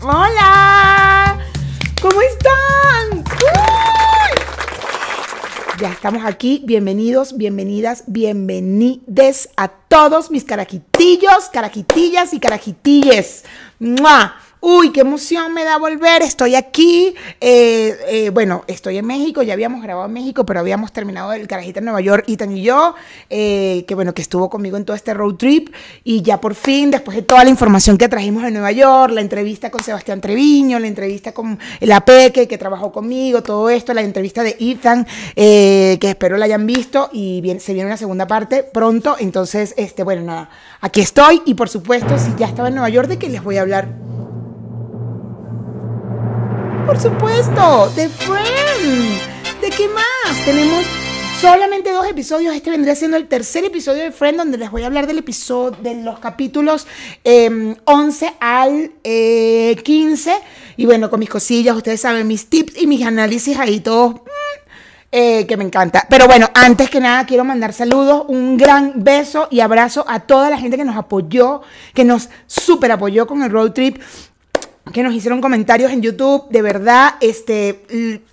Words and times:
Hola, 0.00 1.38
¿cómo 2.00 2.22
están? 2.22 3.24
Ya 5.78 5.92
estamos 5.92 6.24
aquí. 6.24 6.62
Bienvenidos, 6.64 7.36
bienvenidas, 7.36 8.04
bienvenides 8.06 9.50
a 9.56 9.68
todos 9.68 10.30
mis 10.30 10.44
carajitillos, 10.44 11.50
carajitillas 11.52 12.32
y 12.32 12.40
carajitilles. 12.40 13.44
¡Mua! 13.78 14.34
Uy, 14.60 14.90
qué 14.90 15.00
emoción 15.00 15.54
me 15.54 15.62
da 15.62 15.78
volver. 15.78 16.22
Estoy 16.22 16.56
aquí. 16.56 17.14
Eh, 17.40 17.96
eh, 18.08 18.30
bueno, 18.30 18.64
estoy 18.66 18.98
en 18.98 19.06
México. 19.06 19.42
Ya 19.42 19.52
habíamos 19.52 19.82
grabado 19.82 20.06
en 20.06 20.12
México, 20.12 20.44
pero 20.44 20.58
habíamos 20.58 20.92
terminado 20.92 21.32
el 21.32 21.46
carajita 21.46 21.78
en 21.78 21.84
Nueva 21.84 22.00
York, 22.00 22.24
Ethan 22.26 22.56
y 22.56 22.62
yo. 22.62 22.94
eh, 23.30 23.84
que 23.86 23.94
bueno, 23.94 24.14
que 24.14 24.22
estuvo 24.22 24.50
conmigo 24.50 24.76
en 24.76 24.84
todo 24.84 24.96
este 24.96 25.14
road 25.14 25.36
trip. 25.36 25.72
Y 26.02 26.22
ya 26.22 26.40
por 26.40 26.56
fin, 26.56 26.90
después 26.90 27.16
de 27.16 27.22
toda 27.22 27.44
la 27.44 27.50
información 27.50 27.96
que 27.96 28.08
trajimos 28.08 28.42
de 28.42 28.50
Nueva 28.50 28.72
York, 28.72 29.12
la 29.12 29.20
entrevista 29.20 29.70
con 29.70 29.82
Sebastián 29.82 30.20
Treviño, 30.20 30.80
la 30.80 30.88
entrevista 30.88 31.32
con 31.32 31.56
la 31.80 32.04
Peque, 32.04 32.48
que 32.48 32.58
trabajó 32.58 32.90
conmigo, 32.90 33.42
todo 33.44 33.70
esto, 33.70 33.94
la 33.94 34.02
entrevista 34.02 34.42
de 34.42 34.56
Ethan, 34.58 35.06
que 35.36 35.98
espero 36.02 36.36
la 36.36 36.46
hayan 36.46 36.66
visto. 36.66 37.10
Y 37.12 37.40
bien, 37.42 37.60
se 37.60 37.74
viene 37.74 37.86
una 37.86 37.96
segunda 37.96 38.26
parte 38.26 38.64
pronto. 38.64 39.14
Entonces, 39.20 39.74
este, 39.76 40.02
bueno, 40.02 40.22
nada. 40.22 40.50
Aquí 40.80 41.00
estoy. 41.00 41.42
Y 41.46 41.54
por 41.54 41.68
supuesto, 41.68 42.18
si 42.18 42.34
ya 42.36 42.46
estaba 42.46 42.68
en 42.68 42.74
Nueva 42.74 42.88
York, 42.88 43.08
¿de 43.08 43.18
qué 43.18 43.28
les 43.28 43.44
voy 43.44 43.56
a 43.58 43.60
hablar? 43.60 44.07
Por 46.88 46.98
supuesto, 46.98 47.92
de 47.94 48.08
Friends. 48.08 49.20
¿De 49.60 49.68
qué 49.68 49.88
más? 49.88 50.44
Tenemos 50.46 50.86
solamente 51.38 51.92
dos 51.92 52.08
episodios. 52.08 52.54
Este 52.54 52.70
vendría 52.70 52.94
siendo 52.94 53.18
el 53.18 53.28
tercer 53.28 53.62
episodio 53.66 54.04
de 54.04 54.10
Friends, 54.10 54.38
donde 54.38 54.56
les 54.56 54.70
voy 54.70 54.84
a 54.84 54.86
hablar 54.86 55.06
del 55.06 55.18
episodio, 55.18 55.76
de 55.82 55.96
los 55.96 56.18
capítulos 56.18 56.86
eh, 57.24 57.76
11 57.84 58.32
al 58.40 58.92
eh, 59.04 59.76
15. 59.84 60.32
Y 60.78 60.86
bueno, 60.86 61.10
con 61.10 61.20
mis 61.20 61.28
cosillas, 61.28 61.76
ustedes 61.76 62.00
saben, 62.00 62.26
mis 62.26 62.48
tips 62.48 62.80
y 62.80 62.86
mis 62.86 63.04
análisis 63.04 63.58
ahí 63.58 63.80
todos. 63.80 64.14
mm, 64.14 64.20
eh, 65.12 65.46
que 65.46 65.58
me 65.58 65.64
encanta. 65.64 66.06
Pero 66.08 66.26
bueno, 66.26 66.48
antes 66.54 66.88
que 66.88 67.00
nada 67.00 67.26
quiero 67.26 67.44
mandar 67.44 67.74
saludos, 67.74 68.24
un 68.28 68.56
gran 68.56 69.04
beso 69.04 69.48
y 69.50 69.60
abrazo 69.60 70.06
a 70.08 70.20
toda 70.20 70.48
la 70.48 70.56
gente 70.56 70.78
que 70.78 70.86
nos 70.86 70.96
apoyó, 70.96 71.60
que 71.92 72.04
nos 72.04 72.30
super 72.46 72.92
apoyó 72.92 73.26
con 73.26 73.42
el 73.42 73.50
road 73.50 73.72
trip 73.72 74.00
que 74.92 75.02
nos 75.02 75.14
hicieron 75.14 75.40
comentarios 75.40 75.92
en 75.92 76.02
YouTube, 76.02 76.48
de 76.50 76.62
verdad, 76.62 77.14
este, 77.20 77.84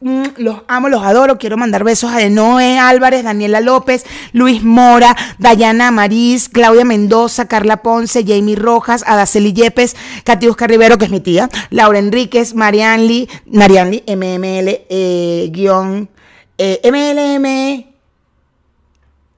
mm, 0.01 0.23
los 0.37 0.61
amo, 0.67 0.89
los 0.89 1.03
adoro, 1.03 1.37
quiero 1.37 1.57
mandar 1.57 1.83
besos 1.83 2.11
a 2.11 2.27
Noé 2.29 2.77
Álvarez, 2.77 3.23
Daniela 3.23 3.61
López, 3.61 4.05
Luis 4.33 4.63
Mora, 4.63 5.15
Dayana 5.39 5.91
Marís, 5.91 6.49
Claudia 6.49 6.85
Mendoza, 6.85 7.47
Carla 7.47 7.77
Ponce, 7.77 8.23
Jamie 8.25 8.55
Rojas, 8.55 9.03
Adaceli 9.07 9.53
Yepes, 9.53 9.95
Katiuska 10.23 10.67
Rivero, 10.67 10.97
que 10.97 11.05
es 11.05 11.11
mi 11.11 11.19
tía, 11.19 11.49
Laura 11.69 11.99
Enríquez, 11.99 12.53
Marianli, 12.53 13.29
Marianli, 13.45 14.03
MML, 14.07 14.85
eh, 14.89 15.49
guion, 15.51 16.09
eh, 16.57 16.81
MLM, 16.83 17.95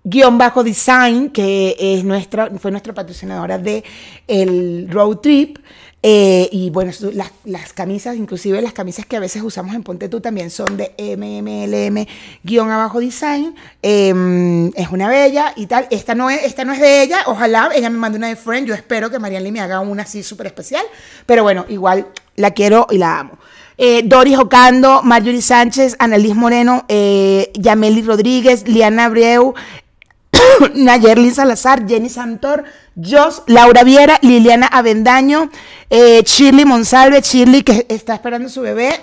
guion 0.04 0.38
bajo 0.38 0.64
design, 0.64 1.30
que 1.30 1.76
es 1.78 2.04
nuestra, 2.04 2.50
fue 2.60 2.72
nuestra 2.72 2.94
patrocinadora 2.94 3.58
de 3.58 3.84
el 4.28 4.88
road 4.90 5.18
trip. 5.18 5.58
Eh, 6.04 6.48
y 6.52 6.70
bueno, 6.70 6.92
las, 7.14 7.32
las 7.44 7.74
camisas, 7.74 8.16
inclusive 8.16 8.62
las 8.62 8.74
camisas 8.74 9.06
que 9.06 9.18
a 9.18 9.20
veces 9.20 9.42
usamos 9.42 9.74
en 9.74 9.82
Ponte 9.82 10.08
Tú 10.10 10.22
también 10.22 10.52
son 10.52 10.78
de 10.78 10.94
MMLM 10.98 12.06
guion 12.44 12.70
abajo 12.70 13.00
design. 13.00 13.56
Eh, 13.82 14.72
es 14.76 14.90
una 14.90 15.10
bella 15.10 15.54
y 15.56 15.66
tal. 15.66 15.88
Esta 15.90 16.16
no, 16.16 16.30
es, 16.30 16.44
esta 16.44 16.66
no 16.66 16.74
es 16.74 16.80
de 16.80 17.02
ella. 17.02 17.24
Ojalá 17.26 17.72
ella 17.76 17.90
me 17.90 17.98
mande 17.98 18.18
una 18.18 18.28
de 18.28 18.36
Friend. 18.36 18.68
Yo 18.68 18.74
espero 18.74 19.10
que 19.10 19.20
Marianne 19.20 19.52
me 19.52 19.60
haga 19.60 19.80
una 19.80 20.04
así 20.04 20.24
súper 20.24 20.48
especial. 20.48 20.86
Pero 21.26 21.44
bueno, 21.44 21.66
igual 21.68 22.08
la 22.36 22.52
quiero 22.52 22.88
y 22.92 22.98
la 23.00 23.20
amo. 23.20 23.38
Eh, 23.80 24.02
Doris 24.06 24.38
Ocando, 24.40 25.04
Marjorie 25.04 25.42
Sánchez, 25.42 25.96
Annalise 26.00 26.34
Moreno, 26.34 26.86
eh, 26.88 27.52
Yameli 27.54 28.02
Rodríguez, 28.02 28.68
Liana 28.68 29.06
Abreu, 29.06 29.54
Nayerlin 30.74 31.34
Salazar, 31.34 31.88
Jenny 31.88 32.10
Santor, 32.10 32.64
Jos, 32.96 33.44
Laura 33.46 33.84
Viera, 33.84 34.18
Liliana 34.24 34.66
Avendaño, 34.66 35.52
eh, 35.90 36.24
Monsalve, 36.66 37.22
Shirley 37.22 37.64
que 37.64 37.86
está 37.90 38.14
esperando 38.14 38.50
su 38.50 38.62
bebé, 38.62 39.02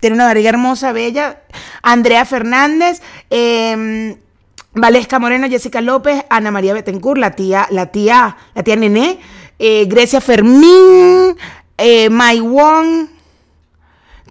tiene 0.00 0.16
una 0.16 0.26
barriga 0.26 0.50
hermosa, 0.50 0.92
bella, 0.92 1.40
Andrea 1.82 2.24
Fernández, 2.24 3.00
eh, 3.30 4.16
Valesca 4.74 5.20
Moreno, 5.20 5.48
Jessica 5.48 5.80
López, 5.80 6.24
Ana 6.28 6.50
María 6.50 6.74
Betancourt, 6.74 7.18
la 7.18 7.30
tía, 7.30 7.68
la 7.70 7.86
tía, 7.86 8.36
la 8.54 8.62
tía 8.64 8.76
Nené, 8.76 9.20
eh, 9.58 9.84
Grecia 9.86 10.20
Fermín, 10.20 11.36
eh, 11.78 12.10
Mai 12.10 12.40
Wong, 12.40 13.06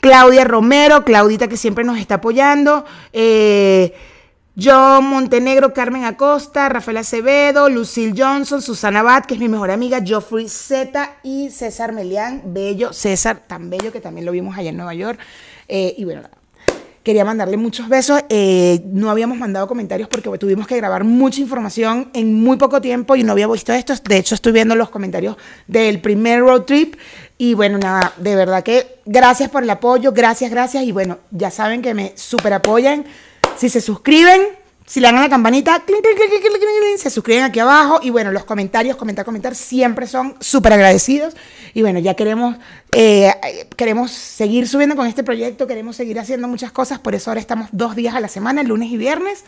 Claudia 0.01 0.43
Romero, 0.43 1.05
Claudita 1.05 1.47
que 1.47 1.55
siempre 1.55 1.85
nos 1.85 1.97
está 1.97 2.15
apoyando, 2.15 2.83
eh, 3.13 3.93
John 4.61 5.09
Montenegro, 5.09 5.73
Carmen 5.73 6.03
Acosta, 6.03 6.69
Rafael 6.69 6.97
Acevedo, 6.97 7.69
Lucille 7.69 8.13
Johnson, 8.15 8.61
Susana 8.61 9.01
Bat, 9.01 9.25
que 9.25 9.33
es 9.33 9.39
mi 9.39 9.49
mejor 9.49 9.71
amiga, 9.71 9.99
Geoffrey 9.99 10.47
Z 10.47 11.17
y 11.23 11.49
César 11.49 11.91
Melián, 11.91 12.43
bello, 12.45 12.93
César, 12.93 13.41
tan 13.47 13.71
bello 13.71 13.91
que 13.91 13.99
también 13.99 14.25
lo 14.25 14.31
vimos 14.31 14.55
allá 14.55 14.69
en 14.69 14.77
Nueva 14.77 14.93
York. 14.93 15.19
Eh, 15.67 15.95
y 15.97 16.05
bueno. 16.05 16.21
Quería 17.03 17.25
mandarle 17.25 17.57
muchos 17.57 17.89
besos. 17.89 18.23
eh, 18.29 18.81
no 18.85 19.09
habíamos 19.09 19.37
mandado 19.37 19.67
comentarios 19.67 20.07
porque 20.07 20.29
tuvimos 20.37 20.67
que 20.67 20.77
grabar 20.77 21.03
mucha 21.03 21.41
información 21.41 22.09
en 22.13 22.33
muy 22.33 22.55
poco 22.55 22.79
tiempo 22.79 23.17
y 23.17 23.23
no 23.23 23.33
había 23.33 23.45
visto 23.47 23.73
esto. 23.73 23.93
De 24.07 24.15
hecho, 24.15 24.35
estoy 24.35 24.53
viendo 24.53 24.73
los 24.73 24.89
comentarios 24.89 25.35
del 25.67 25.99
primer 25.99 26.39
road 26.39 26.61
trip. 26.61 26.95
Y 27.37 27.55
bueno, 27.55 27.77
nada, 27.77 28.13
de 28.15 28.37
verdad 28.37 28.63
que 28.63 28.99
gracias 29.05 29.49
por 29.49 29.63
el 29.63 29.69
apoyo, 29.69 30.13
gracias, 30.13 30.49
gracias. 30.49 30.85
Y 30.85 30.93
bueno, 30.93 31.17
ya 31.29 31.51
saben 31.51 31.81
que 31.81 31.93
me 31.93 32.13
super 32.15 32.53
apoyan. 32.53 33.03
Si 33.57 33.69
se 33.69 33.81
suscriben, 33.81 34.41
si 34.85 34.99
le 34.99 35.07
dan 35.07 35.17
a 35.17 35.21
la 35.21 35.29
campanita, 35.29 35.79
clic, 35.85 36.01
clic, 36.01 36.15
clic, 36.15 36.97
se 36.97 37.09
suscriben 37.09 37.43
aquí 37.43 37.59
abajo. 37.59 37.99
Y 38.01 38.09
bueno, 38.09 38.31
los 38.31 38.43
comentarios, 38.43 38.97
comentar, 38.97 39.23
comentar, 39.25 39.55
siempre 39.55 40.07
son 40.07 40.35
súper 40.39 40.73
agradecidos. 40.73 41.35
Y 41.73 41.81
bueno, 41.81 41.99
ya 41.99 42.15
queremos, 42.15 42.57
eh, 42.91 43.33
queremos 43.77 44.11
seguir 44.11 44.67
subiendo 44.67 44.95
con 44.95 45.07
este 45.07 45.23
proyecto, 45.23 45.67
queremos 45.67 45.95
seguir 45.95 46.19
haciendo 46.19 46.47
muchas 46.47 46.71
cosas. 46.71 46.99
Por 46.99 47.15
eso 47.15 47.31
ahora 47.31 47.39
estamos 47.39 47.69
dos 47.71 47.95
días 47.95 48.15
a 48.15 48.19
la 48.19 48.27
semana, 48.27 48.63
lunes 48.63 48.91
y 48.91 48.97
viernes. 48.97 49.45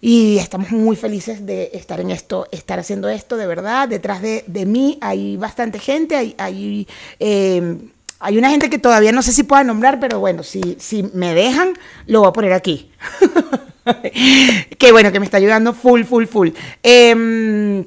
Y 0.00 0.38
estamos 0.38 0.70
muy 0.70 0.94
felices 0.94 1.44
de 1.44 1.70
estar 1.72 1.98
en 1.98 2.10
esto, 2.10 2.46
estar 2.52 2.78
haciendo 2.78 3.08
esto 3.08 3.36
de 3.36 3.46
verdad. 3.46 3.88
Detrás 3.88 4.22
de, 4.22 4.44
de 4.46 4.64
mí 4.64 4.98
hay 5.00 5.36
bastante 5.36 5.80
gente, 5.80 6.14
hay, 6.14 6.34
hay, 6.38 6.86
eh, 7.18 7.78
hay 8.20 8.38
una 8.38 8.50
gente 8.50 8.70
que 8.70 8.78
todavía 8.78 9.12
no 9.12 9.22
sé 9.22 9.32
si 9.32 9.42
pueda 9.42 9.64
nombrar, 9.64 10.00
pero 10.00 10.18
bueno, 10.18 10.42
si, 10.42 10.76
si 10.80 11.02
me 11.14 11.34
dejan, 11.34 11.74
lo 12.06 12.20
voy 12.20 12.28
a 12.28 12.32
poner 12.32 12.52
aquí. 12.52 12.90
que 14.78 14.92
bueno, 14.92 15.12
que 15.12 15.20
me 15.20 15.24
está 15.24 15.36
ayudando 15.36 15.72
full, 15.72 16.04
full, 16.04 16.26
full. 16.26 16.50
Eh, 16.82 17.84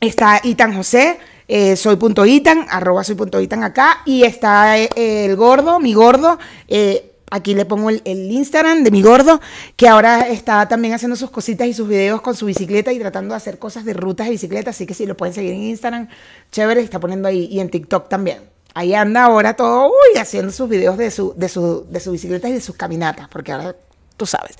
está 0.00 0.40
Itan 0.44 0.74
José, 0.74 1.18
eh, 1.46 1.76
soy 1.76 1.96
punto 1.96 2.24
Itan, 2.24 2.66
arroba 2.70 3.04
soy 3.04 3.14
punto 3.14 3.40
Itan 3.40 3.62
acá, 3.62 4.02
y 4.06 4.24
está 4.24 4.78
eh, 4.78 4.88
el 4.96 5.36
gordo, 5.36 5.78
mi 5.78 5.92
gordo, 5.92 6.38
eh, 6.68 7.12
aquí 7.30 7.54
le 7.54 7.64
pongo 7.64 7.90
el, 7.90 8.00
el 8.04 8.30
Instagram 8.30 8.82
de 8.82 8.90
mi 8.90 9.02
gordo, 9.02 9.40
que 9.76 9.88
ahora 9.88 10.28
está 10.28 10.66
también 10.68 10.94
haciendo 10.94 11.16
sus 11.16 11.30
cositas 11.30 11.68
y 11.68 11.74
sus 11.74 11.86
videos 11.86 12.22
con 12.22 12.34
su 12.34 12.46
bicicleta 12.46 12.92
y 12.92 12.98
tratando 12.98 13.34
de 13.34 13.36
hacer 13.36 13.58
cosas 13.58 13.84
de 13.84 13.92
rutas 13.92 14.26
de 14.26 14.32
bicicleta, 14.32 14.70
así 14.70 14.86
que 14.86 14.94
si 14.94 15.06
lo 15.06 15.16
pueden 15.16 15.34
seguir 15.34 15.52
en 15.52 15.62
Instagram, 15.62 16.08
chévere, 16.50 16.80
está 16.80 16.98
poniendo 16.98 17.28
ahí, 17.28 17.46
y 17.50 17.60
en 17.60 17.68
TikTok 17.68 18.08
también. 18.08 18.49
Ahí 18.74 18.94
anda 18.94 19.24
ahora 19.24 19.54
todo, 19.54 19.88
uy, 19.88 20.18
haciendo 20.18 20.52
sus 20.52 20.68
videos 20.68 20.96
de 20.96 21.10
su, 21.10 21.34
de 21.36 21.48
su, 21.48 21.86
de 21.88 22.00
su 22.00 22.12
bicicleta 22.12 22.48
y 22.48 22.52
de 22.52 22.60
sus 22.60 22.76
caminatas, 22.76 23.28
porque 23.28 23.52
ahora 23.52 23.74
tú 24.16 24.26
sabes. 24.26 24.56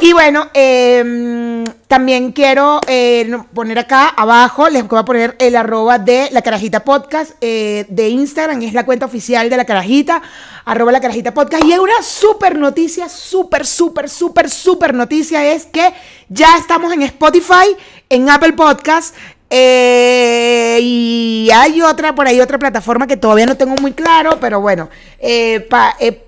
Y 0.00 0.12
bueno, 0.12 0.48
eh, 0.54 1.64
también 1.88 2.30
quiero 2.30 2.80
eh, 2.86 3.28
poner 3.52 3.80
acá 3.80 4.08
abajo, 4.08 4.68
les 4.68 4.86
voy 4.86 5.00
a 5.00 5.04
poner 5.04 5.36
el 5.40 5.56
arroba 5.56 5.98
de 5.98 6.28
la 6.30 6.42
carajita 6.42 6.84
podcast 6.84 7.32
eh, 7.40 7.86
de 7.88 8.08
Instagram, 8.08 8.62
es 8.62 8.72
la 8.72 8.84
cuenta 8.86 9.06
oficial 9.06 9.50
de 9.50 9.56
la 9.56 9.64
carajita, 9.64 10.22
arroba 10.64 10.92
la 10.92 11.00
carajita 11.00 11.34
podcast. 11.34 11.64
Y 11.64 11.72
una 11.76 12.02
súper 12.02 12.56
noticia, 12.56 13.08
súper, 13.08 13.66
súper, 13.66 14.08
súper, 14.08 14.48
súper 14.48 14.94
noticia 14.94 15.44
es 15.52 15.66
que 15.66 15.92
ya 16.28 16.56
estamos 16.56 16.92
en 16.92 17.02
Spotify, 17.02 17.76
en 18.08 18.30
Apple 18.30 18.52
Podcast. 18.52 19.14
Eh, 19.56 20.80
y 20.82 21.48
hay 21.54 21.80
otra, 21.80 22.12
por 22.12 22.26
ahí 22.26 22.40
otra 22.40 22.58
plataforma 22.58 23.06
que 23.06 23.16
todavía 23.16 23.46
no 23.46 23.56
tengo 23.56 23.76
muy 23.76 23.92
claro, 23.92 24.40
pero 24.40 24.60
bueno, 24.60 24.88
eh, 25.20 25.68
eh, 26.00 26.22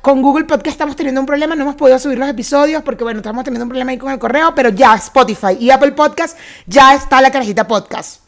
con 0.00 0.22
Google 0.22 0.46
Podcast 0.46 0.68
estamos 0.76 0.96
teniendo 0.96 1.20
un 1.20 1.26
problema, 1.26 1.54
no 1.54 1.60
hemos 1.60 1.74
podido 1.74 1.98
subir 1.98 2.16
los 2.16 2.26
episodios 2.26 2.82
porque, 2.82 3.04
bueno, 3.04 3.18
estamos 3.18 3.44
teniendo 3.44 3.64
un 3.64 3.68
problema 3.68 3.90
ahí 3.90 3.98
con 3.98 4.10
el 4.10 4.18
correo, 4.18 4.54
pero 4.54 4.70
ya 4.70 4.94
Spotify 4.94 5.58
y 5.60 5.70
Apple 5.70 5.92
Podcast 5.92 6.38
ya 6.64 6.94
está 6.94 7.20
la 7.20 7.30
carajita 7.30 7.68
podcast. 7.68 8.22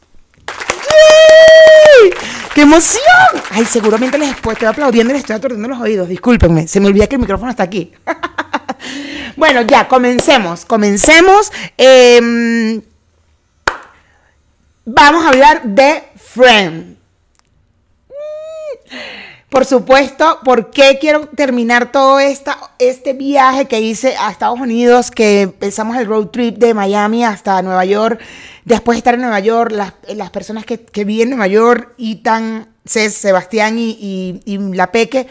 ¡Yay! 0.47 2.11
¡Qué 2.55 2.61
emoción! 2.61 3.01
Ay, 3.53 3.65
seguramente 3.65 4.19
les 4.19 4.33
estoy, 4.33 4.53
estoy 4.53 4.69
aplaudiendo 4.69 5.13
y 5.13 5.15
les 5.15 5.23
estoy 5.23 5.37
aturdiendo 5.37 5.67
los 5.67 5.81
oídos. 5.81 6.11
Discúlpenme, 6.11 6.69
se 6.69 6.79
me 6.79 6.89
olvida 6.89 7.07
que 7.07 7.15
el 7.15 7.23
micrófono 7.23 7.51
está 7.51 7.63
aquí. 7.63 7.91
Bueno, 9.35 9.63
ya, 9.63 9.89
comencemos, 9.89 10.65
comencemos. 10.67 11.51
Em, 11.79 12.83
vamos 14.85 15.25
a 15.25 15.29
hablar 15.29 15.63
de 15.65 16.03
Friend. 16.17 16.97
Por 19.49 19.67
supuesto, 19.67 20.39
¿por 20.45 20.71
qué 20.71 20.97
quiero 20.99 21.27
terminar 21.27 21.93
todo 21.93 22.19
esta, 22.19 22.57
este 22.79 23.13
viaje 23.13 23.67
que 23.67 23.81
hice 23.81 24.17
a 24.17 24.31
Estados 24.31 24.59
Unidos? 24.59 25.11
Que 25.11 25.43
empezamos 25.43 25.99
el 25.99 26.07
road 26.07 26.29
trip 26.29 26.57
de 26.57 26.73
Miami 26.73 27.23
hasta 27.23 27.61
Nueva 27.61 27.85
York. 27.85 28.19
Después 28.65 28.97
de 28.97 28.99
estar 29.01 29.15
en 29.15 29.21
Nueva 29.21 29.41
York, 29.41 29.73
las, 29.73 29.93
las 30.15 30.31
personas 30.31 30.65
que, 30.65 30.81
que 30.81 31.05
viven 31.05 31.25
en 31.29 31.37
Nueva 31.37 31.49
York, 31.49 31.93
Itan, 31.99 32.69
Sebastián 32.87 33.79
y, 33.79 33.91
y, 33.91 34.41
y 34.47 34.59
La 34.75 34.91
Peque. 34.91 35.27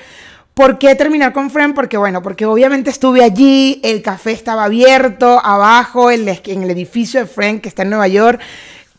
¿Por 0.53 0.77
qué 0.77 0.93
terminar 0.93 1.33
con 1.33 1.49
Friend? 1.49 1.73
Porque 1.73 1.97
bueno, 1.97 2.21
porque 2.21 2.45
obviamente 2.45 2.91
estuve 2.91 3.23
allí, 3.23 3.79
el 3.83 4.03
café 4.03 4.33
estaba 4.33 4.65
abierto 4.65 5.43
abajo 5.43 6.11
en 6.11 6.27
el 6.27 6.69
edificio 6.69 7.21
de 7.21 7.25
Friend 7.25 7.61
que 7.61 7.69
está 7.69 7.81
en 7.81 7.89
Nueva 7.89 8.07
York. 8.07 8.39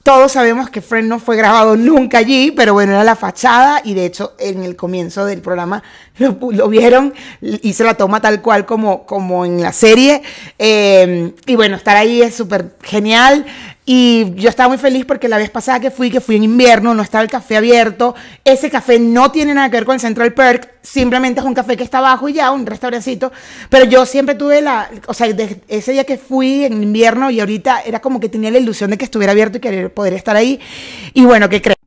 Todos 0.02 0.32
sabemos 0.32 0.68
que 0.68 0.80
Friend 0.80 1.08
no 1.08 1.20
fue 1.20 1.36
grabado 1.36 1.76
nunca 1.76 2.18
allí, 2.18 2.50
pero 2.50 2.72
bueno, 2.72 2.92
era 2.92 3.04
la 3.04 3.14
fachada 3.14 3.80
y 3.84 3.94
de 3.94 4.04
hecho 4.04 4.34
en 4.40 4.64
el 4.64 4.74
comienzo 4.74 5.24
del 5.24 5.40
programa 5.40 5.84
lo, 6.18 6.36
lo 6.50 6.68
vieron, 6.68 7.14
hice 7.40 7.84
la 7.84 7.94
toma 7.94 8.20
tal 8.20 8.42
cual 8.42 8.66
como, 8.66 9.06
como 9.06 9.44
en 9.44 9.62
la 9.62 9.72
serie. 9.72 10.22
Eh, 10.58 11.32
y 11.46 11.54
bueno, 11.54 11.76
estar 11.76 11.96
ahí 11.96 12.20
es 12.20 12.34
súper 12.34 12.76
genial. 12.82 13.46
Y 13.84 14.34
yo 14.36 14.48
estaba 14.48 14.68
muy 14.68 14.78
feliz 14.78 15.04
porque 15.04 15.28
la 15.28 15.38
vez 15.38 15.50
pasada 15.50 15.80
que 15.80 15.90
fui, 15.90 16.08
que 16.08 16.20
fui 16.20 16.36
en 16.36 16.44
invierno, 16.44 16.94
no 16.94 17.02
estaba 17.02 17.24
el 17.24 17.30
café 17.30 17.56
abierto. 17.56 18.14
Ese 18.44 18.70
café 18.70 19.00
no 19.00 19.32
tiene 19.32 19.54
nada 19.54 19.70
que 19.70 19.76
ver 19.78 19.84
con 19.84 19.94
el 19.94 20.00
Central 20.00 20.32
Perk, 20.34 20.70
simplemente 20.82 21.40
es 21.40 21.46
un 21.46 21.54
café 21.54 21.76
que 21.76 21.82
está 21.82 21.98
abajo 21.98 22.28
y 22.28 22.34
ya, 22.34 22.52
un 22.52 22.64
restaurancito. 22.64 23.32
Pero 23.70 23.84
yo 23.86 24.06
siempre 24.06 24.36
tuve 24.36 24.62
la, 24.62 24.88
o 25.06 25.14
sea, 25.14 25.26
ese 25.66 25.92
día 25.92 26.04
que 26.04 26.16
fui 26.16 26.64
en 26.64 26.80
invierno 26.80 27.28
y 27.30 27.40
ahorita 27.40 27.82
era 27.82 28.00
como 28.00 28.20
que 28.20 28.28
tenía 28.28 28.52
la 28.52 28.58
ilusión 28.58 28.90
de 28.90 28.98
que 28.98 29.04
estuviera 29.04 29.32
abierto 29.32 29.58
y 29.58 29.60
querer 29.60 29.92
poder 29.92 30.14
estar 30.14 30.36
ahí. 30.36 30.60
Y 31.12 31.24
bueno, 31.24 31.48
¿qué 31.48 31.60
crees? 31.60 31.81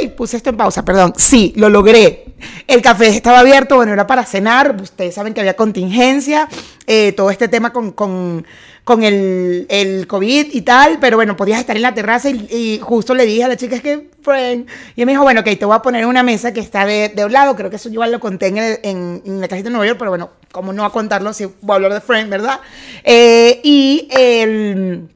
Ay, 0.00 0.08
puse 0.08 0.36
esto 0.36 0.50
en 0.50 0.56
pausa, 0.56 0.84
perdón. 0.84 1.14
Sí, 1.16 1.52
lo 1.56 1.68
logré. 1.68 2.26
El 2.66 2.82
café 2.82 3.08
estaba 3.08 3.40
abierto, 3.40 3.76
bueno, 3.76 3.92
era 3.92 4.06
para 4.06 4.24
cenar. 4.24 4.76
Ustedes 4.80 5.14
saben 5.14 5.34
que 5.34 5.40
había 5.40 5.54
contingencia, 5.54 6.48
eh, 6.86 7.12
todo 7.12 7.30
este 7.30 7.48
tema 7.48 7.72
con, 7.72 7.92
con 7.92 8.44
con 8.84 9.04
el, 9.04 9.66
el, 9.68 10.06
COVID 10.08 10.48
y 10.52 10.62
tal, 10.62 10.98
pero 11.00 11.16
bueno, 11.16 11.36
podías 11.36 11.60
estar 11.60 11.76
en 11.76 11.82
la 11.82 11.94
terraza 11.94 12.30
y, 12.30 12.80
justo 12.82 13.14
le 13.14 13.26
dije 13.26 13.44
a 13.44 13.48
la 13.48 13.56
chica, 13.56 13.76
es 13.76 13.82
que, 13.82 14.10
friend, 14.22 14.66
y 14.96 15.04
me 15.04 15.12
dijo, 15.12 15.22
bueno, 15.22 15.40
ok, 15.40 15.46
te 15.58 15.64
voy 15.64 15.76
a 15.76 15.82
poner 15.82 16.04
una 16.04 16.22
mesa 16.22 16.52
que 16.52 16.60
está 16.60 16.84
de, 16.84 17.08
de 17.10 17.24
un 17.24 17.32
lado, 17.32 17.54
creo 17.54 17.70
que 17.70 17.76
eso 17.76 17.88
yo 17.90 18.04
lo 18.04 18.18
conté 18.18 18.48
en, 18.48 18.58
en, 18.58 19.22
en, 19.24 19.40
la 19.40 19.46
cajita 19.46 19.68
de 19.68 19.70
Nueva 19.70 19.86
York, 19.86 19.98
pero 19.98 20.10
bueno, 20.10 20.30
como 20.50 20.72
no 20.72 20.84
a 20.84 20.92
contarlo, 20.92 21.32
si 21.32 21.44
voy 21.44 21.72
a 21.72 21.74
hablar 21.74 21.94
de 21.94 22.00
friend, 22.00 22.28
¿verdad? 22.28 22.60
Eh, 23.04 23.60
y 23.62 24.08
el... 24.10 25.08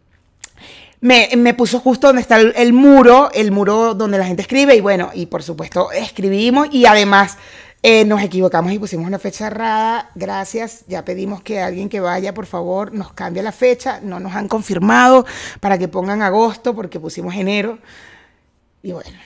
Me, 1.00 1.28
me, 1.36 1.54
puso 1.54 1.78
justo 1.78 2.06
donde 2.06 2.22
está 2.22 2.40
el, 2.40 2.52
el, 2.56 2.72
muro, 2.72 3.30
el 3.34 3.52
muro 3.52 3.94
donde 3.94 4.18
la 4.18 4.26
gente 4.26 4.42
escribe, 4.42 4.74
y 4.74 4.80
bueno, 4.80 5.10
y 5.14 5.26
por 5.26 5.42
supuesto 5.42 5.92
escribimos, 5.92 6.68
y 6.72 6.86
además 6.86 7.36
eh, 7.88 8.04
nos 8.04 8.20
equivocamos 8.20 8.72
y 8.72 8.80
pusimos 8.80 9.06
una 9.06 9.20
fecha 9.20 9.46
errada. 9.46 10.10
Gracias. 10.16 10.84
Ya 10.88 11.04
pedimos 11.04 11.40
que 11.42 11.60
alguien 11.60 11.88
que 11.88 12.00
vaya, 12.00 12.34
por 12.34 12.46
favor, 12.46 12.92
nos 12.92 13.12
cambie 13.12 13.44
la 13.44 13.52
fecha. 13.52 14.00
No 14.02 14.18
nos 14.18 14.34
han 14.34 14.48
confirmado 14.48 15.24
para 15.60 15.78
que 15.78 15.86
pongan 15.86 16.20
agosto 16.20 16.74
porque 16.74 16.98
pusimos 16.98 17.34
enero. 17.36 17.78
Y 18.82 18.90
bueno, 18.90 19.16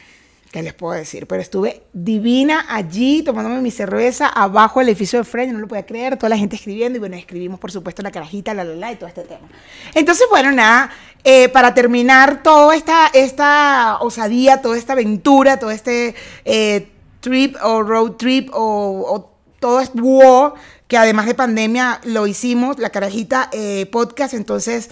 ¿qué 0.51 0.63
les 0.63 0.75
puedo 0.75 0.95
decir? 0.95 1.27
Pero 1.27 1.41
estuve 1.41 1.83
divina 1.93 2.67
allí 2.69 3.23
tomándome 3.23 3.61
mi 3.61 3.71
cerveza 3.71 4.29
abajo 4.29 4.81
del 4.81 4.89
edificio 4.89 5.21
de 5.21 5.25
Fred. 5.25 5.49
No 5.53 5.59
lo 5.59 5.69
podía 5.69 5.87
creer. 5.87 6.17
Toda 6.17 6.31
la 6.31 6.37
gente 6.37 6.57
escribiendo. 6.57 6.97
Y 6.97 7.01
bueno, 7.01 7.17
escribimos, 7.17 7.61
por 7.61 7.71
supuesto, 7.71 8.03
la 8.03 8.11
carajita, 8.11 8.53
la 8.55 8.65
la 8.65 8.75
la 8.75 8.93
y 8.93 8.97
todo 8.97 9.09
este 9.09 9.23
tema. 9.23 9.49
Entonces, 9.95 10.27
bueno, 10.31 10.51
nada. 10.53 10.91
Eh, 11.23 11.49
para 11.51 11.75
terminar 11.75 12.43
toda 12.43 12.75
esta, 12.75 13.09
esta 13.13 13.99
osadía, 14.01 14.63
toda 14.63 14.77
esta 14.77 14.95
aventura, 14.95 15.59
todo 15.59 15.71
este. 15.71 16.15
Eh, 16.45 16.91
trip 17.21 17.57
o 17.63 17.83
road 17.83 18.13
trip 18.13 18.49
o, 18.55 19.31
todo 19.59 19.81
es 19.81 19.93
wow, 19.93 20.55
que 20.89 20.97
además 20.97 21.27
de 21.27 21.35
pandemia 21.35 22.01
lo 22.05 22.27
hicimos, 22.27 22.79
la 22.79 22.89
carajita 22.89 23.51
eh, 23.53 23.85
podcast, 23.93 24.33
entonces 24.33 24.89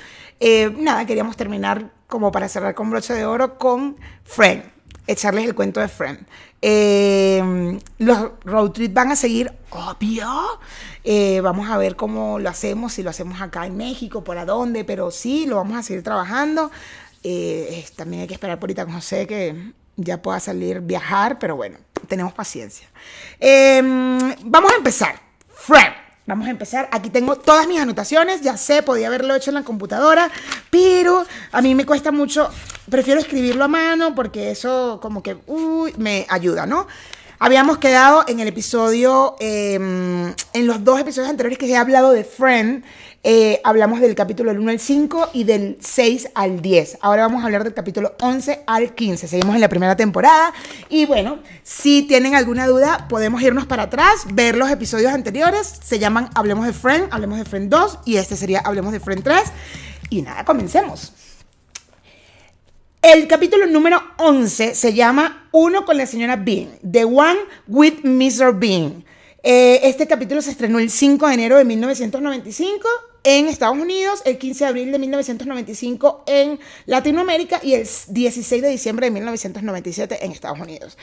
nada, 0.77 1.07
queríamos 1.07 1.39
terminar 1.39 1.91
como 2.07 2.31
para 2.31 2.51
cerrar 2.51 2.75
con 2.75 2.91
broche 2.91 3.15
de 3.15 3.25
oro 3.25 3.57
con 3.57 3.97
Friend, 4.25 4.63
echarles 5.09 5.47
el 5.47 5.57
cuento 5.57 5.81
de 5.81 5.89
Friend. 5.89 6.21
Eh, 6.63 7.79
los 7.99 8.31
road 8.45 8.71
trips 8.71 8.95
van 8.95 9.11
a 9.11 9.17
seguir, 9.17 9.53
obvio. 9.71 10.29
vamos 11.43 11.69
a 11.69 11.77
ver 11.77 11.97
cómo 11.97 12.39
lo 12.39 12.49
hacemos, 12.49 12.93
si 12.93 13.03
lo 13.03 13.11
hacemos 13.11 13.41
acá 13.41 13.67
en 13.67 13.77
México, 13.77 14.23
por 14.23 14.39
a 14.39 14.45
dónde, 14.45 14.85
pero 14.85 15.11
sí, 15.11 15.47
lo 15.47 15.57
vamos 15.57 15.77
a 15.77 15.83
seguir 15.83 16.05
trabajando. 16.05 16.71
también 17.97 18.23
hay 18.23 18.29
que 18.29 18.35
esperar 18.35 18.61
por 18.61 18.69
ahorita 18.69 18.85
con 18.85 18.95
José 18.95 19.27
que 19.27 19.73
ya 19.99 20.23
pueda 20.23 20.39
salir, 20.41 20.81
viajar, 20.81 21.39
pero 21.39 21.57
bueno, 21.57 21.79
tenemos 22.07 22.33
paciencia. 22.33 22.89
Eh, 23.39 23.83
vamos 24.45 24.73
a 24.73 24.77
empezar. 24.77 25.21
Friend. 25.49 26.08
Vamos 26.29 26.47
a 26.47 26.51
empezar. 26.51 26.91
Aquí 26.93 27.09
tengo 27.09 27.37
todas 27.37 27.67
mis 27.67 27.81
anotaciones. 27.81 28.43
Ya 28.43 28.59
sé, 28.59 28.83
podía 28.83 29.07
haberlo 29.07 29.35
hecho 29.35 29.49
en 29.49 29.55
la 29.55 29.63
computadora, 29.63 30.31
pero 30.69 31.25
a 31.53 31.63
mí 31.63 31.75
me 31.75 31.87
cuesta 31.87 32.13
mucho. 32.13 32.51
Prefiero 32.91 33.19
escribirlo 33.19 33.65
a 33.65 33.69
mano 33.69 34.15
porque 34.15 34.51
eso 34.51 34.99
como 35.01 35.23
que 35.23 35.39
uy, 35.47 35.95
me 35.97 36.27
ayuda, 36.29 36.67
¿no? 36.67 36.87
Habíamos 37.39 37.79
quedado 37.79 38.25
en 38.29 38.41
el 38.41 38.49
episodio, 38.49 39.37
eh, 39.41 39.77
en 39.77 40.67
los 40.67 40.85
dos 40.85 41.01
episodios 41.01 41.31
anteriores 41.31 41.57
que 41.57 41.67
he 41.67 41.77
hablado 41.77 42.13
de 42.13 42.25
Friend, 42.25 42.85
eh, 43.25 43.61
hablamos 43.65 44.01
del 44.01 44.15
capítulo 44.15 44.51
del 44.51 44.61
1 44.61 44.71
al 44.71 44.79
5 44.79 45.31
y 45.33 45.45
del 45.45 45.77
6 45.81 46.31
al 46.35 46.63
10. 46.63 46.99
Ahora 47.01 47.23
vamos 47.23 47.43
a 47.43 47.47
hablar 47.47 47.65
del 47.65 47.75
capítulo 47.75 48.15
11 48.21 48.63
al 48.67 48.95
15. 48.95 49.27
Seguimos 49.27 49.57
en 49.57 49.61
la 49.61 49.69
primera 49.69 49.97
temporada. 49.97 50.53
Y 50.89 51.05
bueno, 51.07 51.41
si 51.65 52.03
tienen 52.03 52.37
alguna 52.37 52.69
duda, 52.69 53.07
podemos 53.09 53.43
irnos 53.43 53.67
para 53.67 53.85
atrás, 53.85 54.25
ver 54.33 54.57
los 54.57 54.71
episodios 54.71 55.13
anteriores. 55.13 55.67
Se 55.83 55.99
llaman 55.99 56.31
Hablemos 56.35 56.65
de 56.67 56.73
Friend, 56.73 57.09
Hablemos 57.11 57.39
de 57.39 57.45
Friend 57.45 57.69
2 57.69 57.99
y 58.05 58.17
este 58.17 58.37
sería 58.37 58.61
Hablemos 58.61 58.93
de 58.93 59.01
Friend 59.01 59.23
3. 59.23 59.43
Y 60.11 60.23
nada, 60.23 60.45
comencemos. 60.45 61.13
El 63.03 63.27
capítulo 63.27 63.67
número 63.67 64.01
11 64.19 64.75
se 64.75 64.93
llama 64.95 65.49
Uno 65.51 65.85
con 65.85 65.97
la 65.97 66.07
señora 66.07 66.37
Bean, 66.37 66.69
The 66.89 67.05
One 67.05 67.39
with 67.67 68.05
Mr. 68.05 68.55
Bean. 68.55 69.05
Eh, 69.43 69.81
este 69.85 70.07
capítulo 70.07 70.43
se 70.43 70.51
estrenó 70.51 70.79
el 70.79 70.91
5 70.91 71.27
de 71.27 71.35
enero 71.35 71.57
de 71.57 71.65
1995 71.65 72.89
en 73.29 73.47
Estados 73.47 73.77
Unidos, 73.77 74.23
el 74.25 74.39
15 74.39 74.65
de 74.65 74.69
abril 74.69 74.91
de 74.91 74.99
1995 74.99 76.25
en 76.27 76.59
Latinoamérica 76.87 77.61
y 77.63 77.75
el 77.75 77.87
16 78.09 78.63
de 78.63 78.69
diciembre 78.71 79.07
de 79.07 79.11
1997 79.11 80.25
en 80.25 80.33
Estados 80.33 80.59
Unidos. 80.59 80.97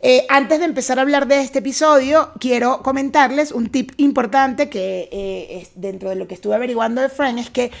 Eh, 0.00 0.24
antes 0.28 0.60
de 0.60 0.66
empezar 0.66 1.00
a 1.00 1.02
hablar 1.02 1.26
de 1.26 1.40
este 1.40 1.58
episodio, 1.58 2.30
quiero 2.38 2.80
comentarles 2.82 3.50
un 3.50 3.70
tip 3.70 3.90
importante 3.96 4.68
que 4.68 5.08
eh, 5.10 5.62
es 5.62 5.72
dentro 5.74 6.10
de 6.10 6.14
lo 6.14 6.28
que 6.28 6.34
estuve 6.34 6.54
averiguando 6.54 7.00
de 7.00 7.08
Friend 7.08 7.40
es 7.40 7.50
que 7.50 7.72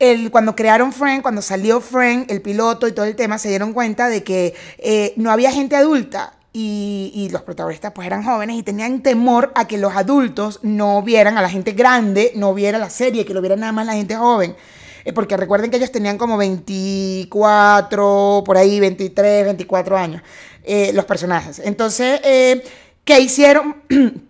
el, 0.00 0.32
cuando 0.32 0.56
crearon 0.56 0.92
Friend, 0.92 1.22
cuando 1.22 1.40
salió 1.40 1.80
Friend, 1.80 2.28
el 2.30 2.42
piloto 2.42 2.88
y 2.88 2.92
todo 2.92 3.06
el 3.06 3.14
tema, 3.14 3.38
se 3.38 3.48
dieron 3.48 3.72
cuenta 3.72 4.08
de 4.08 4.24
que 4.24 4.54
eh, 4.78 5.14
no 5.16 5.30
había 5.30 5.52
gente 5.52 5.76
adulta 5.76 6.35
y, 6.58 7.28
los 7.30 7.42
protagonistas 7.42 7.92
pues 7.92 8.06
eran 8.06 8.22
jóvenes 8.22 8.56
y 8.56 8.62
tenían 8.62 9.02
temor 9.02 9.52
a 9.54 9.66
que 9.66 9.76
los 9.76 9.94
adultos 9.94 10.60
no 10.62 11.02
vieran 11.02 11.36
a 11.36 11.42
la 11.42 11.50
gente 11.50 11.72
grande, 11.72 12.32
no 12.34 12.54
viera 12.54 12.78
la 12.78 12.88
serie, 12.88 13.26
que 13.26 13.34
lo 13.34 13.42
viera 13.42 13.56
nada 13.56 13.72
más 13.72 13.84
la 13.84 13.92
gente 13.92 14.16
joven. 14.16 14.56
Eh, 15.04 15.12
porque 15.12 15.36
recuerden 15.36 15.70
que 15.70 15.76
ellos 15.76 15.92
tenían 15.92 16.16
como 16.16 16.38
24, 16.38 18.42
por 18.46 18.56
ahí 18.56 18.80
23, 18.80 19.44
24 19.44 19.98
años, 19.98 20.22
eh, 20.64 20.92
los 20.94 21.04
personajes. 21.04 21.60
Entonces, 21.62 22.20
eh, 22.24 22.64
¿qué 23.04 23.20
hicieron? 23.20 23.82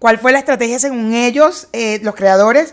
¿Cuál 0.00 0.18
fue 0.18 0.32
la 0.32 0.38
estrategia 0.38 0.78
según 0.78 1.12
ellos, 1.12 1.68
los 2.02 2.14
creadores? 2.14 2.72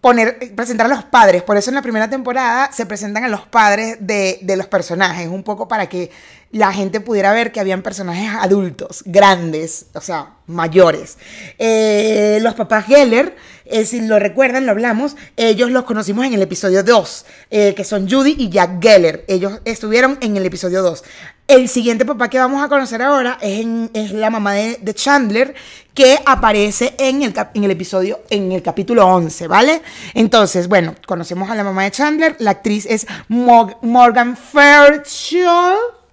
Poner, 0.00 0.54
presentar 0.54 0.86
a 0.86 0.90
los 0.90 1.04
padres. 1.04 1.42
Por 1.42 1.56
eso 1.56 1.70
en 1.70 1.76
la 1.76 1.82
primera 1.82 2.10
temporada 2.10 2.70
se 2.72 2.84
presentan 2.84 3.24
a 3.24 3.28
los 3.28 3.46
padres 3.46 3.96
de, 4.00 4.38
de 4.42 4.56
los 4.56 4.66
personajes, 4.66 5.28
un 5.28 5.44
poco 5.44 5.66
para 5.66 5.88
que 5.88 6.10
la 6.54 6.72
gente 6.72 7.00
pudiera 7.00 7.32
ver 7.32 7.50
que 7.50 7.58
habían 7.58 7.82
personajes 7.82 8.30
adultos, 8.40 9.02
grandes, 9.06 9.86
o 9.92 10.00
sea, 10.00 10.34
mayores. 10.46 11.18
Eh, 11.58 12.38
los 12.42 12.54
papás 12.54 12.86
Geller, 12.86 13.34
eh, 13.64 13.84
si 13.84 14.00
lo 14.00 14.20
recuerdan, 14.20 14.64
lo 14.64 14.70
hablamos, 14.70 15.16
ellos 15.36 15.72
los 15.72 15.82
conocimos 15.82 16.24
en 16.26 16.32
el 16.32 16.42
episodio 16.42 16.84
2, 16.84 17.26
eh, 17.50 17.74
que 17.74 17.82
son 17.82 18.08
Judy 18.08 18.36
y 18.38 18.50
Jack 18.50 18.80
Geller. 18.80 19.24
Ellos 19.26 19.60
estuvieron 19.64 20.16
en 20.20 20.36
el 20.36 20.46
episodio 20.46 20.80
2. 20.82 21.02
El 21.48 21.68
siguiente 21.68 22.04
papá 22.04 22.30
que 22.30 22.38
vamos 22.38 22.62
a 22.62 22.68
conocer 22.68 23.02
ahora 23.02 23.36
es, 23.42 23.66
es 23.92 24.12
la 24.12 24.30
mamá 24.30 24.54
de, 24.54 24.94
Chandler, 24.94 25.56
que 25.92 26.20
aparece 26.24 26.94
en 26.98 27.24
el, 27.24 27.34
en 27.54 27.64
el 27.64 27.70
episodio, 27.72 28.20
en 28.30 28.52
el 28.52 28.62
capítulo 28.62 29.08
11, 29.08 29.48
¿vale? 29.48 29.82
Entonces, 30.14 30.68
bueno, 30.68 30.94
conocemos 31.04 31.50
a 31.50 31.56
la 31.56 31.64
mamá 31.64 31.82
de 31.82 31.90
Chandler, 31.90 32.36
la 32.38 32.52
actriz 32.52 32.86
es 32.86 33.08
Morgan 33.28 34.36
Fairchild 34.36 36.03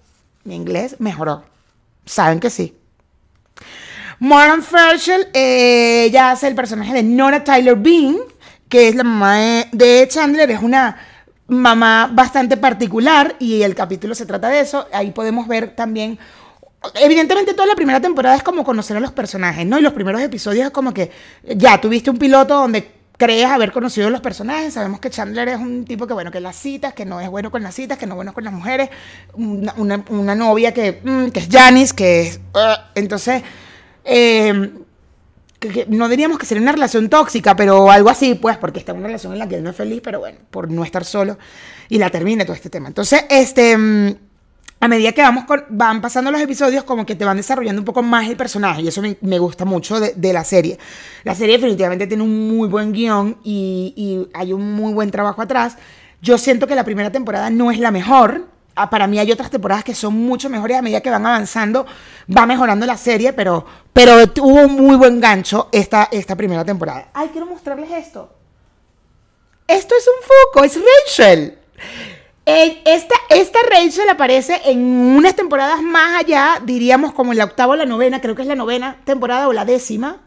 mi 0.44 0.54
inglés 0.54 0.96
mejoró. 0.98 1.44
Saben 2.04 2.40
que 2.40 2.50
sí. 2.50 2.76
Morgan 4.18 4.62
Fairchild, 4.62 5.28
eh, 5.34 6.04
ella 6.04 6.30
hace 6.30 6.48
el 6.48 6.54
personaje 6.54 6.92
de 6.92 7.02
Nora 7.02 7.42
Tyler 7.42 7.76
Bean, 7.76 8.16
que 8.68 8.88
es 8.88 8.94
la 8.94 9.04
mamá 9.04 9.36
de 9.72 10.06
Chandler, 10.08 10.50
es 10.50 10.62
una 10.62 10.96
mamá 11.48 12.08
bastante 12.12 12.56
particular 12.56 13.34
y 13.38 13.62
el 13.62 13.74
capítulo 13.74 14.14
se 14.14 14.26
trata 14.26 14.48
de 14.48 14.60
eso. 14.60 14.86
Ahí 14.92 15.10
podemos 15.10 15.48
ver 15.48 15.74
también 15.74 16.18
Evidentemente 16.94 17.54
toda 17.54 17.66
la 17.66 17.74
primera 17.74 18.00
temporada 18.00 18.36
es 18.36 18.42
como 18.42 18.64
conocer 18.64 18.96
a 18.96 19.00
los 19.00 19.12
personajes, 19.12 19.64
¿no? 19.64 19.78
Y 19.78 19.82
los 19.82 19.92
primeros 19.92 20.20
episodios 20.20 20.66
es 20.66 20.72
como 20.72 20.92
que 20.92 21.10
ya 21.44 21.80
tuviste 21.80 22.10
un 22.10 22.18
piloto 22.18 22.54
donde 22.54 22.90
crees 23.22 23.46
haber 23.46 23.70
conocido 23.70 24.10
los 24.10 24.20
personajes, 24.20 24.74
sabemos 24.74 24.98
que 24.98 25.08
Chandler 25.08 25.46
es 25.50 25.56
un 25.56 25.84
tipo 25.84 26.08
que 26.08 26.12
bueno, 26.12 26.32
que 26.32 26.40
las 26.40 26.56
citas, 26.56 26.92
que 26.92 27.04
no 27.04 27.20
es 27.20 27.30
bueno 27.30 27.52
con 27.52 27.62
las 27.62 27.72
citas, 27.72 27.96
que 27.96 28.04
no 28.04 28.14
es 28.14 28.16
bueno 28.16 28.34
con 28.34 28.42
las 28.42 28.52
mujeres, 28.52 28.90
una, 29.34 30.34
novia 30.34 30.74
que, 30.74 31.00
mm, 31.04 31.28
que, 31.28 31.38
es 31.38 31.48
Janice, 31.48 31.94
que 31.94 32.20
es... 32.22 32.40
Uh, 32.52 32.80
entonces, 32.96 33.44
eh, 34.04 34.72
no 35.86 36.08
diríamos 36.08 36.36
que 36.36 36.46
sería 36.46 36.62
una 36.62 36.72
relación 36.72 37.08
tóxica, 37.08 37.54
pero 37.54 37.92
algo 37.92 38.10
así, 38.10 38.34
pues, 38.34 38.56
porque 38.56 38.80
está 38.80 38.90
en 38.90 38.98
una 38.98 39.06
relación 39.06 39.34
en 39.34 39.38
la 39.38 39.48
que 39.48 39.54
él 39.54 39.62
no 39.62 39.70
es 39.70 39.76
feliz, 39.76 40.00
pero 40.02 40.18
bueno, 40.18 40.38
por 40.50 40.68
no 40.68 40.82
estar 40.82 41.04
solo 41.04 41.38
y 41.88 41.98
la 41.98 42.10
termina 42.10 42.44
todo 42.44 42.56
este 42.56 42.70
tema. 42.70 42.88
Entonces, 42.88 43.24
este... 43.30 44.18
A 44.82 44.88
medida 44.88 45.12
que 45.12 45.22
vamos 45.22 45.44
van 45.68 46.00
pasando 46.00 46.32
los 46.32 46.40
episodios, 46.40 46.82
como 46.82 47.06
que 47.06 47.14
te 47.14 47.24
van 47.24 47.36
desarrollando 47.36 47.80
un 47.80 47.84
poco 47.84 48.02
más 48.02 48.28
el 48.28 48.36
personaje. 48.36 48.82
Y 48.82 48.88
eso 48.88 49.00
me, 49.20 49.38
gusta 49.38 49.64
mucho 49.64 50.00
de, 50.00 50.32
la 50.32 50.42
serie. 50.42 50.76
La 51.22 51.36
serie 51.36 51.54
definitivamente 51.54 52.08
tiene 52.08 52.24
un 52.24 52.48
muy 52.48 52.66
buen 52.66 52.90
guion 52.92 53.38
y, 53.44 54.26
hay 54.34 54.52
un 54.52 54.74
muy 54.74 54.92
buen 54.92 55.12
trabajo 55.12 55.40
atrás. 55.40 55.76
Yo 56.20 56.36
siento 56.36 56.66
que 56.66 56.74
la 56.74 56.82
primera 56.82 57.12
temporada 57.12 57.48
no 57.48 57.70
es 57.70 57.78
la 57.78 57.92
mejor. 57.92 58.48
Ah, 58.74 58.90
para 58.90 59.06
mí 59.06 59.20
hay 59.20 59.30
otras 59.30 59.50
temporadas 59.50 59.84
que 59.84 59.94
son 59.94 60.14
mucho 60.14 60.50
mejores 60.50 60.76
a 60.76 60.82
medida 60.82 61.00
que 61.00 61.10
van 61.10 61.26
avanzando, 61.26 61.86
va 62.36 62.44
mejorando 62.44 62.84
la 62.84 62.96
serie, 62.96 63.32
pero, 63.32 63.64
pero 63.92 64.26
tuvo 64.30 64.62
un 64.62 64.74
muy 64.74 64.96
buen 64.96 65.20
gancho 65.20 65.68
esta, 65.70 66.08
esta 66.10 66.34
primera 66.34 66.64
temporada. 66.64 67.08
Ay, 67.14 67.28
quiero 67.28 67.46
mostrarles 67.46 67.92
esto. 67.92 68.34
Esto 69.68 69.94
es 69.94 70.08
un 70.08 70.26
foco, 70.26 70.64
es 70.64 70.76
Rachel. 70.76 71.58
Esta, 72.44 73.14
esta 73.30 73.58
Rachel 73.70 74.08
aparece 74.08 74.60
en 74.64 74.80
unas 74.80 75.36
temporadas 75.36 75.80
más 75.80 76.20
allá, 76.20 76.60
diríamos 76.64 77.12
como 77.12 77.32
en 77.32 77.38
la 77.38 77.44
octava 77.44 77.74
o 77.74 77.76
la 77.76 77.86
novena, 77.86 78.20
creo 78.20 78.34
que 78.34 78.42
es 78.42 78.48
la 78.48 78.56
novena 78.56 78.96
temporada 79.04 79.46
o 79.46 79.52
la 79.52 79.64
décima. 79.64 80.18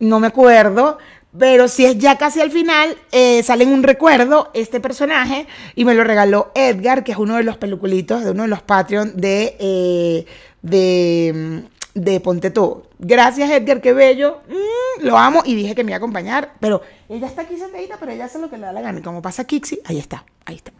No 0.00 0.18
me 0.18 0.26
acuerdo, 0.26 0.98
pero 1.38 1.68
si 1.68 1.84
es 1.84 1.98
ya 1.98 2.18
casi 2.18 2.40
al 2.40 2.50
final, 2.50 2.96
eh, 3.12 3.42
sale 3.42 3.64
en 3.64 3.72
un 3.72 3.82
recuerdo 3.82 4.50
este 4.54 4.80
personaje 4.80 5.46
y 5.76 5.84
me 5.84 5.94
lo 5.94 6.02
regaló 6.02 6.50
Edgar, 6.54 7.04
que 7.04 7.12
es 7.12 7.18
uno 7.18 7.36
de 7.36 7.44
los 7.44 7.56
peluculitos 7.56 8.24
de 8.24 8.32
uno 8.32 8.42
de 8.42 8.48
los 8.48 8.62
Patreon 8.62 9.12
de, 9.16 9.56
eh, 9.58 10.26
de, 10.62 11.62
de 11.94 12.20
Ponte 12.20 12.50
Tú. 12.50 12.82
Gracias 12.98 13.50
Edgar, 13.50 13.80
qué 13.80 13.92
bello. 13.92 14.40
Mm, 14.48 15.06
lo 15.06 15.16
amo 15.16 15.42
y 15.44 15.54
dije 15.54 15.74
que 15.74 15.84
me 15.84 15.90
iba 15.90 15.96
a 15.96 15.98
acompañar, 15.98 16.54
pero 16.60 16.82
ella 17.08 17.26
está 17.26 17.42
aquí 17.42 17.56
sentadita, 17.56 17.96
pero 17.98 18.12
ella 18.12 18.26
hace 18.26 18.38
lo 18.38 18.50
que 18.50 18.58
le 18.58 18.66
da 18.66 18.72
la 18.72 18.80
gana. 18.80 18.98
Y 18.98 19.02
como 19.02 19.22
pasa 19.22 19.44
Kixi, 19.44 19.80
ahí 19.84 19.98
está, 19.98 20.24
ahí 20.44 20.56
está. 20.56 20.72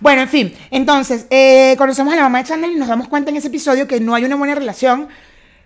Bueno, 0.00 0.22
en 0.22 0.28
fin, 0.28 0.54
entonces, 0.70 1.26
eh, 1.30 1.76
conocemos 1.78 2.12
a 2.12 2.16
la 2.16 2.22
mamá 2.22 2.38
de 2.38 2.48
Chanel 2.48 2.72
y 2.72 2.76
nos 2.76 2.88
damos 2.88 3.08
cuenta 3.08 3.30
en 3.30 3.36
ese 3.36 3.48
episodio 3.48 3.86
que 3.86 4.00
no 4.00 4.14
hay 4.14 4.24
una 4.24 4.36
buena 4.36 4.54
relación. 4.54 5.08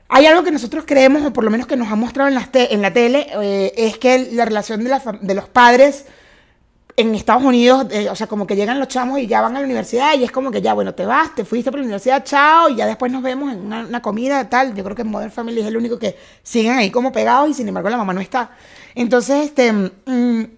Hay 0.08 0.26
algo 0.26 0.42
que 0.42 0.50
nosotros 0.50 0.84
creemos, 0.86 1.24
o 1.24 1.32
por 1.32 1.44
lo 1.44 1.50
menos 1.50 1.66
que 1.66 1.76
nos 1.76 1.88
ha 1.88 1.96
mostrado 1.96 2.28
en 2.28 2.34
la, 2.34 2.48
en 2.52 2.82
la 2.82 2.92
tele, 2.92 3.26
eh, 3.42 3.72
es 3.76 3.98
que 3.98 4.30
la 4.32 4.44
relación 4.44 4.84
de, 4.84 5.00
de 5.20 5.34
los 5.34 5.48
padres 5.48 6.06
en 6.98 7.14
Estados 7.14 7.44
Unidos, 7.44 7.86
eh, 7.92 8.10
o 8.10 8.16
sea, 8.16 8.26
como 8.26 8.44
que 8.44 8.56
llegan 8.56 8.80
los 8.80 8.88
chamos 8.88 9.20
y 9.20 9.28
ya 9.28 9.40
van 9.40 9.54
a 9.54 9.60
la 9.60 9.64
universidad 9.64 10.18
y 10.18 10.24
es 10.24 10.32
como 10.32 10.50
que 10.50 10.60
ya, 10.60 10.74
bueno, 10.74 10.96
te 10.96 11.06
vas, 11.06 11.32
te 11.32 11.44
fuiste 11.44 11.70
por 11.70 11.78
la 11.78 11.84
universidad, 11.84 12.24
chao, 12.24 12.68
y 12.70 12.74
ya 12.74 12.86
después 12.86 13.12
nos 13.12 13.22
vemos 13.22 13.52
en 13.52 13.72
una, 13.72 14.02
comida, 14.02 14.50
tal. 14.50 14.74
Yo 14.74 14.82
creo 14.82 14.96
que 14.96 15.04
Modern 15.04 15.30
Family 15.30 15.60
es 15.60 15.66
el 15.68 15.76
único 15.76 15.96
que 15.96 16.18
siguen 16.42 16.72
ahí 16.72 16.90
como 16.90 17.12
pegados 17.12 17.50
y 17.50 17.54
sin 17.54 17.68
embargo 17.68 17.88
la 17.88 17.98
mamá 17.98 18.12
no 18.14 18.20
está. 18.20 18.50
Entonces, 18.96 19.46
este, 19.46 19.72
mm, 19.72 20.57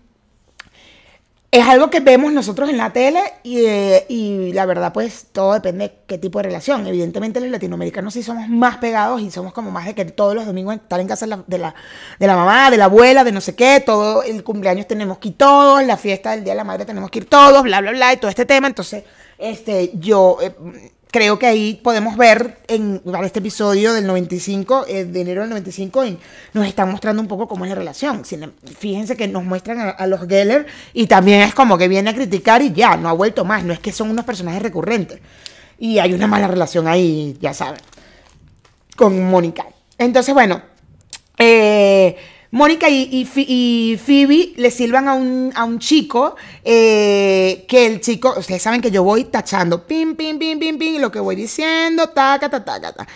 es 1.53 1.67
algo 1.67 1.91
que 1.91 1.99
vemos 1.99 2.33
nosotros 2.33 2.71
en 2.71 2.77
la 2.77 2.93
tele 2.93 3.21
eh, 3.43 4.07
y, 4.09 4.53
la 4.53 4.67
verdad 4.67 4.93
pues 4.93 5.27
todo 5.33 5.55
depende 5.55 5.89
de 5.89 5.95
qué 6.07 6.17
tipo 6.17 6.39
de 6.39 6.45
relación. 6.45 6.87
Evidentemente 6.87 7.41
los 7.41 7.51
latinoamericanos 7.51 8.15
sí 8.15 8.23
somos 8.23 8.49
más 8.49 8.77
pegados 8.77 9.21
y 9.21 9.33
somos 9.33 9.53
como 9.53 9.73
más 9.73 9.87
de 9.87 9.95
que 9.95 10.05
todos 10.05 10.35
los 10.35 10.47
domingos 10.47 10.77
estar 10.77 11.01
en 11.01 11.09
casa 11.09 11.27
de 11.27 11.31
la, 11.59 11.75
de 12.19 12.27
la, 12.27 12.37
mamá, 12.37 12.71
de 12.71 12.77
la 12.77 12.85
abuela, 12.85 13.25
de 13.25 13.33
no 13.33 13.41
sé 13.41 13.57
qué, 13.57 13.83
todo 13.85 14.23
el 14.23 14.45
cumpleaños 14.45 14.87
tenemos 14.87 15.19
que 15.19 15.29
ir 15.29 15.39
todos, 15.39 15.83
la 15.85 15.97
fiesta 15.97 16.31
del 16.33 16.45
Día 16.45 16.53
de 16.53 16.59
la 16.59 16.65
Madre 16.65 16.85
tenemos 16.85 17.11
que 17.11 17.19
ir 17.21 17.29
todos, 17.29 17.65
bla, 17.65 17.81
bla, 17.81 17.91
bla, 17.91 18.13
y 18.13 18.19
todo 18.19 18.29
este 18.29 18.47
tema. 18.47 18.69
Entonces, 18.69 19.03
este, 19.39 19.91
yo... 19.95 20.39
Eh, 20.41 20.55
creo 21.11 21.39
que 21.39 21.47
ahí 21.47 21.81
podemos 21.83 22.17
ver 22.17 22.59
en 22.69 23.03
este 23.25 23.41
episodio 23.41 23.93
del 23.93 24.07
95, 24.07 24.87
eh, 24.89 25.05
de 25.05 25.21
enero 25.21 25.43
del 25.43 25.51
95, 25.51 26.05
nos 26.53 26.67
están 26.67 26.91
mostrando 26.91 27.21
un 27.21 27.29
poco 27.29 27.49
cómo 27.49 27.65
es 27.65 27.71
la 27.71 27.75
relación. 27.75 28.23
Fíjense 28.79 29.17
que 29.17 29.29
nos 29.29 29.45
muestran 29.45 29.95
a, 29.97 30.07
los 30.07 30.27
Geller 30.27 30.67
y 30.93 31.07
también 31.07 31.41
es 31.43 31.55
como 31.55 31.77
que 31.77 31.89
viene 31.89 32.11
a 32.11 32.15
criticar 32.15 32.63
y 32.63 32.73
ya, 32.73 32.97
no 32.97 33.09
ha 33.09 33.13
vuelto 33.13 33.45
más, 33.45 33.65
no 33.65 33.73
es 33.73 33.81
que 33.81 33.93
son 33.93 34.11
unos 34.11 34.25
personajes 34.25 34.63
recurrentes. 34.63 35.21
Y 35.79 35.99
hay 35.99 36.13
una 36.13 36.27
mala 36.27 36.47
relación 36.47 36.87
ahí, 36.87 37.37
ya 37.41 37.55
saben, 37.55 37.81
con 38.97 39.23
Mónica. 39.31 39.67
Entonces, 39.99 40.35
bueno, 40.35 40.63
eh, 41.39 42.17
Mónica 42.53 42.89
y, 42.89 43.25
Phoebe 44.05 44.53
le 44.57 44.71
silban 44.71 45.09
a 45.09 45.15
un, 45.15 45.53
a 45.55 45.65
un 45.65 45.79
chico 45.79 46.35
eh, 46.65 47.65
que 47.69 47.87
el 47.87 48.01
chico, 48.01 48.35
ustedes 48.37 48.63
saben 48.63 48.81
que 48.81 48.91
yo 48.91 49.05
voy 49.05 49.25
tachando, 49.25 49.87
pim, 49.87 50.17
pim, 50.17 50.39
pim, 50.39 50.59
pim, 50.59 50.79
pim, 50.79 51.01
lo 51.01 51.13
que 51.13 51.21
voy 51.21 51.37
diciendo, 51.37 52.09
taca, 52.09 52.49
ta, 52.49 52.65
ta, 52.65 52.81
ta, 52.81 52.93
ta, 52.93 53.07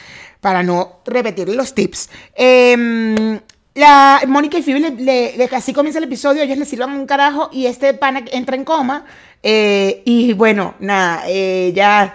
para 0.41 0.63
no 0.63 1.01
repetir 1.05 1.49
los 1.49 1.75
tips. 1.75 2.11
Eh, 2.37 3.41
la, 3.75 4.23
Mónica 4.29 4.57
y 4.57 4.63
Phoebe, 4.63 4.91
le, 4.99 5.49
así 5.53 5.73
comienza 5.73 5.99
el 5.99 6.05
episodio, 6.05 6.43
ellos 6.43 6.59
le 6.59 6.65
silban 6.65 6.93
un 6.93 7.07
carajo 7.07 7.51
y 7.53 7.67
este 7.67 7.93
pana 7.93 8.25
entra 8.31 8.55
en 8.55 8.65
coma. 8.65 9.05
Eh, 9.43 10.03
y 10.07 10.33
bueno, 10.33 10.75
nada, 10.79 11.25
eh, 11.27 11.73
ya 11.75 12.15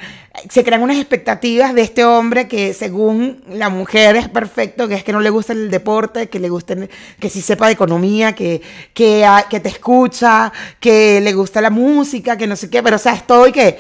se 0.50 0.64
crean 0.64 0.84
unas 0.84 0.98
expectativas 0.98 1.74
de 1.74 1.82
este 1.82 2.06
hombre 2.06 2.48
que 2.48 2.74
según 2.74 3.44
la 3.50 3.70
mujer 3.70 4.16
es 4.16 4.30
perfecto, 4.30 4.88
que 4.88 4.96
es 4.96 5.04
que 5.04 5.12
no 5.12 5.22
le 5.22 5.30
gusta 5.30 5.54
el 5.54 5.72
deporte, 5.72 6.30
que 6.30 6.40
le 6.40 6.50
guste, 6.50 6.90
que 7.20 7.30
sí 7.30 7.42
sepa 7.42 7.68
de 7.68 7.74
economía, 7.74 8.34
que, 8.34 8.62
que, 8.94 9.26
ah, 9.26 9.46
que 9.50 9.60
te 9.60 9.70
escucha, 9.70 10.52
que 10.80 11.20
le 11.22 11.34
gusta 11.34 11.62
la 11.62 11.70
música, 11.70 12.38
que 12.38 12.48
no 12.48 12.56
sé 12.56 12.70
qué, 12.70 12.84
pero 12.84 12.96
o 12.96 13.00
sea, 13.00 13.14
es 13.14 13.24
y 13.48 13.52
que 13.52 13.80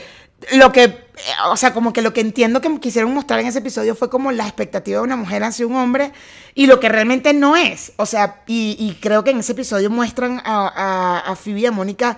lo 0.54 0.72
que, 0.72 1.06
o 1.48 1.58
sea, 1.58 1.74
como 1.74 1.94
que 1.94 2.02
lo 2.02 2.14
que 2.14 2.22
entiendo 2.22 2.62
que 2.62 2.80
quisieron 2.80 3.14
mostrar 3.14 3.40
en 3.40 3.48
ese 3.48 3.60
episodio 3.60 3.96
fue 3.96 4.10
como 4.10 4.32
la 4.32 4.46
expectativa 4.46 5.00
de 5.00 5.04
una 5.04 5.18
mujer 5.18 5.44
hacia 5.44 5.68
un 5.68 5.76
hombre 5.76 6.12
y 6.56 6.66
lo 6.66 6.80
que 6.80 6.90
realmente 6.90 7.34
no 7.34 7.56
es. 7.56 7.92
O 7.98 8.06
sea, 8.06 8.42
y, 8.48 8.98
creo 9.02 9.24
que 9.24 9.32
en 9.32 9.40
ese 9.40 9.52
episodio 9.52 9.90
muestran 9.90 10.42
a, 10.44 10.68
a, 10.68 11.32
a 11.32 11.36
Phoebe 11.36 11.60
y 11.62 11.66
a 11.66 11.72
Mónica 11.72 12.18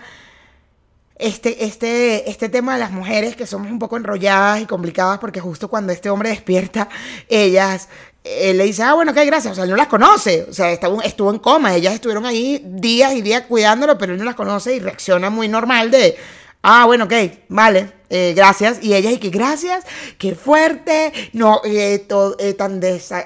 este, 1.22 1.66
este, 1.66 2.30
este 2.30 2.50
tema 2.50 2.74
de 2.74 2.80
las 2.80 2.92
mujeres 2.92 3.36
que 3.36 3.46
somos 3.46 3.72
un 3.72 3.80
poco 3.80 3.96
enrolladas 3.96 4.60
y 4.62 4.66
complicadas 4.66 5.20
porque 5.20 5.40
justo 5.40 5.70
cuando 5.70 5.94
este 5.94 6.10
hombre 6.10 6.30
despierta, 6.32 6.90
ellas 7.30 7.88
él 8.24 8.58
le 8.58 8.66
dice, 8.66 8.84
ah, 8.84 8.94
bueno, 8.94 9.14
qué 9.14 9.26
gracias, 9.26 9.54
o 9.54 9.56
sea, 9.56 9.64
él 9.64 9.72
no 9.72 9.76
las 9.76 9.88
conoce, 9.88 10.46
o 10.48 10.54
sea, 10.54 10.72
estuvo, 10.72 11.02
estuvo 11.02 11.32
en 11.32 11.40
coma, 11.40 11.76
ellas 11.76 11.96
estuvieron 11.96 12.26
ahí 12.26 12.62
días 12.64 13.14
y 13.14 13.22
días 13.22 13.46
cuidándolo, 13.48 13.98
pero 13.98 14.14
él 14.14 14.20
no 14.20 14.26
las 14.26 14.36
conoce 14.36 14.76
y 14.76 14.80
reacciona 14.80 15.32
muy 15.32 15.48
normal 15.48 15.90
de, 15.90 16.16
ah, 16.62 16.86
bueno, 16.86 17.06
ok, 17.06 17.14
vale, 17.50 17.92
eh, 18.12 18.34
gracias, 18.36 18.78
y 18.84 18.94
ellas 18.94 19.14
y 19.14 19.18
que 19.18 19.30
gracias, 19.30 19.86
qué 20.20 20.36
fuerte, 20.36 21.12
no, 21.34 21.62
eh, 21.66 22.06
eh, 22.38 22.54
tan, 22.54 22.80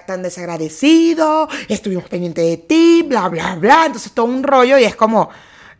tan 0.07 0.23
desagradecido, 0.23 1.49
estuvimos 1.67 2.07
pendientes 2.07 2.45
de 2.45 2.57
ti, 2.57 3.03
bla, 3.05 3.27
bla, 3.27 3.55
bla, 3.55 3.87
entonces 3.87 4.13
todo 4.13 4.27
un 4.27 4.43
rollo 4.43 4.77
y 4.77 4.85
es 4.85 4.95
como, 4.95 5.29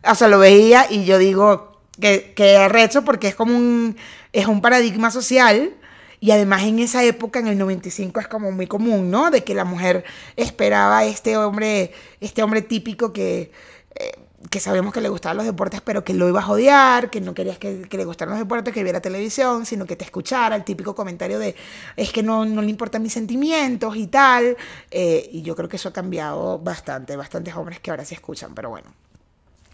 o 0.03 0.15
sea, 0.15 0.27
lo 0.27 0.39
veía 0.39 0.88
y 0.89 1.05
yo 1.05 1.17
digo, 1.17 1.75
que, 1.99 2.33
que 2.35 2.57
arrecho 2.57 3.03
porque 3.03 3.27
es 3.27 3.35
como 3.35 3.55
un, 3.55 3.97
es 4.33 4.47
un 4.47 4.61
paradigma 4.61 5.11
social. 5.11 5.73
Y 6.19 6.31
además 6.31 6.63
en 6.63 6.79
esa 6.79 7.03
época, 7.03 7.39
en 7.39 7.47
el 7.47 7.57
95, 7.57 8.19
es 8.19 8.27
como 8.27 8.51
muy 8.51 8.67
común, 8.67 9.11
¿no? 9.11 9.31
De 9.31 9.43
que 9.43 9.53
la 9.53 9.65
mujer 9.65 10.05
esperaba 10.35 10.99
a 10.99 11.05
este 11.05 11.37
hombre, 11.37 11.91
este 12.19 12.41
hombre 12.41 12.61
típico 12.61 13.13
que, 13.13 13.51
eh, 13.93 14.11
que 14.49 14.59
sabemos 14.59 14.93
que 14.93 15.01
le 15.01 15.09
gustaban 15.09 15.37
los 15.37 15.45
deportes, 15.45 15.81
pero 15.81 16.03
que 16.03 16.13
lo 16.13 16.27
iba 16.27 16.41
a 16.41 16.49
odiar, 16.49 17.09
que 17.09 17.21
no 17.21 17.33
querías 17.33 17.57
que, 17.57 17.81
que, 17.81 17.97
le 17.97 18.05
gustaran 18.05 18.31
los 18.31 18.39
deportes, 18.39 18.73
que 18.73 18.83
viera 18.83 19.01
televisión, 19.01 19.65
sino 19.65 19.85
que 19.85 19.95
te 19.95 20.05
escuchara, 20.05 20.55
el 20.55 20.63
típico 20.63 20.95
comentario 20.95 21.37
de, 21.37 21.55
es 21.95 22.11
que 22.11 22.23
no, 22.23 22.45
no 22.45 22.61
le 22.61 22.69
importan 22.69 23.03
mis 23.03 23.13
sentimientos 23.13 23.95
y 23.95 24.07
tal. 24.07 24.57
Eh, 24.89 25.29
y 25.31 25.41
yo 25.41 25.55
creo 25.55 25.69
que 25.69 25.75
eso 25.75 25.89
ha 25.89 25.93
cambiado 25.93 26.57
bastante, 26.59 27.15
bastantes 27.15 27.55
hombres 27.55 27.79
que 27.81 27.91
ahora 27.91 28.05
se 28.05 28.15
escuchan, 28.15 28.55
pero 28.55 28.69
bueno, 28.69 28.87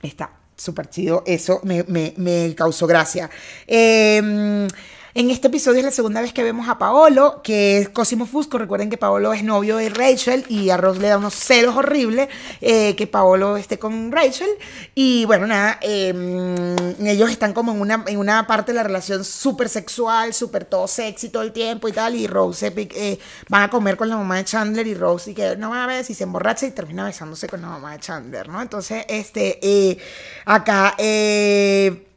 está 0.01 0.40
súper 0.61 0.89
chido, 0.89 1.23
eso 1.25 1.59
me, 1.63 2.53
causó 2.55 2.87
gracia. 2.87 3.29
Em, 3.67 4.67
En 5.13 5.29
este 5.29 5.49
episodio 5.49 5.79
es 5.79 5.85
la 5.85 5.91
segunda 5.91 6.21
vez 6.21 6.31
que 6.31 6.41
vemos 6.41 6.69
a 6.69 6.77
Paolo, 6.77 7.41
que 7.43 7.79
es 7.79 7.89
Cosimo 7.89 8.25
Fusco. 8.25 8.57
Recuerden 8.57 8.89
que 8.89 8.95
Paolo 8.95 9.33
es 9.33 9.43
novio 9.43 9.75
de 9.75 9.89
Rachel 9.89 10.45
y 10.47 10.69
a 10.69 10.77
Ross 10.77 10.99
le 10.99 11.09
da 11.09 11.17
unos 11.17 11.33
celos 11.33 11.75
horribles 11.75 12.29
eh, 12.61 12.95
que 12.95 13.07
Paolo 13.07 13.57
esté 13.57 13.77
con 13.77 14.09
Rachel. 14.09 14.47
Y 14.95 15.25
bueno, 15.25 15.47
nada, 15.47 15.79
em, 15.81 16.77
ellos 17.05 17.29
están 17.29 17.51
como 17.51 17.73
en 17.73 17.81
una, 17.81 18.05
en 18.07 18.19
una 18.19 18.47
parte 18.47 18.71
de 18.71 18.77
la 18.77 18.83
relación 18.83 19.25
súper 19.25 19.67
sexual, 19.67 20.33
súper 20.33 20.63
todo 20.63 20.87
sexy 20.87 21.27
todo 21.27 21.43
el 21.43 21.51
tiempo 21.51 21.89
y 21.89 21.91
tal. 21.91 22.15
Y 22.15 22.25
Rose 22.27 22.71
eh, 22.73 23.19
van 23.49 23.63
a 23.63 23.69
comer 23.69 23.97
con 23.97 24.07
la 24.07 24.15
mamá 24.15 24.37
de 24.37 24.45
Chandler 24.45 24.87
y 24.87 24.93
Rose 24.93 25.31
y 25.31 25.33
que 25.33 25.57
no 25.57 25.71
ver 25.71 26.05
si 26.05 26.13
se 26.13 26.23
emborracha 26.23 26.65
y 26.67 26.71
termina 26.71 27.03
besándose 27.03 27.49
con 27.49 27.61
la 27.61 27.67
mamá 27.67 27.91
de 27.91 27.99
Chandler, 27.99 28.47
¿no? 28.47 28.61
Entonces, 28.61 29.03
este, 29.09 29.59
eh, 29.61 29.97
acá... 30.45 30.95
Eh, 30.97 32.07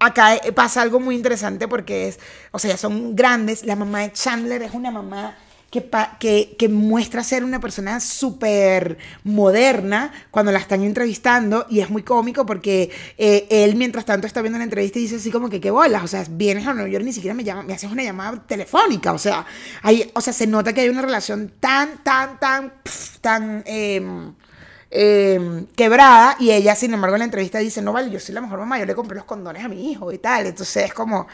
acá 0.00 0.40
pasa 0.54 0.82
algo 0.82 0.98
muy 0.98 1.14
interesante 1.14 1.68
porque 1.68 2.08
es, 2.08 2.18
o 2.50 2.58
sea, 2.58 2.76
son 2.76 3.14
grandes. 3.14 3.64
La 3.64 3.76
mamá 3.76 4.00
de 4.00 4.12
Chandler 4.12 4.62
es 4.62 4.74
una 4.74 4.90
mamá 4.90 5.36
que, 5.70 6.56
que, 6.58 6.68
muestra 6.68 7.22
ser 7.22 7.44
una 7.44 7.60
persona 7.60 8.00
súper 8.00 8.98
moderna 9.22 10.12
cuando 10.32 10.50
la 10.50 10.58
están 10.58 10.82
entrevistando 10.82 11.66
y 11.70 11.78
es 11.78 11.90
muy 11.90 12.02
cómico 12.02 12.44
porque 12.44 12.90
eh, 13.16 13.46
él 13.50 13.76
mientras 13.76 14.04
tanto 14.04 14.26
está 14.26 14.42
viendo 14.42 14.58
la 14.58 14.64
entrevista 14.64 14.98
y 14.98 15.02
dice 15.02 15.16
así 15.16 15.30
como 15.30 15.48
que 15.48 15.60
qué 15.60 15.70
bolas, 15.70 16.02
o 16.02 16.08
sea, 16.08 16.24
vienes 16.28 16.66
a 16.66 16.74
Nueva 16.74 16.88
York 16.88 17.04
ni 17.04 17.12
siquiera 17.12 17.34
me 17.34 17.44
llama, 17.44 17.62
me 17.62 17.74
haces 17.74 17.90
una 17.90 18.02
llamada 18.02 18.44
telefónica, 18.44 19.12
o 19.12 19.18
sea, 19.18 19.46
hay, 19.82 20.10
o 20.14 20.20
sea, 20.20 20.32
se 20.32 20.48
nota 20.48 20.72
que 20.72 20.80
hay 20.80 20.88
una 20.88 21.02
relación 21.02 21.52
tan, 21.60 22.02
tan, 22.02 22.40
tan, 22.40 22.72
tan... 23.20 23.62
Eh, 23.64 24.32
Em, 24.92 25.66
quebrada 25.76 26.36
y 26.40 26.50
ella, 26.50 26.74
sin 26.74 26.92
embargo, 26.92 27.14
en 27.14 27.20
la 27.20 27.24
entrevista 27.26 27.58
dice, 27.58 27.80
no 27.80 27.92
vale, 27.92 28.10
yo 28.10 28.18
soy 28.18 28.34
la 28.34 28.40
mejor 28.40 28.58
mamá, 28.58 28.78
yo 28.78 28.86
le 28.86 28.94
compré 28.94 29.16
los 29.16 29.24
condones 29.24 29.64
a 29.64 29.68
mi 29.68 29.90
hijo 29.90 30.12
y 30.12 30.18
tal. 30.18 30.46
Entonces 30.46 30.86
es 30.86 30.94
como, 30.94 31.28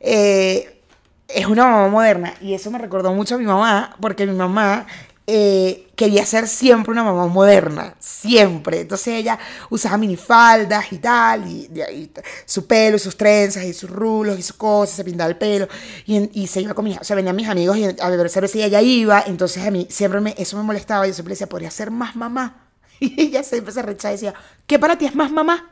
eh, 0.00 0.80
es 1.28 1.46
una 1.46 1.64
mamá 1.66 1.88
moderna 1.88 2.34
y 2.40 2.54
eso 2.54 2.70
me 2.70 2.78
recordó 2.78 3.12
mucho 3.12 3.34
a 3.34 3.38
mi 3.38 3.44
mamá, 3.46 3.96
porque 4.00 4.26
mi 4.26 4.34
mamá 4.34 4.86
eh, 5.26 5.88
quería 5.96 6.26
ser 6.26 6.46
siempre 6.46 6.92
una 6.92 7.02
mamá 7.02 7.26
moderna, 7.26 7.94
siempre. 7.98 8.82
Entonces 8.82 9.08
ella 9.14 9.38
usaba 9.70 9.96
minifaldas 9.96 10.92
y 10.92 10.98
tal, 10.98 11.48
y, 11.48 12.10
su 12.44 12.66
pelo, 12.66 12.96
y 12.96 13.00
sus 13.00 13.16
trenzas, 13.16 13.64
y 13.64 13.72
sus 13.72 13.90
rulos, 13.90 14.38
y 14.38 14.42
sus 14.42 14.56
cosas, 14.56 14.96
se 14.96 15.04
pintaba 15.04 15.30
el 15.30 15.36
pelo, 15.36 15.66
y, 16.06 16.46
se 16.46 16.60
iba 16.60 16.74
con 16.74 16.84
mis, 16.84 16.98
o 16.98 17.04
sea, 17.04 17.16
venían 17.16 17.34
mis 17.36 17.48
amigos 17.48 17.76
y 17.76 17.84
a 17.84 18.08
beber 18.08 18.28
cerveza 18.28 18.58
y 18.58 18.62
ella 18.64 18.82
iba, 18.82 19.24
entonces 19.26 19.66
a 19.66 19.70
mí 19.70 19.86
siempre 19.90 20.20
me, 20.20 20.34
eso 20.38 20.56
me 20.56 20.62
molestaba, 20.62 21.06
yo 21.06 21.14
siempre 21.14 21.32
decía, 21.32 21.48
podría 21.48 21.70
ser 21.70 21.90
más 21.90 22.14
mamá. 22.16 22.63
Y 23.00 23.20
ella 23.20 23.42
siempre 23.42 23.72
se 23.72 23.82
rechazaba 23.82 24.12
y 24.12 24.16
decía, 24.16 24.34
¿qué 24.66 24.78
para 24.78 24.96
ti 24.96 25.06
es 25.06 25.14
más 25.14 25.30
mamá? 25.30 25.70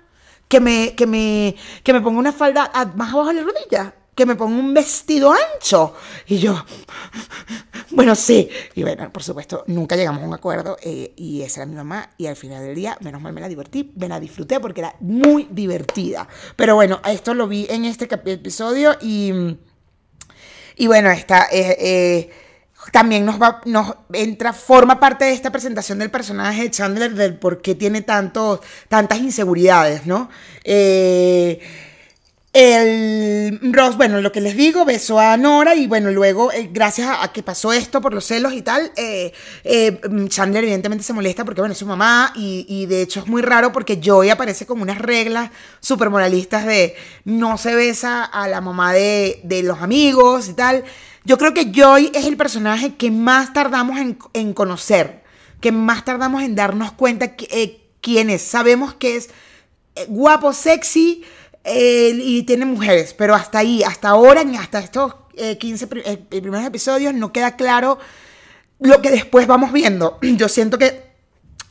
Que 0.48 0.60
me, 0.60 0.94
que 0.94 1.06
me, 1.06 1.56
que 1.82 1.92
me 1.92 2.00
ponga 2.00 2.18
una 2.18 2.32
falda 2.32 2.70
más 2.94 3.12
abajo 3.12 3.28
de 3.28 3.34
la 3.34 3.42
rodilla, 3.42 3.94
que 4.14 4.26
me 4.26 4.36
ponga 4.36 4.58
un 4.58 4.74
vestido 4.74 5.32
ancho. 5.32 5.94
Y 6.26 6.38
yo, 6.38 6.62
bueno, 7.90 8.14
sí. 8.14 8.50
Y 8.74 8.82
bueno, 8.82 9.10
por 9.10 9.22
supuesto, 9.22 9.64
nunca 9.66 9.96
llegamos 9.96 10.22
a 10.22 10.26
un 10.26 10.34
acuerdo 10.34 10.76
eh, 10.82 11.14
y 11.16 11.42
esa 11.42 11.62
era 11.62 11.70
mi 11.70 11.76
mamá 11.76 12.10
y 12.18 12.26
al 12.26 12.36
final 12.36 12.62
del 12.62 12.74
día, 12.74 12.98
menos 13.00 13.22
mal 13.22 13.32
me 13.32 13.40
la 13.40 13.48
divertí, 13.48 13.92
me 13.96 14.08
la 14.08 14.20
disfruté 14.20 14.60
porque 14.60 14.80
era 14.80 14.94
muy 15.00 15.48
divertida. 15.50 16.28
Pero 16.56 16.74
bueno, 16.74 17.00
esto 17.06 17.32
lo 17.32 17.48
vi 17.48 17.66
en 17.70 17.86
este 17.86 18.08
episodio 18.12 18.96
y, 19.00 19.32
y 20.76 20.86
bueno, 20.86 21.10
está... 21.10 21.46
Eh, 21.50 21.76
eh, 21.80 22.30
también 22.90 23.24
nos 23.24 23.40
va, 23.40 23.60
nos 23.64 23.94
entra, 24.12 24.52
forma 24.52 24.98
parte 24.98 25.24
de 25.26 25.32
esta 25.32 25.52
presentación 25.52 25.98
del 25.98 26.10
personaje 26.10 26.62
de 26.62 26.70
Chandler 26.70 27.14
del 27.14 27.36
por 27.36 27.62
qué 27.62 27.74
tiene 27.74 28.02
tantos, 28.02 28.60
tantas 28.88 29.18
inseguridades, 29.18 30.06
¿no? 30.06 30.28
Eh, 30.64 31.60
el 32.52 33.58
Ross, 33.72 33.96
bueno, 33.96 34.20
lo 34.20 34.30
que 34.30 34.42
les 34.42 34.54
digo, 34.54 34.84
besó 34.84 35.18
a 35.18 35.38
Nora 35.38 35.74
y 35.74 35.86
bueno, 35.86 36.10
luego, 36.10 36.52
eh, 36.52 36.68
gracias 36.70 37.08
a, 37.18 37.32
que 37.32 37.42
pasó 37.42 37.72
esto 37.72 38.02
por 38.02 38.12
los 38.12 38.26
celos 38.26 38.52
y 38.52 38.60
tal, 38.60 38.92
eh, 38.96 39.32
Chandler 40.28 40.62
evidentemente 40.64 41.02
se 41.02 41.14
molesta 41.14 41.46
porque, 41.46 41.62
bueno, 41.62 41.72
es 41.72 41.78
su 41.78 41.86
mamá 41.86 42.30
y, 42.36 42.84
de 42.86 43.00
hecho 43.00 43.20
es 43.20 43.26
muy 43.26 43.40
raro 43.40 43.72
porque 43.72 44.02
Joey 44.04 44.28
aparece 44.28 44.66
con 44.66 44.82
unas 44.82 44.98
reglas 44.98 45.50
súper 45.80 46.10
moralistas 46.10 46.66
de 46.66 46.94
no 47.24 47.56
se 47.56 47.74
besa 47.74 48.22
a 48.24 48.48
la 48.48 48.60
mamá 48.60 48.92
de, 48.92 49.40
de 49.44 49.62
los 49.62 49.80
amigos 49.80 50.50
y 50.50 50.52
tal. 50.52 50.84
Yo 51.24 51.38
creo 51.38 51.54
que 51.54 51.72
Joy 51.72 52.10
es 52.14 52.26
el 52.26 52.36
personaje 52.36 52.94
que 52.94 53.10
más 53.10 53.52
tardamos 53.52 53.98
en, 54.32 54.52
conocer, 54.54 55.22
que 55.60 55.70
más 55.70 56.04
tardamos 56.04 56.42
en 56.42 56.54
darnos 56.54 56.92
cuenta 56.92 57.36
eh, 57.50 57.80
quién 58.00 58.28
es. 58.30 58.42
Sabemos 58.42 58.94
que 58.94 59.16
es 59.16 59.30
eh, 59.94 60.06
guapo, 60.08 60.52
sexy 60.52 61.24
eh, 61.64 62.12
y 62.20 62.42
tiene 62.42 62.64
mujeres, 62.64 63.14
pero 63.14 63.34
hasta 63.34 63.58
ahí, 63.58 63.82
hasta 63.84 64.08
ahora, 64.08 64.42
hasta 64.58 64.80
estos 64.80 65.14
15 65.58 65.86
primeros 65.86 66.66
episodios, 66.66 67.14
no 67.14 67.32
queda 67.32 67.56
claro 67.56 67.98
lo 68.80 69.00
que 69.00 69.10
después 69.10 69.46
vamos 69.46 69.72
viendo. 69.72 70.18
Yo 70.22 70.48
siento 70.48 70.76
que 70.76 71.11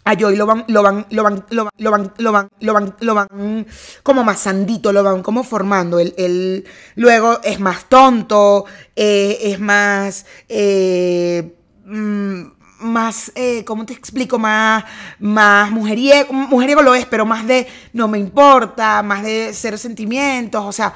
a 0.04 0.16
Joy 0.16 0.36
lo 0.36 0.46
van, 0.46 0.66
lo 0.68 0.82
van, 0.84 1.06
lo 1.10 1.24
van, 1.24 1.46
lo 1.50 1.64
van, 1.64 1.74
lo 1.78 1.92
van, 1.92 2.12
lo 2.18 2.32
van, 2.32 2.50
lo 2.60 2.74
van, 2.74 2.96
lo 3.00 3.16
van 3.16 3.68
como 4.04 4.24
más 4.24 4.40
sandito, 4.40 4.92
lo 4.92 5.04
van 5.04 5.22
como 5.22 5.44
formando. 5.44 6.00
Él, 6.00 6.66
luego 6.96 7.40
es 7.44 7.60
más 7.60 7.86
tonto, 7.86 8.66
eh, 8.96 9.38
es 9.42 9.60
más, 9.60 10.26
eh, 10.50 11.56
mm, 11.86 12.42
más, 12.80 13.32
eh, 13.36 13.64
¿cómo 13.64 13.86
te 13.86 13.94
explico? 13.94 14.40
Más, 14.40 14.84
más 15.20 15.70
mujeriego, 15.72 16.34
mujeriego 16.34 16.82
lo 16.82 16.96
es, 16.96 17.06
pero 17.06 17.26
más 17.26 17.46
de 17.46 17.68
no 17.94 18.08
me 18.08 18.18
importa, 18.18 19.04
más 19.04 19.24
de 19.24 19.52
cero 19.54 19.78
sentimientos, 19.78 20.64
o 20.66 20.72
sea, 20.72 20.94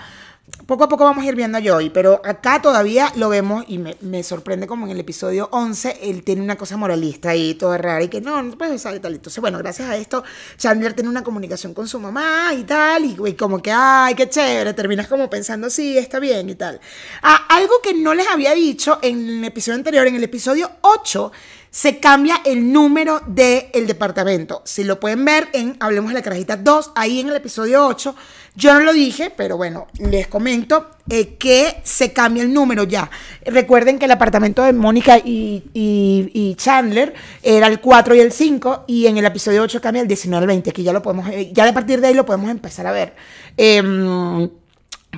poco 0.67 0.83
a 0.83 0.89
poco 0.89 1.03
vamos 1.03 1.23
a 1.23 1.27
ir 1.27 1.35
viendo 1.35 1.57
a 1.57 1.61
Joey, 1.61 1.89
pero 1.89 2.21
acá 2.23 2.61
todavía 2.61 3.11
lo 3.15 3.29
vemos 3.29 3.65
y 3.67 3.77
me, 3.77 4.23
sorprende 4.23 4.67
como 4.67 4.85
en 4.85 4.91
el 4.91 4.99
episodio 4.99 5.49
11 5.51 5.99
él 6.03 6.23
tiene 6.23 6.41
una 6.41 6.55
cosa 6.55 6.77
moralista 6.77 7.35
y 7.35 7.55
todo 7.55 7.77
rara 7.77 8.03
y 8.03 8.07
que 8.07 8.21
no, 8.21 8.41
no 8.41 8.57
puedes 8.57 8.85
y 8.85 8.99
tal. 8.99 9.15
Entonces, 9.15 9.41
bueno, 9.41 9.57
gracias 9.57 9.89
a 9.89 9.97
esto, 9.97 10.23
Chandler 10.57 10.93
tiene 10.93 11.09
una 11.09 11.23
comunicación 11.23 11.73
con 11.73 11.87
su 11.87 11.99
mamá 11.99 12.53
y 12.53 12.63
tal, 12.63 13.05
y, 13.05 13.33
como 13.33 13.61
que, 13.61 13.71
ay, 13.71 14.15
qué 14.15 14.29
chévere, 14.29 14.73
terminas 14.73 15.07
como 15.07 15.29
pensando, 15.29 15.69
sí, 15.69 15.97
está 15.97 16.19
bien 16.19 16.49
y 16.49 16.55
tal. 16.55 16.79
Ah, 17.21 17.45
algo 17.49 17.73
que 17.83 17.93
no 17.93 18.13
les 18.13 18.27
había 18.27 18.53
dicho 18.53 18.99
en 19.01 19.27
el 19.27 19.43
episodio 19.43 19.77
anterior, 19.77 20.07
en 20.07 20.15
el 20.15 20.23
episodio 20.23 20.71
8, 20.81 21.31
se 21.75 21.99
cambia 21.99 22.39
el 22.45 22.71
número 22.71 23.21
del 23.27 23.85
departamento. 23.85 24.61
Si 24.63 24.85
lo 24.85 24.97
pueden 24.97 25.25
ver 25.25 25.49
en 25.51 25.75
Hablemos 25.81 26.11
de 26.11 26.13
la 26.13 26.21
Carajita 26.21 26.55
2, 26.55 26.93
ahí 26.95 27.19
en 27.19 27.27
el 27.27 27.35
episodio 27.35 27.85
8, 27.85 28.15
yo 28.55 28.73
no 28.75 28.79
lo 28.79 28.93
dije, 28.93 29.29
pero 29.35 29.57
bueno, 29.57 29.87
les 29.99 30.27
comento 30.27 30.89
eh, 31.09 31.35
que 31.35 31.81
se 31.83 32.13
cambia 32.13 32.43
el 32.43 32.53
número 32.53 32.85
ya. 32.85 33.11
Recuerden 33.45 33.99
que 33.99 34.05
el 34.05 34.11
apartamento 34.11 34.63
de 34.63 34.71
Mónica 34.71 35.17
y, 35.17 36.55
Chandler 36.57 37.13
era 37.43 37.67
el 37.67 37.81
4 37.81 38.15
y 38.15 38.19
el 38.21 38.31
5, 38.31 38.85
y 38.87 39.07
en 39.07 39.17
el 39.17 39.25
episodio 39.25 39.61
8 39.61 39.81
cambia 39.81 40.01
el 40.01 40.07
19 40.07 40.43
al 40.43 40.47
20, 40.47 40.71
que 40.71 40.81
ya 40.81 40.93
lo 40.93 41.01
podemos, 41.01 41.27
eh, 41.27 41.51
ya 41.51 41.67
a 41.67 41.73
partir 41.73 41.99
de 41.99 42.07
ahí 42.07 42.13
lo 42.13 42.25
podemos 42.25 42.49
empezar 42.51 42.87
a 42.87 42.93
ver. 42.93 43.15
Eh, 43.57 44.49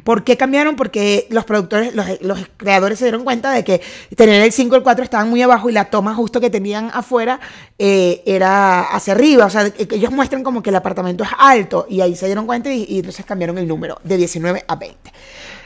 ¿Por 0.04 0.24
qué 0.24 0.38
cambiaron? 0.38 0.76
Porque 0.76 1.28
los 1.30 1.46
productores, 1.46 1.94
los, 1.94 2.40
creadores 2.58 3.00
se 3.00 3.06
dieron 3.06 3.24
cuenta 3.24 3.52
de 3.52 3.64
que 3.64 3.82
tener 4.16 4.42
el 4.42 4.52
5 4.52 4.76
y 4.76 4.78
el 4.78 4.84
4 4.84 5.04
estaban 5.04 5.30
muy 5.30 5.42
abajo 5.42 5.70
y 5.70 5.74
la 5.74 5.86
toma 5.86 6.14
justo 6.14 6.40
que 6.42 6.50
tenían 6.50 6.90
afuera 6.94 7.40
eh, 7.78 8.22
era 8.26 8.82
hacia 8.82 9.14
arriba. 9.14 9.46
O 9.46 9.50
sea, 9.50 9.72
ellos 9.78 10.12
muestran 10.12 10.44
como 10.44 10.62
que 10.62 10.70
el 10.70 10.76
apartamento 10.76 11.24
es 11.24 11.30
alto 11.38 11.86
y 11.90 12.02
ahí 12.02 12.16
se 12.16 12.26
dieron 12.26 12.46
cuenta 12.46 12.72
y, 12.72 13.00
entonces 13.00 13.26
cambiaron 13.26 13.58
el 13.58 13.68
número 13.68 14.00
de 14.04 14.18
19 14.18 14.66
a 14.68 14.76
20. 14.76 15.12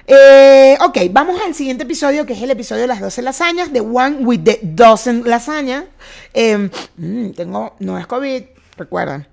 Eh, 0.08 0.78
ok, 0.82 0.98
vamos 1.12 1.40
al 1.46 1.54
siguiente 1.54 1.84
episodio 1.84 2.26
que 2.26 2.34
es 2.34 2.42
el 2.42 2.52
episodio 2.52 2.82
de 2.82 2.88
las 2.88 3.00
12 3.00 3.22
lasañas, 3.22 3.72
The 3.72 3.82
One 3.82 4.18
with 4.26 4.44
the 4.44 4.60
Dozen 4.62 5.24
lasañas. 5.26 5.86
Em, 6.34 6.70
mm, 6.98 7.32
tengo, 7.32 7.76
no 7.80 7.98
es 7.98 8.08
COVID, 8.08 8.44
recuerdan. 8.78 9.28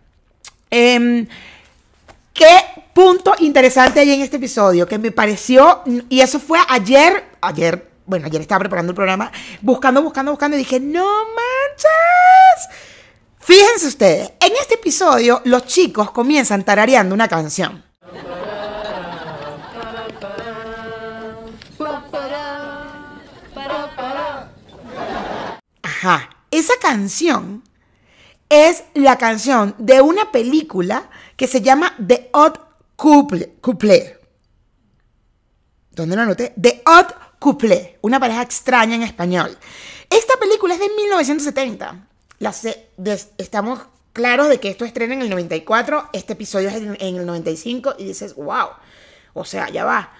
Eh, 0.70 1.26
Qué 2.38 2.84
punto 2.94 3.34
interesante 3.40 3.98
hay 3.98 4.12
en 4.12 4.20
este 4.20 4.36
episodio 4.36 4.86
que 4.86 4.96
me 4.96 5.10
pareció, 5.10 5.82
y 6.08 6.20
eso 6.20 6.38
fue 6.38 6.60
ayer, 6.68 7.24
ayer, 7.40 7.90
bueno, 8.06 8.26
ayer 8.26 8.40
estaba 8.40 8.60
preparando 8.60 8.92
el 8.92 8.94
programa, 8.94 9.32
buscando, 9.60 10.00
buscando, 10.02 10.30
buscando, 10.30 10.56
y 10.56 10.60
dije, 10.60 10.78
no 10.78 11.04
manches. 11.04 12.76
Fíjense 13.40 13.88
ustedes, 13.88 14.30
en 14.38 14.52
este 14.52 14.74
episodio 14.74 15.42
los 15.46 15.66
chicos 15.66 16.12
comienzan 16.12 16.62
tarareando 16.62 17.12
una 17.12 17.26
canción. 17.26 17.84
Ajá, 25.82 26.30
esa 26.52 26.74
canción 26.80 27.64
es 28.48 28.84
la 28.94 29.18
canción 29.18 29.74
de 29.78 30.00
una 30.00 30.30
película 30.30 31.10
que 31.38 31.46
se 31.46 31.62
llama 31.62 31.94
The 32.04 32.30
Odd 32.32 32.58
Couple. 32.96 33.54
couple. 33.60 34.18
¿Dónde 35.92 36.16
lo 36.16 36.22
anoté? 36.22 36.52
The 36.60 36.82
Odd 36.84 37.12
Couple, 37.38 37.98
una 38.02 38.18
pareja 38.18 38.42
extraña 38.42 38.96
en 38.96 39.04
español. 39.04 39.56
Esta 40.10 40.34
película 40.40 40.74
es 40.74 40.80
de 40.80 40.88
1970. 40.88 42.08
estamos 43.38 43.80
claros 44.12 44.48
de 44.48 44.58
que 44.58 44.68
esto 44.68 44.84
estrena 44.84 45.14
en 45.14 45.22
el 45.22 45.30
94, 45.30 46.10
este 46.12 46.32
episodio 46.32 46.70
es 46.70 46.74
en, 46.74 46.96
el 46.98 47.24
95 47.24 47.94
y 47.98 48.04
dices, 48.04 48.34
wow, 48.34 48.70
o 49.32 49.44
sea, 49.44 49.70
ya 49.70 49.84
va. 49.84 50.12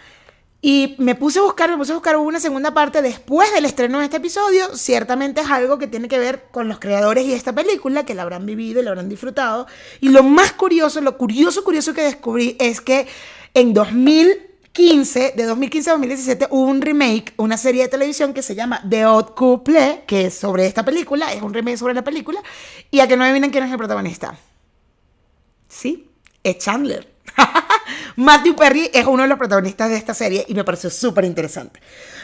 Y 0.60 0.96
me 0.98 1.14
puse 1.14 1.38
a 1.38 1.42
buscar, 1.42 1.70
me 1.70 1.76
puse 1.76 1.92
a 1.92 1.94
buscar 1.94 2.16
una 2.16 2.40
segunda 2.40 2.74
parte 2.74 3.00
después 3.00 3.52
del 3.54 3.64
estreno 3.64 4.00
de 4.00 4.06
este 4.06 4.16
episodio. 4.16 4.74
Ciertamente 4.74 5.40
es 5.40 5.48
algo 5.48 5.78
que 5.78 5.86
tiene 5.86 6.08
que 6.08 6.18
ver 6.18 6.46
con 6.50 6.66
los 6.66 6.80
creadores 6.80 7.24
y 7.26 7.32
esta 7.32 7.54
película, 7.54 8.04
que 8.04 8.14
la 8.14 8.22
habrán 8.22 8.44
vivido 8.44 8.80
y 8.80 8.84
la 8.84 8.90
habrán 8.90 9.08
disfrutado. 9.08 9.68
Y 10.00 10.08
lo 10.08 10.24
más 10.24 10.52
curioso, 10.52 11.00
lo 11.00 11.16
curioso, 11.16 11.62
curioso 11.62 11.94
que 11.94 12.02
descubrí 12.02 12.56
es 12.58 12.80
que 12.80 13.06
en 13.54 13.72
2015, 13.72 15.34
de 15.36 15.44
2015 15.44 15.90
a 15.90 15.92
2017, 15.92 16.48
hubo 16.50 16.68
un 16.68 16.82
remake, 16.82 17.34
una 17.36 17.56
serie 17.56 17.82
de 17.82 17.88
televisión 17.88 18.34
que 18.34 18.42
se 18.42 18.56
llama 18.56 18.82
The 18.88 19.06
Odd 19.06 19.34
Couple, 19.36 20.02
que 20.08 20.26
es 20.26 20.34
sobre 20.34 20.66
esta 20.66 20.84
película, 20.84 21.32
es 21.32 21.40
un 21.40 21.54
remake 21.54 21.76
sobre 21.76 21.94
la 21.94 22.02
película. 22.02 22.42
Y 22.90 22.98
a 22.98 23.06
que 23.06 23.16
no 23.16 23.22
adivinen 23.22 23.52
quién 23.52 23.62
es 23.62 23.70
el 23.70 23.78
protagonista. 23.78 24.36
¿Sí? 25.68 26.10
Es 26.42 26.58
Chandler. 26.58 27.17
Matthew 28.18 28.56
Perry 28.56 28.90
es 28.92 29.06
uno 29.06 29.22
de 29.22 29.28
los 29.28 29.38
protagonistas 29.38 29.90
de 29.90 29.96
esta 29.96 30.12
serie 30.12 30.44
y 30.48 30.54
me 30.54 30.64
pareció 30.64 30.90
súper 30.90 31.24
interesante. 31.24 31.78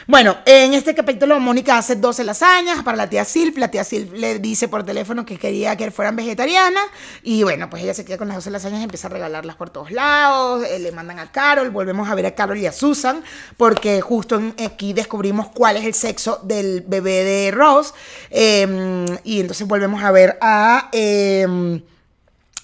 Bueno, 0.07 0.35
en 0.45 0.73
este 0.73 0.93
capítulo 0.93 1.39
Mónica 1.39 1.77
hace 1.77 1.95
12 1.95 2.25
lasañas 2.25 2.83
para 2.83 2.97
la 2.97 3.09
tía 3.09 3.23
Silf. 3.23 3.57
La 3.57 3.71
tía 3.71 3.85
Silf 3.85 4.11
le 4.11 4.39
dice 4.39 4.67
por 4.67 4.83
teléfono 4.83 5.25
que 5.25 5.37
quería 5.37 5.77
que 5.77 5.89
fueran 5.91 6.17
vegetarianas. 6.17 6.83
Y 7.23 7.43
bueno, 7.43 7.69
pues 7.69 7.81
ella 7.81 7.93
se 7.93 8.03
queda 8.03 8.17
con 8.17 8.27
las 8.27 8.35
12 8.35 8.51
lasañas 8.51 8.81
y 8.81 8.83
empieza 8.83 9.07
a 9.07 9.11
regalarlas 9.11 9.55
por 9.55 9.69
todos 9.69 9.89
lados. 9.89 10.65
Eh, 10.65 10.79
le 10.79 10.91
mandan 10.91 11.17
a 11.17 11.31
Carol. 11.31 11.69
Volvemos 11.69 12.09
a 12.09 12.15
ver 12.15 12.25
a 12.25 12.35
Carol 12.35 12.57
y 12.57 12.65
a 12.65 12.73
Susan. 12.73 13.23
Porque 13.55 14.01
justo 14.01 14.41
aquí 14.65 14.91
descubrimos 14.91 15.47
cuál 15.47 15.77
es 15.77 15.85
el 15.85 15.93
sexo 15.93 16.41
del 16.43 16.83
bebé 16.85 17.23
de 17.23 17.51
Ross. 17.51 17.93
Em, 18.31 19.05
y 19.23 19.39
entonces 19.39 19.65
volvemos 19.65 20.03
a 20.03 20.11
ver 20.11 20.37
a... 20.41 20.89
Em, 20.91 21.81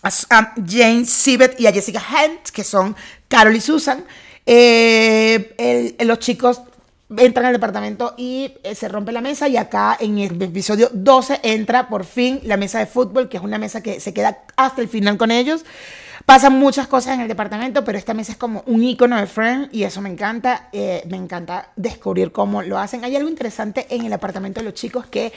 a, 0.04 0.54
Jane 0.67 1.06
Siebert 1.06 1.60
y 1.60 1.67
a 1.67 1.72
Jessica 1.72 2.02
Hunt, 2.02 2.50
que 2.50 2.63
son 2.63 2.96
Carol 3.32 3.56
y 3.56 3.62
Susan. 3.62 4.04
Eh, 4.46 5.96
los 6.02 6.20
chicos 6.20 6.62
entran 7.17 7.46
al 7.46 7.54
departamento 7.54 8.13
y 8.17 8.54
eh, 8.63 8.76
se 8.76 8.89
rompe 8.89 9.13
la 9.13 9.22
mesa 9.22 9.48
y 9.48 9.56
acá 9.56 9.98
en 10.00 10.20
el 10.20 10.41
episodio 10.41 10.89
12 10.91 11.39
entra 11.44 11.88
por 11.88 12.04
fin 12.04 12.41
la 12.44 12.58
mesa 12.58 12.80
de 12.80 12.88
fútbol, 12.88 13.30
que 13.30 13.38
es 13.38 13.44
una 13.44 13.58
mesa 13.58 13.82
que 13.82 14.02
se 14.02 14.13
queda 14.13 14.39
hasta 14.58 14.82
el 14.82 14.89
final 14.89 15.17
con 15.17 15.32
ellos. 15.32 15.63
Pasan 16.26 16.60
muchas 16.60 16.88
cosas 16.88 17.15
en 17.15 17.22
el 17.22 17.28
departamento, 17.30 17.84
pero 17.86 17.98
esta 17.98 18.13
mesa 18.13 18.34
es 18.34 18.38
como 18.38 18.63
un 18.67 18.84
icono 18.84 19.17
de 19.17 19.26
Friends 19.26 19.70
y 19.72 19.84
eso 19.84 20.02
me 20.02 20.10
encanta. 20.10 20.67
Eh, 20.74 21.02
me 21.10 21.17
encanta 21.17 21.70
descubrir 21.78 22.34
cómo 22.34 22.62
lo 22.62 22.78
hacen. 22.78 23.04
Hay 23.06 23.15
algo 23.15 23.30
interesante 23.30 23.88
en 23.89 24.06
el 24.06 24.13
apartamento 24.13 24.60
de 24.60 24.65
los 24.65 24.74
chicos 24.74 25.06
que 25.08 25.32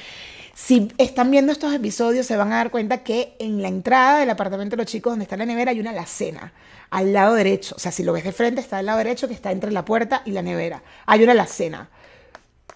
si 0.54 0.92
están 0.98 1.30
viendo 1.30 1.52
estos 1.52 1.74
episodios 1.74 2.26
se 2.26 2.36
van 2.36 2.52
a 2.52 2.56
dar 2.56 2.70
cuenta 2.70 3.02
que 3.02 3.34
en 3.38 3.60
la 3.60 3.68
entrada 3.68 4.20
del 4.20 4.30
apartamento 4.30 4.76
de 4.76 4.82
los 4.82 4.90
chicos 4.90 5.12
donde 5.12 5.24
está 5.24 5.36
la 5.36 5.46
nevera 5.46 5.72
hay 5.72 5.80
una 5.80 5.90
alacena 5.90 6.52
al 6.90 7.12
lado 7.12 7.34
derecho. 7.34 7.74
O 7.76 7.80
sea, 7.80 7.90
si 7.90 8.04
lo 8.04 8.12
ves 8.12 8.24
de 8.24 8.32
frente 8.32 8.60
está 8.60 8.78
al 8.78 8.86
lado 8.86 8.98
derecho 8.98 9.26
que 9.26 9.34
está 9.34 9.50
entre 9.50 9.72
la 9.72 9.84
puerta 9.84 10.22
y 10.24 10.30
la 10.30 10.42
nevera. 10.42 10.82
Hay 11.06 11.22
una 11.24 11.32
alacena. 11.32 11.88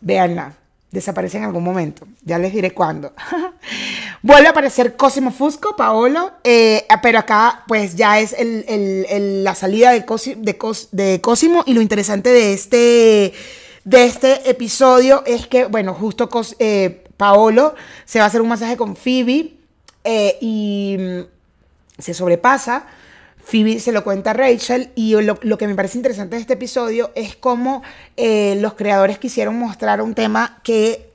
Véanla. 0.00 0.54
Desaparece 0.90 1.36
en 1.36 1.44
algún 1.44 1.62
momento. 1.62 2.08
Ya 2.24 2.38
les 2.38 2.52
diré 2.52 2.72
cuándo. 2.72 3.12
Vuelve 4.22 4.48
a 4.48 4.50
aparecer 4.50 4.96
Cosimo 4.96 5.30
Fusco, 5.30 5.76
Paolo, 5.76 6.32
eh, 6.42 6.86
pero 7.02 7.18
acá 7.20 7.62
pues 7.68 7.94
ya 7.94 8.18
es 8.18 8.34
la 8.38 9.54
salida 9.54 9.92
de, 9.92 10.04
de 10.92 11.20
Cosimo 11.20 11.62
y 11.66 11.74
lo 11.74 11.82
interesante 11.82 12.30
de 12.30 12.52
este, 12.54 13.32
de 13.84 14.04
este 14.04 14.50
episodio 14.50 15.22
es 15.26 15.46
que, 15.46 15.66
bueno, 15.66 15.94
justo 15.94 16.28
eh, 16.58 17.04
Paolo 17.18 17.74
se 18.06 18.20
va 18.20 18.24
a 18.24 18.28
hacer 18.28 18.40
un 18.40 18.48
masaje 18.48 18.78
con 18.78 18.96
Phoebe 18.96 19.52
eh, 20.04 20.38
y 20.40 20.96
mm, 20.98 22.00
se 22.00 22.14
sobrepasa. 22.14 22.86
Phoebe 23.44 23.80
se 23.80 23.92
lo 23.92 24.04
cuenta 24.04 24.30
a 24.30 24.34
Rachel 24.34 24.90
y 24.94 25.14
lo, 25.20 25.58
que 25.58 25.66
me 25.66 25.74
parece 25.74 25.98
interesante 25.98 26.36
de 26.36 26.42
este 26.42 26.54
episodio 26.54 27.12
es 27.14 27.36
cómo 27.36 27.82
eh, 28.16 28.56
los 28.60 28.74
creadores 28.74 29.18
quisieron 29.18 29.58
mostrar 29.58 30.00
un 30.00 30.14
tema 30.14 30.60
que 30.62 31.08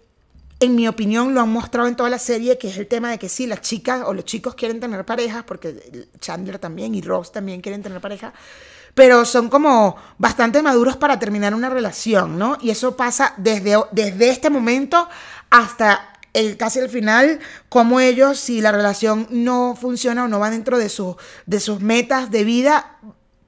en 0.59 0.75
mi 0.75 0.87
opinión 0.87 1.33
lo 1.33 1.41
han 1.41 1.49
mostrado 1.49 1.87
en 1.87 1.95
toda 1.95 2.09
la 2.09 2.19
serie, 2.19 2.57
que 2.57 2.69
es 2.69 2.77
el 2.77 2.87
tema 2.87 3.11
de 3.11 3.19
que 3.19 3.29
sí, 3.29 3.47
las 3.47 3.61
chicas 3.61 4.03
o 4.05 4.13
los 4.13 4.25
chicos 4.25 4.55
quieren 4.55 4.79
tener 4.79 5.05
parejas, 5.05 5.43
porque 5.43 6.07
Chandler 6.19 6.57
también 6.57 6.95
y 6.95 7.01
Ross 7.01 7.31
también 7.31 7.61
quieren 7.61 7.83
tener 7.83 7.99
pareja, 7.99 8.33
pero 8.93 9.25
son 9.25 9.49
como 9.49 9.95
bastante 10.17 10.61
maduros 10.61 10.97
para 10.97 11.19
terminar 11.19 11.53
una 11.53 11.69
relación, 11.69 12.37
¿no? 12.37 12.57
Y 12.61 12.69
eso 12.69 12.95
pasa 12.95 13.33
desde, 13.37 13.75
desde 13.91 14.29
este 14.29 14.49
momento 14.49 15.09
hasta 15.53 16.09
el, 16.33 16.57
casi 16.57 16.79
el 16.79 16.89
final, 16.89 17.39
como 17.69 17.99
ellos, 17.99 18.39
si 18.39 18.59
la 18.59 18.71
relación 18.71 19.27
no 19.29 19.77
funciona 19.79 20.23
o 20.23 20.27
no 20.27 20.39
va 20.39 20.49
dentro 20.49 20.79
de, 20.79 20.91
de 21.45 21.59
sus 21.59 21.79
metas 21.79 22.31
de 22.31 22.43
vida, 22.43 22.97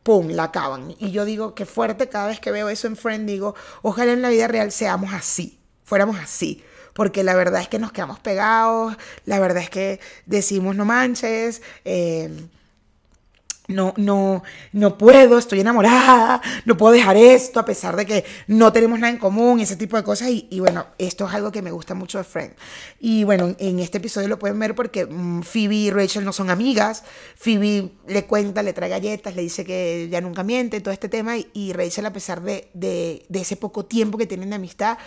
¡pum!, 0.03 0.29
la 0.29 0.43
acaban. 0.43 0.95
Y 0.99 1.09
yo 1.09 1.25
digo, 1.25 1.55
qué 1.55 1.65
fuerte 1.65 2.07
cada 2.07 2.27
vez 2.27 2.39
que 2.39 2.51
veo 2.51 2.69
eso 2.69 2.85
en 2.85 2.95
Friend, 2.95 3.27
digo, 3.27 3.55
ojalá 3.81 4.13
en 4.13 4.21
la 4.21 4.29
vida 4.29 4.47
real 4.47 4.71
seamos 4.71 5.13
así, 5.15 5.57
fuéramos 5.83 6.19
así. 6.19 6.63
Porque 6.93 7.23
la 7.23 7.33
verdad 7.33 7.59
es 7.59 7.67
que 7.67 7.79
nos 7.79 7.91
quedamos 7.91 8.19
pegados, 8.19 8.95
la 9.25 9.39
verdad 9.39 9.63
es 9.63 9.71
que 9.71 9.99
decimos 10.27 10.75
no 10.75 10.85
manches, 10.85 11.63
eh, 11.85 12.29
no, 13.67 13.93
no, 13.97 14.43
no 14.73 14.97
puedo, 14.97 15.37
estoy 15.37 15.59
enamorada, 15.59 16.41
no 16.65 16.77
puedo 16.77 16.93
dejar 16.93 17.17
esto 17.17 17.59
a 17.59 17.65
pesar 17.65 17.95
de 17.95 18.05
que 18.05 18.25
no 18.47 18.71
tenemos 18.71 18.99
nada 18.99 19.11
en 19.11 19.19
común, 19.19 19.59
ese 19.59 19.75
tipo 19.75 19.97
de 19.97 20.03
cosas. 20.03 20.29
Y, 20.29 20.59
bueno, 20.59 20.85
esto 20.97 21.27
es 21.27 21.33
algo 21.33 21.51
que 21.51 21.61
me 21.61 21.71
gusta 21.71 21.93
mucho 21.93 22.17
de 22.17 22.23
Friend. 22.23 22.53
Y 22.99 23.23
bueno, 23.23 23.55
en 23.59 23.79
este 23.79 23.97
episodio 23.97 24.27
lo 24.27 24.39
pueden 24.39 24.59
ver 24.59 24.75
porque 24.75 25.05
mm, 25.05 25.41
Phoebe 25.41 25.75
y 25.75 25.91
Rachel 25.91 26.25
no 26.25 26.33
son 26.33 26.49
amigas. 26.49 27.03
Phoebe 27.35 27.91
le 28.07 28.25
cuenta, 28.25 28.63
le 28.63 28.73
trae 28.73 28.89
galletas, 28.89 29.35
le 29.35 29.41
dice 29.41 29.65
que 29.65 30.07
ya 30.09 30.21
nunca 30.21 30.43
miente, 30.43 30.81
todo 30.81 30.93
este 30.93 31.09
tema. 31.09 31.35
Y, 31.53 31.73
Rachel, 31.73 32.05
a 32.05 32.13
pesar 32.13 32.41
de, 32.41 32.69
de, 32.73 33.25
de 33.29 33.41
ese 33.41 33.55
poco 33.55 33.85
tiempo 33.85 34.17
que 34.17 34.27
tienen 34.27 34.49
de 34.49 34.55
amistad, 34.55 34.97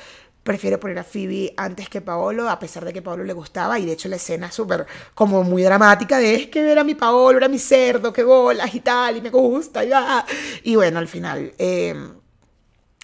prefiere 0.48 0.78
poner 0.78 0.98
a 0.98 1.04
Phoebe 1.04 1.52
antes 1.58 1.90
que 1.90 2.00
Paolo, 2.00 2.48
a 2.48 2.58
pesar 2.58 2.82
de 2.82 2.90
que 2.90 3.02
Paolo 3.02 3.22
le 3.22 3.34
gustaba, 3.34 3.78
y 3.78 3.84
de 3.84 3.92
hecho 3.92 4.08
la 4.08 4.16
escena 4.16 4.46
es 4.46 4.54
súper 4.54 4.86
como 5.14 5.42
muy 5.42 5.62
dramática 5.62 6.18
de 6.18 6.36
es 6.36 6.46
que 6.46 6.72
era 6.72 6.82
mi 6.84 6.94
Paolo, 6.94 7.36
era 7.36 7.48
mi 7.48 7.58
cerdo, 7.58 8.14
qué 8.14 8.22
bolas 8.22 8.74
y 8.74 8.80
tal, 8.80 9.18
y 9.18 9.20
me 9.20 9.28
gusta, 9.28 9.84
y, 9.84 9.90
y 10.70 10.74
bueno, 10.74 10.98
al 10.98 11.06
final... 11.06 11.52
Eh, 11.58 11.94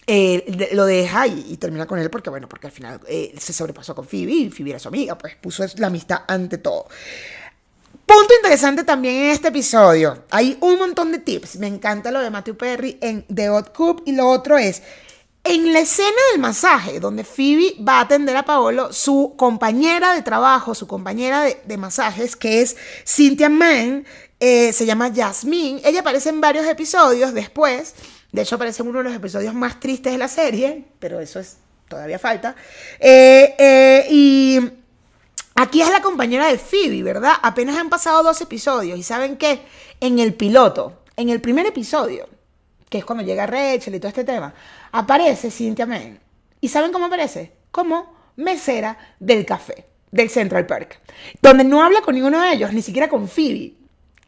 eh, 0.07 0.69
lo 0.73 0.85
deja 0.85 1.27
y, 1.27 1.57
termina 1.57 1.87
con 1.87 1.99
él 1.99 2.11
porque, 2.11 2.29
bueno, 2.29 2.47
porque 2.47 2.67
al 2.67 2.73
final 2.75 3.01
eh, 3.09 3.35
se 3.39 3.55
sobrepasó 3.55 3.95
con 3.95 4.07
Phoebe 4.07 4.33
y 4.33 4.51
Phoebe 4.51 4.71
era 4.71 4.79
su 4.79 4.89
amiga, 4.89 5.17
pues 5.17 5.35
puso 5.37 5.65
la 5.77 5.87
amistad 5.87 6.25
ante 6.29 6.59
todo. 6.59 6.89
Punto 8.05 8.35
interesante 8.37 8.85
también 8.85 9.15
en 9.15 9.31
este 9.31 9.49
episodio. 9.49 10.25
Hay 10.31 10.59
un 10.61 10.79
montón 10.79 11.11
de 11.11 11.21
tips. 11.21 11.57
Me 11.57 11.69
encanta 11.69 12.11
lo 12.11 12.21
de 12.21 12.29
Matthew 12.29 12.55
Perry 12.55 12.99
en 13.01 13.25
The 13.35 13.49
Odd 13.49 13.69
Cup 13.75 14.03
y 14.05 14.13
lo 14.13 14.29
otro 14.29 14.59
es 14.59 14.83
en 15.45 15.75
la 15.75 15.81
escena 15.81 16.17
del 16.33 16.41
masaje, 16.41 17.01
donde 17.01 17.23
Phoebe 17.23 17.77
va 17.87 17.99
a 17.99 18.01
atender 18.01 18.35
a 18.35 18.45
Paolo, 18.45 18.93
su 18.95 19.35
compañera 19.37 20.15
de 20.15 20.23
trabajo, 20.23 20.75
su 20.75 20.87
compañera 20.87 21.43
de, 21.43 21.77
masajes, 21.77 22.35
que 22.35 22.63
es 22.63 22.77
Cynthia 23.07 23.51
Mann, 23.51 24.07
eh, 24.41 24.73
se 24.73 24.87
llama 24.87 25.13
Jasmine. 25.15 25.83
Ella 25.85 26.01
aparece 26.01 26.31
en 26.31 26.41
varios 26.41 26.67
episodios 26.67 27.35
después. 27.35 27.95
De 28.33 28.43
hecho, 28.43 28.55
aparece 28.55 28.83
en 28.83 28.89
uno 28.89 28.99
de 28.99 29.05
los 29.05 29.15
episodios 29.15 29.55
más 29.55 29.79
tristes 29.81 30.13
de 30.13 30.19
la 30.19 30.29
serie, 30.29 30.87
pero 30.99 31.21
eso 31.21 31.39
es 31.39 31.59
todavía 31.89 32.19
falta. 32.19 32.57
Eh, 32.99 33.55
eh, 33.59 34.07
y 34.11 34.61
aquí 35.55 35.83
es 35.83 35.91
la 35.91 36.01
compañera 36.01 36.47
de 36.47 36.57
Phoebe, 36.57 37.03
¿verdad? 37.03 37.35
Apenas 37.43 37.77
han 37.77 37.91
pasado 37.91 38.23
dos 38.23 38.41
episodios. 38.41 38.99
¿Y 38.99 39.03
saben 39.03 39.37
qué? 39.37 39.61
En 40.01 40.19
el 40.19 40.33
piloto, 40.33 41.03
en 41.17 41.29
el 41.29 41.43
primer 41.43 41.67
episodio, 41.67 42.29
que 42.95 42.99
es 42.99 43.05
cuando 43.05 43.25
llega 43.25 43.45
Rachel 43.45 43.97
y 43.97 43.99
todo 43.99 44.07
este 44.07 44.23
tema, 44.23 44.55
aparece 44.93 45.51
Cynthia 45.51 45.85
May. 45.85 46.17
¿Y 46.61 46.69
saben 46.69 46.93
cómo 46.93 47.07
aparece? 47.07 47.51
Como 47.73 48.15
mesera 48.37 48.97
del 49.19 49.45
café, 49.45 49.85
del 50.13 50.31
Central 50.31 50.65
Park, 50.65 51.01
donde 51.43 51.65
no 51.65 51.83
habla 51.83 52.03
con 52.03 52.15
ninguno 52.15 52.41
de 52.41 52.53
ellos, 52.53 52.73
ni 52.73 52.83
siquiera 52.83 53.09
con 53.09 53.27
Phoebe. 53.27 53.75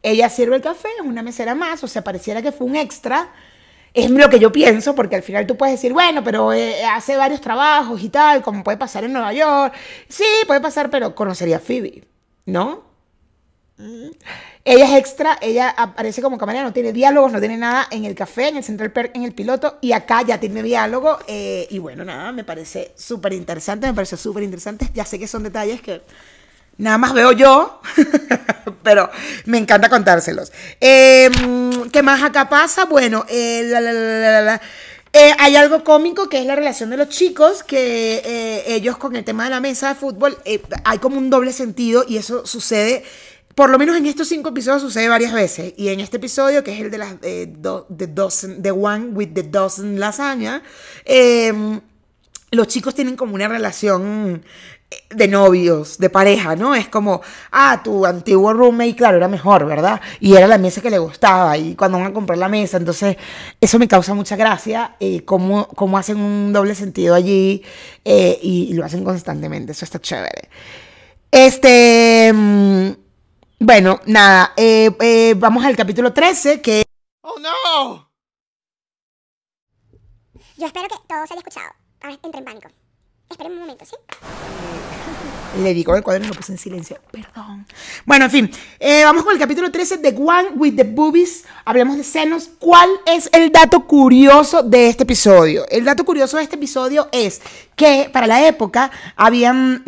Ella 0.03 0.27
sirve 0.27 0.57
el 0.57 0.61
café, 0.61 0.89
es 0.99 1.05
una 1.05 1.23
mesera 1.23 1.55
más, 1.55 1.81
o 1.81 1.87
sea, 1.87 2.03
pareciera 2.03 2.41
que 2.41 2.51
fue 2.51 2.67
un 2.67 2.75
extra. 2.75 3.31
Es 3.93 4.09
lo 4.09 4.29
que 4.29 4.37
yo 4.37 4.51
pienso, 4.51 4.93
porque 4.95 5.15
al 5.15 5.23
final 5.23 5.47
tú 5.47 5.55
puedes 5.55 5.75
decir, 5.75 5.93
bueno, 5.93 6.21
pero 6.21 6.51
eh, 6.51 6.83
hace 6.83 7.15
varios 7.15 7.39
trabajos 7.39 8.03
y 8.03 8.09
tal, 8.09 8.41
como 8.41 8.65
puede 8.65 8.77
pasar 8.77 9.05
en 9.05 9.13
Nueva 9.13 9.31
York. 9.31 9.73
Sí, 10.09 10.25
puede 10.45 10.59
pasar, 10.59 10.89
pero 10.89 11.15
conocería 11.15 11.55
a 11.55 11.61
Phoebe, 11.61 12.03
¿no? 12.45 12.83
Ella 13.79 14.85
es 14.85 14.97
extra, 14.97 15.37
ella 15.39 15.69
aparece 15.69 16.21
como 16.21 16.37
camarera, 16.37 16.63
no 16.63 16.73
tiene 16.73 16.91
diálogos, 16.91 17.31
no 17.31 17.39
tiene 17.39 17.57
nada 17.57 17.87
en 17.91 18.05
el 18.05 18.15
café, 18.15 18.47
en 18.47 18.57
el 18.57 18.63
Central 18.63 18.91
Perk, 18.91 19.15
en 19.15 19.23
el 19.23 19.33
piloto, 19.33 19.77
y 19.81 19.91
acá 19.91 20.23
ya 20.23 20.39
tiene 20.39 20.63
diálogo. 20.63 21.19
Eh, 21.27 21.67
y 21.69 21.77
bueno, 21.77 22.03
nada, 22.03 22.31
me 22.31 22.43
parece 22.43 22.91
súper 22.95 23.33
interesante, 23.33 23.85
me 23.85 23.93
parece 23.93 24.17
súper 24.17 24.43
interesante. 24.43 24.89
Ya 24.95 25.05
sé 25.05 25.19
que 25.19 25.27
son 25.27 25.43
detalles 25.43 25.81
que 25.81 26.01
nada 26.77 26.97
más 26.97 27.13
veo 27.13 27.31
yo, 27.33 27.79
pero 28.83 29.11
me 29.45 29.59
encanta 29.59 29.89
contárselos. 29.89 30.51
Em, 30.79 31.89
¿Qué 31.91 32.01
más 32.01 32.23
acá 32.23 32.49
pasa? 32.49 32.85
Bueno, 32.85 33.25
eh, 33.29 34.59
eh, 35.13 35.33
hay 35.37 35.55
algo 35.55 35.83
cómico 35.83 36.29
que 36.29 36.39
es 36.39 36.47
la 36.47 36.55
relación 36.55 36.89
de 36.89 36.97
los 36.97 37.09
chicos, 37.09 37.61
que 37.61 38.63
ellos 38.65 38.97
con 38.97 39.15
el 39.15 39.23
tema 39.23 39.43
de 39.43 39.51
la 39.51 39.59
mesa 39.59 39.89
de 39.89 39.95
fútbol 39.95 40.35
hay 40.83 40.97
como 40.97 41.19
un 41.19 41.29
doble 41.29 41.53
sentido 41.53 42.03
y 42.07 42.17
eso 42.17 42.43
sucede 42.45 43.03
por 43.57 43.71
lo 43.71 43.79
menos 43.79 43.97
en 43.97 44.05
estos 44.05 44.27
cinco 44.27 44.49
episodios 44.49 44.83
sucede 44.83 45.09
varias 45.09 45.33
veces. 45.33 45.73
Y 45.77 45.87
en 45.87 45.99
este 45.99 46.17
episodio, 46.17 46.63
que 46.63 46.73
es 46.73 46.79
el 46.79 46.91
de 46.91 46.99
las 46.99 47.19
de, 47.19 48.07
dozen, 48.07 48.61
the 48.61 48.69
One 48.69 49.07
with 49.13 49.29
the 49.33 49.41
Dozen 49.41 49.99
Lasaña, 49.99 50.61
em, 51.03 51.81
los 52.51 52.67
chicos 52.67 52.93
tienen 52.93 53.15
como 53.15 53.33
una 53.33 53.47
relación 53.47 54.43
de 55.09 55.27
novios, 55.27 55.97
de 55.97 56.07
pareja, 56.11 56.55
¿no? 56.55 56.75
Es 56.75 56.87
como, 56.87 57.21
ah, 57.51 57.81
tu 57.83 58.05
antiguo 58.05 58.53
roommate, 58.53 58.95
claro, 58.95 59.17
era 59.17 59.27
mejor, 59.27 59.65
¿verdad? 59.65 60.01
Y 60.19 60.35
era 60.35 60.45
la 60.45 60.59
mesa 60.59 60.79
que 60.79 60.91
le 60.91 60.99
gustaba, 60.99 61.57
y 61.57 61.73
cuando 61.73 61.97
van 61.97 62.11
a 62.11 62.13
comprar 62.13 62.37
la 62.37 62.49
mesa, 62.49 62.77
entonces 62.77 63.17
eso 63.59 63.79
me 63.79 63.87
causa 63.87 64.13
mucha 64.13 64.35
gracia, 64.35 64.97
eh, 64.99 65.25
cómo, 65.25 65.67
hacen 65.97 66.17
un 66.19 66.53
doble 66.53 66.75
sentido 66.75 67.15
allí, 67.15 67.63
eh, 68.05 68.37
y, 68.39 68.71
lo 68.73 68.85
hacen 68.85 69.03
constantemente, 69.03 69.71
eso 69.71 69.83
está 69.83 69.99
chévere. 69.99 70.47
Este, 71.31 72.31
mm, 72.31 73.06
bueno, 73.59 73.99
nada, 74.05 74.53
eh, 74.55 74.91
eh, 74.99 75.35
vamos 75.37 75.65
al 75.65 75.75
capítulo 75.75 76.13
13, 76.13 76.61
que... 76.61 76.83
¡Oh, 77.21 77.39
no! 77.39 78.11
Yo 80.57 80.65
espero 80.65 80.87
que 80.87 80.95
todo 81.07 81.25
se 81.27 81.33
haya 81.33 81.39
escuchado. 81.39 81.71
Ahora 82.01 82.17
entré 82.23 82.39
en 82.39 82.45
pánico. 82.45 82.69
Esperen 83.29 83.53
un 83.53 83.59
momento, 83.59 83.85
¿sí? 83.85 83.95
Le 85.61 85.73
digo 85.73 85.95
el 85.95 86.03
cuaderno 86.03 86.27
y 86.27 86.29
lo 86.29 86.35
puse 86.35 86.51
en 86.51 86.57
silencio. 86.57 86.99
Perdón. 87.11 87.65
Bueno, 88.05 88.25
en 88.25 88.31
fin. 88.31 88.51
Eh, 88.79 89.03
vamos 89.03 89.23
con 89.23 89.33
el 89.33 89.39
capítulo 89.39 89.71
13 89.71 89.97
de 89.97 90.09
One 90.09 90.49
with 90.55 90.75
the 90.75 90.83
Boobies. 90.83 91.45
Hablemos 91.65 91.97
de 91.97 92.03
senos. 92.03 92.49
¿Cuál 92.59 92.89
es 93.05 93.29
el 93.33 93.51
dato 93.51 93.85
curioso 93.85 94.63
de 94.63 94.89
este 94.89 95.03
episodio? 95.03 95.67
El 95.69 95.83
dato 95.83 96.05
curioso 96.05 96.37
de 96.37 96.43
este 96.43 96.55
episodio 96.55 97.09
es 97.11 97.41
que 97.75 98.09
para 98.11 98.27
la 98.27 98.47
época 98.47 98.91
habían 99.15 99.83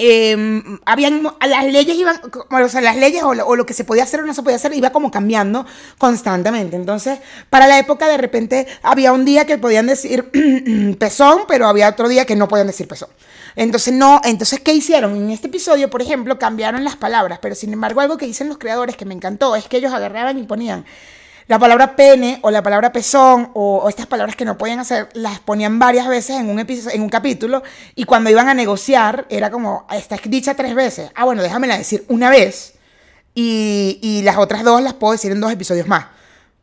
eh, 0.00 0.62
habían, 0.86 1.24
las 1.24 1.64
leyes 1.66 1.96
iban, 1.96 2.20
o 2.50 2.68
sea, 2.68 2.80
las 2.80 2.96
leyes 2.96 3.24
o 3.24 3.34
lo, 3.34 3.66
que 3.66 3.74
se 3.74 3.82
podía 3.82 4.04
hacer 4.04 4.20
o 4.20 4.26
no 4.26 4.32
se 4.32 4.44
podía 4.44 4.54
hacer 4.54 4.72
iba 4.72 4.90
como 4.90 5.10
cambiando 5.10 5.66
constantemente. 5.98 6.76
Entonces, 6.76 7.18
para 7.50 7.66
la 7.66 7.80
época 7.80 8.06
de 8.06 8.16
repente 8.16 8.68
había 8.82 9.12
un 9.12 9.24
día 9.24 9.44
que 9.44 9.58
podían 9.58 9.88
decir 9.88 10.30
pezón, 10.98 11.42
pero 11.48 11.66
había 11.66 11.88
otro 11.88 12.08
día 12.08 12.24
que 12.24 12.36
no 12.36 12.46
podían 12.46 12.68
decir 12.68 12.86
pezón. 12.86 13.08
Entonces, 13.56 13.92
no, 13.92 14.20
entonces, 14.22 14.60
¿qué 14.60 14.72
hicieron? 14.72 15.16
En 15.16 15.30
este 15.30 15.48
episodio, 15.48 15.90
por 15.90 16.00
ejemplo, 16.00 16.38
cambiaron 16.38 16.84
las 16.84 16.94
palabras, 16.94 17.40
pero 17.42 17.56
sin 17.56 17.72
embargo, 17.72 18.00
algo 18.00 18.16
que 18.16 18.26
dicen 18.26 18.48
los 18.48 18.58
creadores 18.58 18.96
que 18.96 19.04
me 19.04 19.14
encantó 19.14 19.56
es 19.56 19.66
que 19.66 19.78
ellos 19.78 19.92
agarraban 19.92 20.38
y 20.38 20.44
ponían 20.44 20.84
la 21.48 21.58
palabra 21.58 21.96
pene 21.96 22.38
o 22.42 22.50
la 22.50 22.62
palabra 22.62 22.92
pezón 22.92 23.50
o, 23.54 23.88
estas 23.88 24.06
palabras 24.06 24.36
que 24.36 24.44
no 24.44 24.58
podían 24.58 24.78
hacer, 24.78 25.08
las 25.14 25.40
ponían 25.40 25.78
varias 25.78 26.06
veces 26.06 26.36
en 26.36 26.50
un, 26.50 26.60
en 26.60 27.02
un 27.02 27.08
capítulo 27.08 27.62
y 27.94 28.04
cuando 28.04 28.30
iban 28.30 28.48
a 28.48 28.54
negociar 28.54 29.26
era 29.30 29.50
como, 29.50 29.86
está 29.90 30.16
dicha 30.24 30.54
tres 30.54 30.74
veces. 30.74 31.10
Ah, 31.14 31.24
bueno, 31.24 31.42
déjamela 31.42 31.78
decir 31.78 32.04
una 32.08 32.28
vez 32.28 32.74
y, 33.34 33.98
y 34.02 34.22
las 34.22 34.36
otras 34.36 34.62
dos 34.62 34.82
las 34.82 34.92
puedo 34.92 35.12
decir 35.12 35.32
en 35.32 35.40
dos 35.40 35.50
episodios 35.50 35.86
más. 35.86 36.06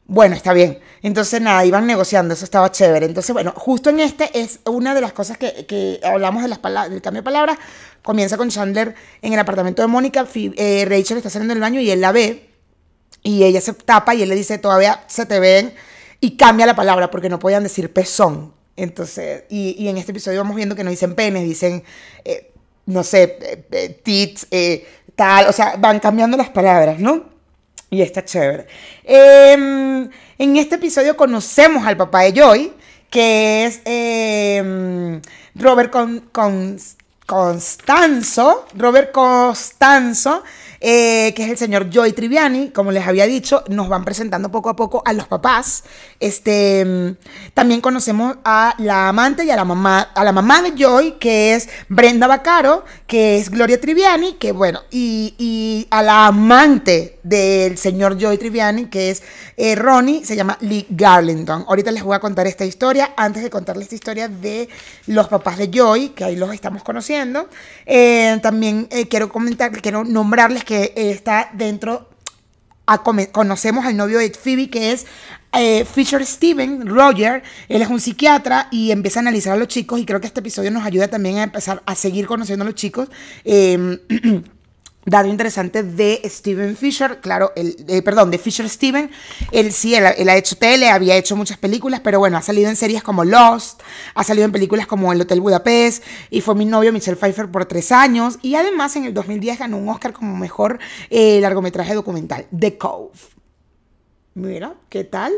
Bueno, 0.08 0.36
está 0.36 0.54
bien. 0.54 0.80
Entonces, 1.02 1.41
nada, 1.41 1.65
iban 1.65 1.88
negociando, 1.88 2.36
eso 2.36 2.45
estaba 2.45 2.71
chévere. 2.71 3.08
Entonces, 3.08 3.34
bueno, 3.34 3.54
justo 3.56 3.89
en 3.89 4.00
este 4.00 4.39
es 4.39 4.60
una 4.65 4.93
de 4.93 5.02
las 5.02 5.13
cosas 5.13 5.39
que, 5.39 5.65
que 5.65 6.00
hablamos 6.04 6.43
de 6.43 6.50
las 6.50 6.62
del 6.62 7.02
cambio 7.02 7.21
de 7.21 7.24
palabras. 7.24 7.58
Comienza 8.04 8.38
con 8.38 8.50
Chandler 8.50 8.93
en 9.24 9.34
el 9.34 9.39
apartamento 9.39 9.82
de 9.82 9.88
Mónica. 9.88 10.28
Eh, 10.36 10.86
Rachel 10.88 11.17
está 11.17 11.32
saliendo 11.32 11.56
del 11.56 11.62
baño 11.62 11.82
y 11.82 11.89
él 11.89 12.02
la 12.02 12.12
ve 12.12 12.55
y 13.26 13.44
ella 13.44 13.60
se 13.60 13.74
tapa 13.74 14.14
y 14.14 14.22
él 14.22 14.30
le 14.30 14.36
dice, 14.36 14.60
todavía 14.60 15.04
se 15.08 15.26
te 15.26 15.40
ven, 15.40 15.74
y 16.22 16.38
cambia 16.38 16.68
la 16.68 16.76
palabra 16.76 17.10
porque 17.10 17.28
no 17.28 17.40
podían 17.40 17.64
decir 17.64 17.92
pezón. 17.92 18.54
Entonces, 18.78 19.44
y, 19.50 19.88
en 19.88 19.98
este 19.98 20.12
episodio 20.12 20.40
vamos 20.40 20.56
viendo 20.56 20.76
que 20.76 20.84
no 20.84 20.92
dicen 20.92 21.16
penes, 21.16 21.44
dicen, 21.44 21.84
eh, 22.24 22.52
no 22.86 23.04
sé, 23.04 23.38
eh, 23.42 23.66
eh, 23.72 24.00
tits, 24.04 24.48
tal, 25.16 25.48
o 25.48 25.52
sea, 25.52 25.76
van 25.78 26.00
cambiando 26.00 26.38
las 26.38 26.50
palabras, 26.50 27.00
¿no? 27.00 27.26
Y 27.90 28.04
está 28.04 28.24
chévere. 28.24 28.68
Em, 29.04 30.08
en 30.38 30.58
este 30.58 30.76
episodio 30.76 31.18
conocemos 31.18 31.86
al 31.88 31.98
papá 31.98 32.22
de 32.22 32.34
Joy, 32.34 32.74
que 33.10 33.66
es 33.66 33.82
em, 33.86 35.20
Robert 35.56 35.90
Con, 35.90 36.20
Con, 36.32 36.78
Constanzo, 37.26 38.68
Robert 38.76 39.12
Costanzo, 39.12 40.44
eh, 40.80 41.34
que 41.36 41.44
es 41.44 41.50
el 41.50 41.58
señor 41.58 41.90
Joy 41.90 42.14
Triviani, 42.14 42.70
como 42.70 42.92
les 42.92 43.08
había 43.08 43.26
dicho, 43.26 43.64
nos 43.70 43.90
van 43.90 44.06
presentando 44.06 44.52
poco 44.52 44.70
a 44.70 44.76
poco 44.76 45.02
a 45.06 45.14
los 45.14 45.28
papás. 45.28 45.84
Este, 46.20 47.16
también 47.54 47.82
conocemos 47.82 48.38
a 48.44 48.76
la 48.78 49.10
amante 49.10 49.46
y 49.46 49.52
a 49.52 49.56
la 49.56 49.66
mamá, 49.66 50.02
a 50.14 50.24
la 50.24 50.32
mamá 50.32 50.62
de 50.62 50.74
Joy, 50.76 51.14
que 51.20 51.56
es 51.56 51.70
Brenda 51.90 52.28
Bacaro, 52.28 52.84
que 53.08 53.38
es 53.38 53.52
Gloria 53.52 53.80
Triviani, 53.80 54.34
que 54.34 54.52
bueno, 54.52 54.82
y, 54.89 55.88
a 55.91 56.02
la 56.02 56.28
amante 56.28 57.20
del 57.24 57.78
señor 57.78 58.18
Joy 58.18 58.38
Triviani, 58.38 58.86
que 58.86 59.12
es 59.12 59.22
eh, 59.58 59.76
Ronnie, 59.76 60.26
se 60.26 60.36
llama 60.36 60.58
Lee 60.62 60.88
Garlington. 60.89 61.65
Ahorita 61.68 61.91
les 61.91 62.04
voy 62.04 62.15
a 62.15 62.20
contar 62.20 62.48
esta 62.48 62.65
historia, 62.65 63.13
antes 63.15 63.44
de 63.44 63.50
contarles 63.50 63.86
esta 63.86 63.96
historia 63.96 64.28
de 64.28 64.70
los 65.08 65.28
papás 65.28 65.58
de 65.58 65.70
Joy, 65.70 66.10
que 66.10 66.24
ahí 66.24 66.36
los 66.36 66.54
estamos 66.54 66.84
conociendo. 66.84 67.48
Eh, 67.86 68.39
también 68.41 68.89
quiero 69.10 69.30
comentar, 69.30 69.72
quiero 69.82 70.04
nombrarles 70.04 70.63
que 70.63 70.94
está 70.96 71.52
dentro, 71.54 72.10
conocemos 73.32 73.86
al 73.86 73.98
novio 73.98 74.18
de 74.18 74.32
Phoebe, 74.32 74.70
que 74.70 74.91
es 74.91 75.06
eh, 75.60 75.86
Fisher 75.86 76.26
Steven, 76.26 76.88
Roger, 76.88 77.44
él 77.70 77.82
es 77.82 77.89
un 77.89 78.00
psiquiatra 78.00 78.68
y 78.72 78.91
empieza 78.91 79.20
a 79.20 79.22
analizar 79.22 79.54
a 79.54 79.58
los 79.58 79.68
chicos 79.68 80.00
y 80.00 80.06
creo 80.06 80.20
que 80.20 80.28
este 80.28 80.39
episodio 80.39 80.72
nos 80.72 80.86
ayuda 80.86 81.08
también 81.08 81.38
a 81.38 81.44
empezar 81.44 81.82
a 81.86 81.96
seguir 81.96 82.28
conociendo 82.28 82.63
a 82.63 82.65
los 82.65 82.76
chicos. 82.76 83.10
Eh, 83.44 84.00
dato 85.06 85.30
interesante 85.30 85.84
de 85.84 86.22
Steven 86.26 86.76
Fisher, 86.76 87.20
claro, 87.22 87.52
el, 87.56 87.76
eh, 87.88 88.02
perdón, 88.02 88.32
de 88.32 88.39
Fisher 88.39 88.68
Steven, 88.68 89.10
él 89.52 89.72
sí, 89.72 89.94
él, 89.94 90.06
ha 90.06 90.36
hecho 90.36 90.58
tele, 90.58 90.89
había 90.89 91.15
hecho 91.15 91.36
muchas 91.36 91.58
películas, 91.58 92.02
pero 92.04 92.20
bueno, 92.20 92.38
ha 92.38 92.41
salido 92.41 92.70
en 92.70 92.76
series 92.76 93.04
como 93.04 93.24
Lost, 93.24 93.82
ha 94.15 94.24
salido 94.24 94.46
en 94.46 94.52
películas 94.52 94.88
como 94.88 95.13
El 95.13 95.22
Hotel 95.22 95.41
Budapest, 95.41 96.04
y 96.32 96.41
fue 96.41 96.56
mi 96.56 96.65
novio 96.65 96.91
Michelle 96.91 97.18
Pfeiffer 97.18 97.52
por 97.52 97.65
tres 97.65 97.91
años, 97.91 98.39
y 98.41 98.56
además 98.56 98.96
en 98.96 99.06
el 99.06 99.13
2010 99.13 99.60
ganó 99.60 99.78
un 99.78 99.89
Oscar 99.89 100.12
como 100.12 100.36
mejor 100.36 100.80
eh, 101.10 101.39
largometraje 101.39 101.94
documental, 101.94 102.48
The 102.58 102.78
Cove. 102.78 103.35
Mira, 104.36 104.76
¿qué 104.89 105.04
tal? 105.04 105.34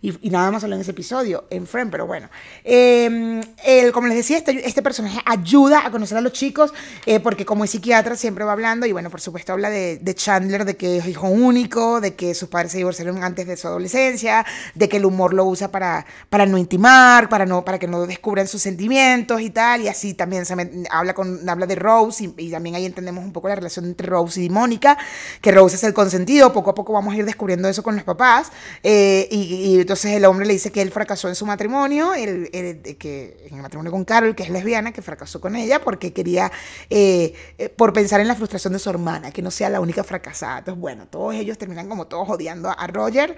Y, 0.00 0.30
nada 0.30 0.50
más 0.50 0.62
sale 0.62 0.74
en 0.74 0.80
ese 0.80 0.90
episodio, 0.90 1.44
en 1.50 1.66
Friend, 1.66 1.90
pero 1.90 2.06
bueno. 2.06 2.28
Eh, 2.64 3.90
como 3.92 4.06
les 4.08 4.16
decía, 4.16 4.38
este, 4.38 4.66
este, 4.66 4.82
personaje 4.82 5.20
ayuda 5.24 5.86
a 5.86 5.90
conocer 5.90 6.18
a 6.18 6.20
los 6.20 6.32
chicos, 6.32 6.72
eh, 7.06 7.20
porque 7.20 7.44
como 7.44 7.64
es 7.64 7.70
psiquiatra 7.70 8.16
siempre 8.16 8.44
va 8.44 8.52
hablando, 8.52 8.86
y 8.86 8.92
bueno, 8.92 9.10
por 9.10 9.20
supuesto 9.20 9.52
habla 9.52 9.70
de, 9.70 10.14
Chandler, 10.14 10.64
de 10.64 10.76
que 10.76 10.98
es 10.98 11.06
hijo 11.06 11.28
único, 11.28 12.00
de 12.00 12.14
que 12.14 12.34
sus 12.34 12.48
padres 12.48 12.72
se 12.72 12.78
divorciaron 12.78 13.22
antes 13.22 13.46
de 13.46 13.56
su 13.56 13.66
adolescencia, 13.66 14.46
de 14.74 14.88
que 14.88 14.98
el 14.98 15.04
humor 15.04 15.34
lo 15.34 15.44
usa 15.44 15.70
para, 15.70 16.06
para 16.30 16.46
no 16.46 16.58
intimar, 16.58 17.28
para, 17.28 17.46
no, 17.46 17.64
para 17.64 17.78
que 17.78 17.86
no 17.86 18.06
descubran 18.06 18.46
sus 18.46 18.62
sentimientos 18.62 19.40
y 19.40 19.50
tal, 19.50 19.82
y 19.82 19.88
así 19.88 20.14
también 20.14 20.46
se 20.46 20.54
habla, 20.90 21.14
con, 21.14 21.48
habla 21.48 21.66
de 21.66 21.74
Rose, 21.74 22.32
y, 22.36 22.50
también 22.50 22.76
ahí 22.76 22.86
entendemos 22.86 23.24
un 23.24 23.32
poco 23.32 23.48
la 23.48 23.56
relación 23.56 23.84
entre 23.86 24.06
Rose 24.06 24.42
y 24.42 24.48
Mónica, 24.48 24.96
que 25.40 25.52
Rose 25.52 25.76
es 25.76 25.84
el 25.84 25.92
consentido, 25.92 26.52
poco 26.52 26.70
a 26.70 26.74
poco 26.74 26.92
vamos 26.92 27.14
a 27.14 27.16
ir 27.18 27.24
descubriendo 27.24 27.68
eso 27.68 27.82
con 27.82 27.96
los 27.96 28.04
papás, 28.04 28.50
eh, 28.82 29.28
y 29.30 29.55
y 29.56 29.80
entonces 29.80 30.12
el 30.12 30.24
hombre 30.24 30.46
le 30.46 30.52
dice 30.52 30.70
que 30.70 30.82
él 30.82 30.90
fracasó 30.90 31.28
en 31.28 31.34
su 31.34 31.46
matrimonio, 31.46 32.14
el, 32.14 32.50
que, 32.98 33.46
en 33.48 33.56
el 33.56 33.62
matrimonio 33.62 33.90
con 33.90 34.04
Carol, 34.04 34.34
que 34.34 34.42
es 34.42 34.50
lesbiana, 34.50 34.92
que 34.92 35.02
fracasó 35.02 35.40
con 35.40 35.56
ella 35.56 35.80
porque 35.80 36.12
quería, 36.12 36.50
eh, 36.90 37.34
eh, 37.58 37.68
por 37.68 37.92
pensar 37.92 38.20
en 38.20 38.28
la 38.28 38.34
frustración 38.34 38.72
de 38.72 38.78
su 38.78 38.90
hermana, 38.90 39.30
que 39.30 39.42
no 39.42 39.50
sea 39.50 39.68
la 39.68 39.80
única 39.80 40.04
fracasada. 40.04 40.58
Entonces, 40.58 40.80
bueno, 40.80 41.06
todos 41.06 41.34
ellos 41.34 41.58
terminan 41.58 41.88
como 41.88 42.06
todos 42.06 42.28
odiando 42.28 42.70
a 42.70 42.86
Roger, 42.86 43.36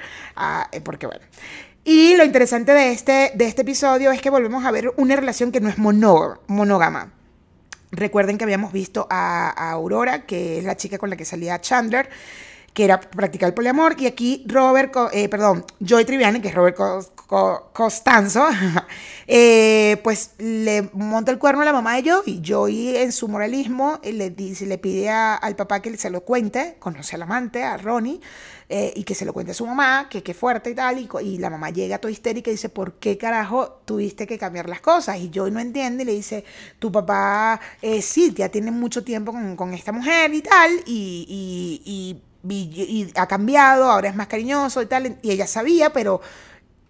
eh, 0.72 0.80
porque 0.80 1.06
bueno. 1.06 1.24
Y 1.84 2.16
lo 2.16 2.24
interesante 2.24 2.72
de 2.72 2.92
este, 2.92 3.32
de 3.34 3.46
este 3.46 3.62
episodio 3.62 4.12
es 4.12 4.20
que 4.20 4.30
volvemos 4.30 4.64
a 4.64 4.70
ver 4.70 4.92
una 4.96 5.16
relación 5.16 5.52
que 5.52 5.60
no 5.60 5.68
es 5.68 5.78
monógama. 5.78 7.12
Recuerden 7.90 8.36
que 8.36 8.44
habíamos 8.44 8.72
visto 8.72 9.06
a, 9.08 9.48
a 9.50 9.70
Aurora, 9.70 10.26
que 10.26 10.58
es 10.58 10.64
la 10.64 10.76
chica 10.76 10.98
con 10.98 11.08
la 11.08 11.16
que 11.16 11.24
salía 11.24 11.58
Chandler, 11.60 12.10
que 12.78 12.84
era 12.84 13.00
practicar 13.00 13.48
el 13.48 13.54
poliamor, 13.54 13.96
y 13.98 14.06
aquí 14.06 14.44
Robert, 14.46 14.94
eh, 15.12 15.28
perdón, 15.28 15.64
Joy 15.80 16.04
Triviani, 16.04 16.40
que 16.40 16.46
es 16.46 16.54
Robert 16.54 16.76
Costanzo, 17.72 18.46
eh, 19.26 20.00
pues 20.04 20.34
le 20.38 20.88
monta 20.92 21.32
el 21.32 21.40
cuerno 21.40 21.62
a 21.62 21.64
la 21.64 21.72
mamá 21.72 21.96
de 21.96 22.04
Joy, 22.04 22.40
Joy 22.40 22.96
en 22.96 23.10
su 23.10 23.26
moralismo 23.26 23.98
eh, 24.04 24.12
le, 24.12 24.30
dice, 24.30 24.64
le 24.64 24.78
pide 24.78 25.10
al 25.10 25.56
papá 25.56 25.82
que 25.82 25.96
se 25.96 26.08
lo 26.08 26.20
cuente, 26.20 26.76
conoce 26.78 27.16
al 27.16 27.22
amante, 27.22 27.64
a 27.64 27.78
Ronnie, 27.78 28.20
y 28.70 29.02
que 29.02 29.14
se 29.16 29.24
lo 29.24 29.32
cuente 29.32 29.50
a 29.50 29.54
su 29.54 29.66
mamá, 29.66 30.08
que 30.08 30.22
qué 30.22 30.32
fuerte 30.34 30.70
y 30.70 30.74
tal, 30.76 31.00
y, 31.00 31.38
la 31.38 31.50
mamá 31.50 31.70
llega 31.70 31.98
toda 31.98 32.12
histérica 32.12 32.50
y 32.50 32.52
dice, 32.52 32.68
¿por 32.68 32.92
qué 33.00 33.18
carajo 33.18 33.80
tuviste 33.86 34.24
que 34.26 34.38
cambiar 34.38 34.68
las 34.68 34.82
cosas? 34.82 35.18
Y 35.18 35.30
Joy 35.34 35.50
no 35.50 35.58
entiende 35.58 36.04
y 36.04 36.06
le 36.06 36.12
dice, 36.12 36.44
tu 36.78 36.92
papá 36.92 37.58
sí, 38.02 38.32
ya 38.36 38.50
tiene 38.50 38.70
mucho 38.70 39.02
tiempo 39.02 39.34
con, 39.56 39.74
esta 39.74 39.90
mujer 39.90 40.32
y 40.32 40.42
tal, 40.42 40.70
y 40.86 42.22
ha 43.14 43.26
cambiado, 43.26 43.90
ahora 43.90 44.08
es 44.08 44.16
más 44.16 44.26
cariñoso 44.26 44.82
y 44.82 44.86
tal, 44.86 45.18
y 45.22 45.30
ella 45.30 45.46
sabía, 45.46 45.90
pero 45.92 46.20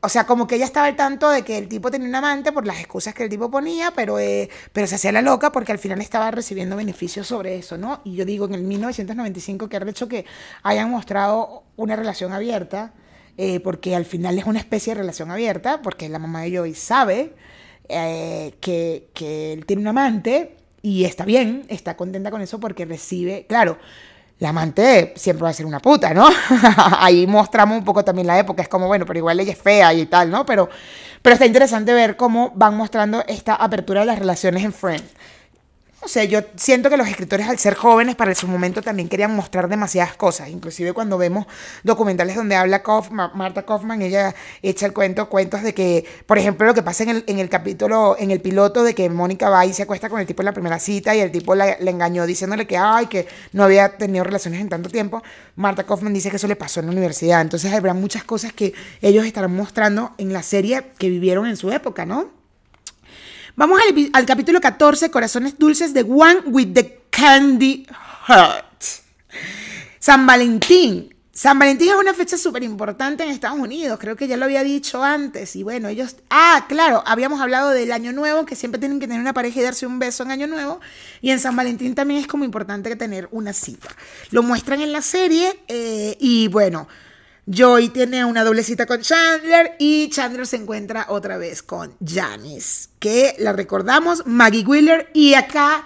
o 0.00 0.08
sea, 0.08 0.26
como 0.26 0.46
que 0.46 0.54
ella 0.54 0.64
estaba 0.64 0.86
al 0.86 0.94
tanto 0.96 1.28
de 1.28 1.42
que 1.42 1.58
el 1.58 1.68
tipo 1.68 1.90
tenía 1.90 2.08
un 2.08 2.14
amante 2.14 2.52
por 2.52 2.66
las 2.66 2.78
excusas 2.78 3.14
que 3.14 3.24
el 3.24 3.28
tipo 3.28 3.50
ponía, 3.50 3.90
pero, 3.90 4.18
eh, 4.20 4.48
pero 4.72 4.86
se 4.86 4.94
hacía 4.94 5.10
la 5.10 5.22
loca 5.22 5.50
porque 5.50 5.72
al 5.72 5.78
final 5.78 6.00
estaba 6.00 6.30
recibiendo 6.30 6.76
beneficios 6.76 7.26
sobre 7.26 7.56
eso, 7.56 7.76
¿no? 7.78 8.00
Y 8.04 8.14
yo 8.14 8.24
digo, 8.24 8.46
en 8.46 8.54
el 8.54 8.62
1995, 8.62 9.68
que 9.68 9.76
ha 9.76 9.88
hecho 9.88 10.08
que 10.08 10.24
hayan 10.62 10.90
mostrado 10.90 11.64
una 11.76 11.96
relación 11.96 12.32
abierta, 12.32 12.92
eh, 13.36 13.58
porque 13.60 13.96
al 13.96 14.04
final 14.04 14.38
es 14.38 14.44
una 14.46 14.60
especie 14.60 14.94
de 14.94 15.00
relación 15.00 15.30
abierta, 15.32 15.82
porque 15.82 16.08
la 16.08 16.20
mamá 16.20 16.42
de 16.42 16.56
Joey 16.56 16.74
sabe 16.74 17.34
eh, 17.88 18.54
que, 18.60 19.08
que 19.14 19.52
él 19.52 19.66
tiene 19.66 19.82
un 19.82 19.88
amante 19.88 20.56
y 20.80 21.04
está 21.04 21.24
bien, 21.24 21.64
está 21.68 21.96
contenta 21.96 22.30
con 22.30 22.40
eso 22.40 22.60
porque 22.60 22.84
recibe, 22.84 23.46
claro, 23.48 23.78
la 24.38 24.50
amante 24.50 25.14
siempre 25.16 25.42
va 25.42 25.50
a 25.50 25.52
ser 25.52 25.66
una 25.66 25.80
puta, 25.80 26.14
¿no? 26.14 26.28
Ahí 26.98 27.26
mostramos 27.26 27.78
un 27.78 27.84
poco 27.84 28.04
también 28.04 28.26
la 28.26 28.38
época, 28.38 28.62
es 28.62 28.68
como, 28.68 28.86
bueno, 28.86 29.04
pero 29.04 29.18
igual 29.18 29.40
ella 29.40 29.52
es 29.52 29.58
fea 29.58 29.92
y 29.94 30.06
tal, 30.06 30.30
¿no? 30.30 30.46
Pero, 30.46 30.68
pero 31.22 31.34
está 31.34 31.46
interesante 31.46 31.92
ver 31.92 32.16
cómo 32.16 32.52
van 32.54 32.76
mostrando 32.76 33.24
esta 33.26 33.54
apertura 33.54 34.00
de 34.00 34.06
las 34.06 34.18
relaciones 34.18 34.64
en 34.64 34.72
Friends. 34.72 35.12
O 36.00 36.06
sea, 36.06 36.22
yo 36.22 36.40
siento 36.54 36.90
que 36.90 36.96
los 36.96 37.08
escritores 37.08 37.48
al 37.48 37.58
ser 37.58 37.74
jóvenes 37.74 38.14
para 38.14 38.32
su 38.32 38.46
momento 38.46 38.82
también 38.82 39.08
querían 39.08 39.34
mostrar 39.34 39.68
demasiadas 39.68 40.14
cosas. 40.14 40.48
Inclusive 40.48 40.92
cuando 40.92 41.18
vemos 41.18 41.46
documentales 41.82 42.36
donde 42.36 42.54
habla 42.54 42.84
Marta 43.34 43.66
Kaufman, 43.66 44.00
ella 44.02 44.32
echa 44.62 44.86
el 44.86 44.92
cuento, 44.92 45.28
cuentos 45.28 45.62
de 45.62 45.74
que, 45.74 46.04
por 46.24 46.38
ejemplo, 46.38 46.68
lo 46.68 46.74
que 46.74 46.84
pasa 46.84 47.02
en 47.02 47.08
el, 47.08 47.24
en 47.26 47.40
el 47.40 47.48
capítulo, 47.48 48.16
en 48.16 48.30
el 48.30 48.40
piloto 48.40 48.84
de 48.84 48.94
que 48.94 49.10
Mónica 49.10 49.50
va 49.50 49.66
y 49.66 49.72
se 49.74 49.82
acuesta 49.82 50.08
con 50.08 50.20
el 50.20 50.26
tipo 50.26 50.40
en 50.42 50.46
la 50.46 50.52
primera 50.52 50.78
cita 50.78 51.16
y 51.16 51.20
el 51.20 51.32
tipo 51.32 51.56
la, 51.56 51.76
le 51.80 51.90
engañó 51.90 52.26
diciéndole 52.26 52.68
que, 52.68 52.76
ay, 52.78 53.06
que 53.06 53.26
no 53.52 53.64
había 53.64 53.96
tenido 53.96 54.22
relaciones 54.22 54.60
en 54.60 54.68
tanto 54.68 54.90
tiempo. 54.90 55.24
Marta 55.56 55.82
Kaufman 55.82 56.14
dice 56.14 56.30
que 56.30 56.36
eso 56.36 56.46
le 56.46 56.56
pasó 56.56 56.78
en 56.78 56.86
la 56.86 56.92
universidad. 56.92 57.40
Entonces 57.40 57.72
habrá 57.72 57.92
muchas 57.92 58.22
cosas 58.22 58.52
que 58.52 58.72
ellos 59.02 59.26
estarán 59.26 59.54
mostrando 59.54 60.14
en 60.18 60.32
la 60.32 60.44
serie 60.44 60.92
que 60.96 61.08
vivieron 61.08 61.46
en 61.46 61.56
su 61.56 61.72
época, 61.72 62.06
¿no? 62.06 62.37
Vamos 63.58 63.80
al, 64.12 64.24
capítulo 64.24 64.60
14, 64.60 65.10
Corazones 65.10 65.58
Dulces 65.58 65.92
de 65.92 66.02
One 66.02 66.42
with 66.46 66.74
the 66.74 67.00
Candy 67.10 67.88
Heart. 68.28 68.84
San 69.98 70.24
Valentín. 70.28 71.12
San 71.32 71.58
Valentín 71.58 71.88
es 71.88 71.96
una 71.96 72.14
fecha 72.14 72.38
súper 72.38 72.62
importante 72.62 73.24
en 73.24 73.30
Estados 73.30 73.58
Unidos, 73.58 73.98
creo 73.98 74.14
que 74.14 74.28
ya 74.28 74.36
lo 74.36 74.44
había 74.44 74.62
dicho 74.62 75.02
antes. 75.02 75.56
Y 75.56 75.64
bueno, 75.64 75.88
ellos... 75.88 76.14
Ah, 76.30 76.66
claro, 76.68 77.02
habíamos 77.04 77.40
hablado 77.40 77.70
del 77.70 77.90
Año 77.90 78.12
Nuevo, 78.12 78.46
que 78.46 78.54
siempre 78.54 78.78
tienen 78.78 79.00
que 79.00 79.08
tener 79.08 79.20
una 79.20 79.34
pareja 79.34 79.58
y 79.58 79.64
darse 79.64 79.88
un 79.88 79.98
beso 79.98 80.22
en 80.22 80.30
Año 80.30 80.46
Nuevo. 80.46 80.80
Y 81.20 81.30
en 81.30 81.40
San 81.40 81.56
Valentín 81.56 81.96
también 81.96 82.20
es 82.20 82.28
como 82.28 82.44
importante 82.44 82.94
tener 82.94 83.26
una 83.32 83.52
cita. 83.52 83.88
Lo 84.30 84.44
muestran 84.44 84.82
en 84.82 84.92
la 84.92 85.02
serie 85.02 85.64
eh, 85.66 86.16
y 86.20 86.46
bueno... 86.46 86.86
Joey 87.50 87.88
tiene 87.88 88.24
una 88.24 88.44
doble 88.44 88.62
cita 88.62 88.84
con 88.84 89.00
Chandler 89.00 89.76
y 89.78 90.10
Chandler 90.10 90.46
se 90.46 90.56
encuentra 90.56 91.06
otra 91.08 91.38
vez 91.38 91.62
con 91.62 91.94
Janice, 92.04 92.90
que 92.98 93.36
la 93.38 93.52
recordamos, 93.52 94.26
Maggie 94.26 94.64
Wheeler, 94.64 95.10
y 95.14 95.34
acá 95.34 95.84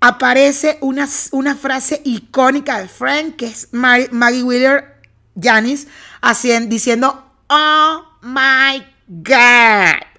aparece 0.00 0.78
una, 0.80 1.08
una 1.32 1.56
frase 1.56 2.00
icónica 2.04 2.78
de 2.78 2.88
Frank, 2.88 3.36
que 3.36 3.46
es 3.46 3.68
Maggie 3.72 4.42
Wheeler, 4.42 4.94
Janice, 5.40 5.88
haciendo, 6.22 6.70
diciendo, 6.70 7.24
oh 7.48 8.04
my 8.22 8.82
God. 9.08 10.13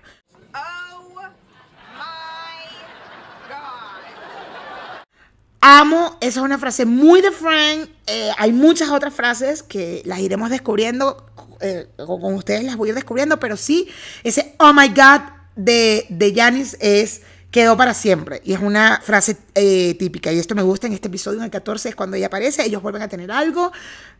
Amo, 5.67 6.15
esa 6.21 6.41
es 6.41 6.45
una 6.45 6.59
frase 6.59 6.85
muy 6.85 7.21
de 7.21 7.31
Frank. 7.31 7.89
Eh, 8.05 8.29
hay 8.37 8.53
muchas 8.53 8.91
otras 8.91 9.11
frases 9.11 9.63
que 9.63 10.03
las 10.05 10.19
iremos 10.19 10.51
descubriendo, 10.51 11.25
eh, 11.59 11.87
con 11.97 12.35
ustedes 12.35 12.63
las 12.63 12.75
voy 12.75 12.89
a 12.89 12.91
ir 12.91 12.95
descubriendo, 12.95 13.39
pero 13.39 13.57
sí, 13.57 13.87
ese 14.23 14.53
oh 14.59 14.73
my 14.73 14.89
god 14.89 15.21
de, 15.55 16.05
de 16.09 16.35
Janice 16.35 16.77
es 16.79 17.23
quedó 17.49 17.75
para 17.75 17.95
siempre. 17.95 18.43
Y 18.45 18.53
es 18.53 18.59
una 18.59 19.01
frase 19.03 19.37
eh, 19.55 19.95
típica. 19.97 20.31
Y 20.31 20.37
esto 20.37 20.53
me 20.53 20.61
gusta 20.61 20.85
en 20.85 20.93
este 20.93 21.07
episodio, 21.07 21.39
en 21.39 21.45
el 21.45 21.49
14, 21.49 21.89
es 21.89 21.95
cuando 21.95 22.15
ella 22.15 22.27
aparece, 22.27 22.63
ellos 22.63 22.83
vuelven 22.83 23.01
a 23.01 23.07
tener 23.07 23.31
algo, 23.31 23.71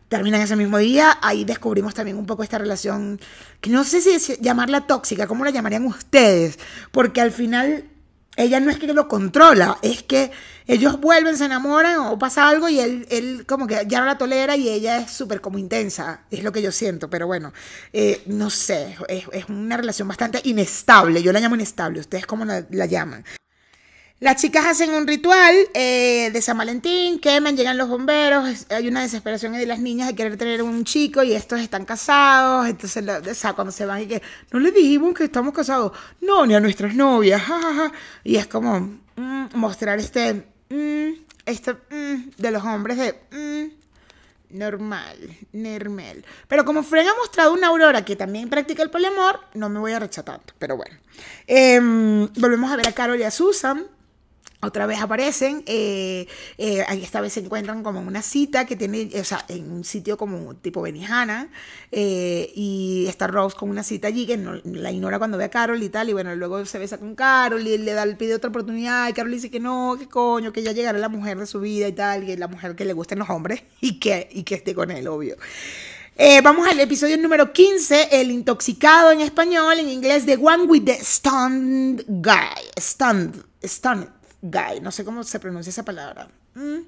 terminan 0.08 0.40
ese 0.40 0.56
mismo 0.56 0.78
día. 0.78 1.16
Ahí 1.22 1.44
descubrimos 1.44 1.94
también 1.94 2.16
un 2.16 2.26
poco 2.26 2.42
esta 2.42 2.58
relación, 2.58 3.20
que 3.60 3.70
no 3.70 3.84
sé 3.84 4.00
si 4.00 4.36
llamarla 4.40 4.88
tóxica, 4.88 5.28
¿cómo 5.28 5.44
la 5.44 5.52
llamarían 5.52 5.86
ustedes? 5.86 6.58
Porque 6.90 7.20
al 7.20 7.30
final 7.30 7.84
ella 8.36 8.58
no 8.58 8.70
es 8.70 8.78
que 8.78 8.92
lo 8.92 9.06
controla, 9.06 9.78
es 9.82 10.02
que 10.02 10.30
ellos 10.66 11.00
vuelven, 11.00 11.36
se 11.36 11.44
enamoran 11.44 11.98
o 11.98 12.18
pasa 12.18 12.48
algo 12.48 12.68
y 12.68 12.80
él, 12.80 13.06
él 13.10 13.46
como 13.46 13.66
que 13.66 13.84
ya 13.86 14.00
no 14.00 14.06
la 14.06 14.18
tolera 14.18 14.56
y 14.56 14.68
ella 14.68 14.98
es 14.98 15.10
súper 15.10 15.40
como 15.40 15.58
intensa, 15.58 16.22
es 16.30 16.42
lo 16.42 16.52
que 16.52 16.62
yo 16.62 16.72
siento, 16.72 17.08
pero 17.08 17.26
bueno, 17.26 17.52
eh, 17.92 18.22
no 18.26 18.50
sé, 18.50 18.96
es, 19.08 19.24
es, 19.32 19.48
una 19.48 19.76
relación 19.76 20.08
bastante 20.08 20.40
inestable, 20.44 21.22
yo 21.22 21.32
la 21.32 21.40
llamo 21.40 21.54
inestable, 21.54 22.00
ustedes 22.00 22.26
cómo 22.26 22.44
la, 22.44 22.66
la 22.70 22.86
llaman. 22.86 23.24
Las 24.18 24.40
chicas 24.40 24.64
hacen 24.64 24.94
un 24.94 25.06
ritual 25.06 25.54
eh, 25.74 26.30
de 26.32 26.40
San 26.40 26.56
Valentín, 26.56 27.18
queman, 27.18 27.54
llegan 27.54 27.76
los 27.76 27.86
bomberos, 27.86 28.66
hay 28.70 28.88
una 28.88 29.02
desesperación 29.02 29.52
de 29.52 29.66
las 29.66 29.78
niñas 29.78 30.08
de 30.08 30.14
querer 30.14 30.38
tener 30.38 30.62
un 30.62 30.84
chico 30.84 31.22
y 31.22 31.34
estos 31.34 31.60
están 31.60 31.84
casados, 31.84 32.66
entonces 32.66 33.04
o 33.44 33.54
cuando 33.54 33.72
se 33.72 33.84
van 33.84 34.00
y 34.00 34.06
que 34.06 34.22
no 34.52 34.58
les 34.58 34.72
dijimos 34.72 35.12
que 35.12 35.24
estamos 35.24 35.52
casados, 35.52 35.92
no, 36.22 36.46
ni 36.46 36.54
a 36.54 36.60
nuestras 36.60 36.94
novias, 36.94 37.42
jajaja, 37.46 37.92
y 38.24 38.36
es 38.36 38.46
como 38.46 38.80
mm, 39.16 39.48
mostrar 39.52 39.98
este, 39.98 40.46
mm, 40.70 41.10
este 41.46 41.76
de 42.36 42.50
los 42.50 42.64
hombres 42.64 42.98
de 42.98 43.12
mm, 43.30 44.56
normal, 44.58 45.16
normal. 45.52 46.24
Pero 46.48 46.64
como 46.64 46.82
Fren 46.82 47.08
ha 47.08 47.14
mostrado 47.14 47.52
una 47.52 47.68
aurora 47.68 48.04
que 48.04 48.16
también 48.16 48.48
practica 48.48 48.82
el 48.82 48.90
poliamor, 48.90 49.40
no 49.54 49.68
me 49.68 49.78
voy 49.78 49.92
a 49.92 49.98
rechazar 49.98 50.36
tanto, 50.36 50.54
pero 50.58 50.76
bueno. 50.76 50.96
Eh, 51.46 51.80
volvemos 52.38 52.70
a 52.70 52.76
ver 52.76 52.88
a 52.88 52.92
Carol 52.92 53.18
y 53.18 53.22
a 53.22 53.30
Susan 53.30 53.86
otra 54.62 54.86
vez 54.86 55.00
aparecen, 55.00 55.62
eh, 55.66 56.26
eh, 56.56 56.84
esta 57.02 57.20
vez 57.20 57.34
se 57.34 57.40
encuentran 57.40 57.82
como 57.82 58.00
en 58.00 58.06
una 58.06 58.22
cita 58.22 58.64
que 58.64 58.74
tiene, 58.74 59.10
o 59.20 59.24
sea, 59.24 59.44
en 59.48 59.70
un 59.70 59.84
sitio 59.84 60.16
como 60.16 60.54
tipo 60.56 60.80
Benihana, 60.80 61.50
eh, 61.92 62.50
y 62.54 63.04
está 63.06 63.26
Rose 63.26 63.54
con 63.54 63.68
una 63.68 63.82
cita 63.82 64.08
allí 64.08 64.26
que 64.26 64.38
no, 64.38 64.54
la 64.64 64.90
ignora 64.90 65.18
cuando 65.18 65.36
ve 65.36 65.44
a 65.44 65.50
Carol 65.50 65.82
y 65.82 65.90
tal, 65.90 66.08
y 66.08 66.14
bueno, 66.14 66.34
luego 66.34 66.64
se 66.64 66.78
besa 66.78 66.96
con 66.98 67.14
Carol 67.14 67.66
y 67.66 67.76
le 67.76 67.92
da, 67.92 68.06
le 68.06 68.16
pide 68.16 68.34
otra 68.34 68.48
oportunidad, 68.48 69.08
y 69.08 69.12
Carol 69.12 69.30
dice 69.30 69.50
que 69.50 69.60
no, 69.60 69.96
que 69.98 70.08
coño, 70.08 70.52
que 70.52 70.62
ya 70.62 70.72
llegará 70.72 70.98
la 70.98 71.10
mujer 71.10 71.38
de 71.38 71.46
su 71.46 71.60
vida 71.60 71.86
y 71.88 71.92
tal, 71.92 72.28
y 72.28 72.34
la 72.36 72.48
mujer 72.48 72.74
que 72.74 72.86
le 72.86 72.94
gusten 72.94 73.18
los 73.18 73.28
hombres 73.28 73.62
y 73.80 74.00
que, 74.00 74.28
y 74.32 74.42
que 74.42 74.54
esté 74.54 74.74
con 74.74 74.90
él, 74.90 75.06
obvio. 75.06 75.36
Eh, 76.18 76.40
vamos 76.40 76.66
al 76.66 76.80
episodio 76.80 77.18
número 77.18 77.52
15, 77.52 78.08
el 78.10 78.30
intoxicado 78.30 79.12
en 79.12 79.20
español, 79.20 79.78
en 79.78 79.90
inglés, 79.90 80.24
The 80.24 80.36
One 80.36 80.62
with 80.64 80.84
the 80.86 80.98
Stunned 81.04 82.04
Guy, 82.08 82.70
Stunned, 82.80 83.44
Stunned 83.62 84.15
guy, 84.42 84.80
no 84.80 84.90
sé 84.92 85.04
cómo 85.04 85.24
se 85.24 85.40
pronuncia 85.40 85.70
esa 85.70 85.84
palabra. 85.84 86.28
Mm, 86.54 86.80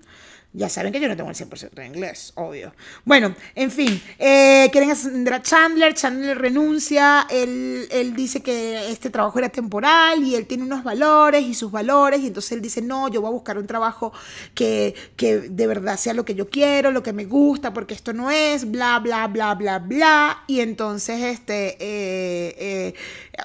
ya 0.55 0.71
saben 0.71 0.93
que 0.93 0.99
yo 0.99 1.09
no 1.09 1.17
tengo 1.17 1.29
el 1.29 1.37
100% 1.37 1.75
de 1.75 1.87
inglés, 1.87 2.33
obvio. 2.35 2.73
Bueno, 3.05 3.35
en 3.55 3.71
fin, 3.71 4.01
eh, 4.19 4.71
quieren 4.73 4.91
ascender 4.91 5.35
a 5.35 5.43
Chandler, 5.43 5.93
Chandler 5.93 6.39
renuncia, 6.39 7.27
él, 7.29 7.87
él, 7.91 8.17
dice 8.17 8.41
que 8.41 8.91
este 8.91 9.11
trabajo 9.11 9.39
era 9.39 9.51
temporal 9.51 10.25
y 10.25 10.35
él 10.35 10.47
tiene 10.47 10.65
unos 10.65 10.83
valores 10.83 11.43
y 11.43 11.53
sus 11.53 11.71
valores, 11.71 12.21
y 12.21 12.29
entonces 12.29 12.53
él 12.53 12.63
dice, 12.63 12.81
no, 12.81 13.09
yo 13.11 13.21
voy 13.21 13.29
a 13.29 13.33
buscar 13.33 13.59
un 13.59 13.67
trabajo 13.67 14.11
que, 14.55 14.95
que 15.17 15.39
de 15.39 15.67
verdad 15.67 15.99
sea 15.99 16.15
lo 16.15 16.25
que 16.25 16.35
yo 16.35 16.49
quiero, 16.49 16.93
lo 16.93 17.03
que 17.03 17.13
me 17.13 17.27
gusta, 17.27 17.75
porque 17.75 17.93
esto 17.93 18.15
no 18.15 18.31
es, 18.31 18.71
bla, 18.71 18.99
bla, 19.01 19.27
bla, 19.27 19.55
bla, 19.55 19.79
bla, 19.81 20.45
y 20.47 20.61
entonces 20.61 21.23
este, 21.25 21.77
eh, 21.79 22.55
eh, 22.59 22.95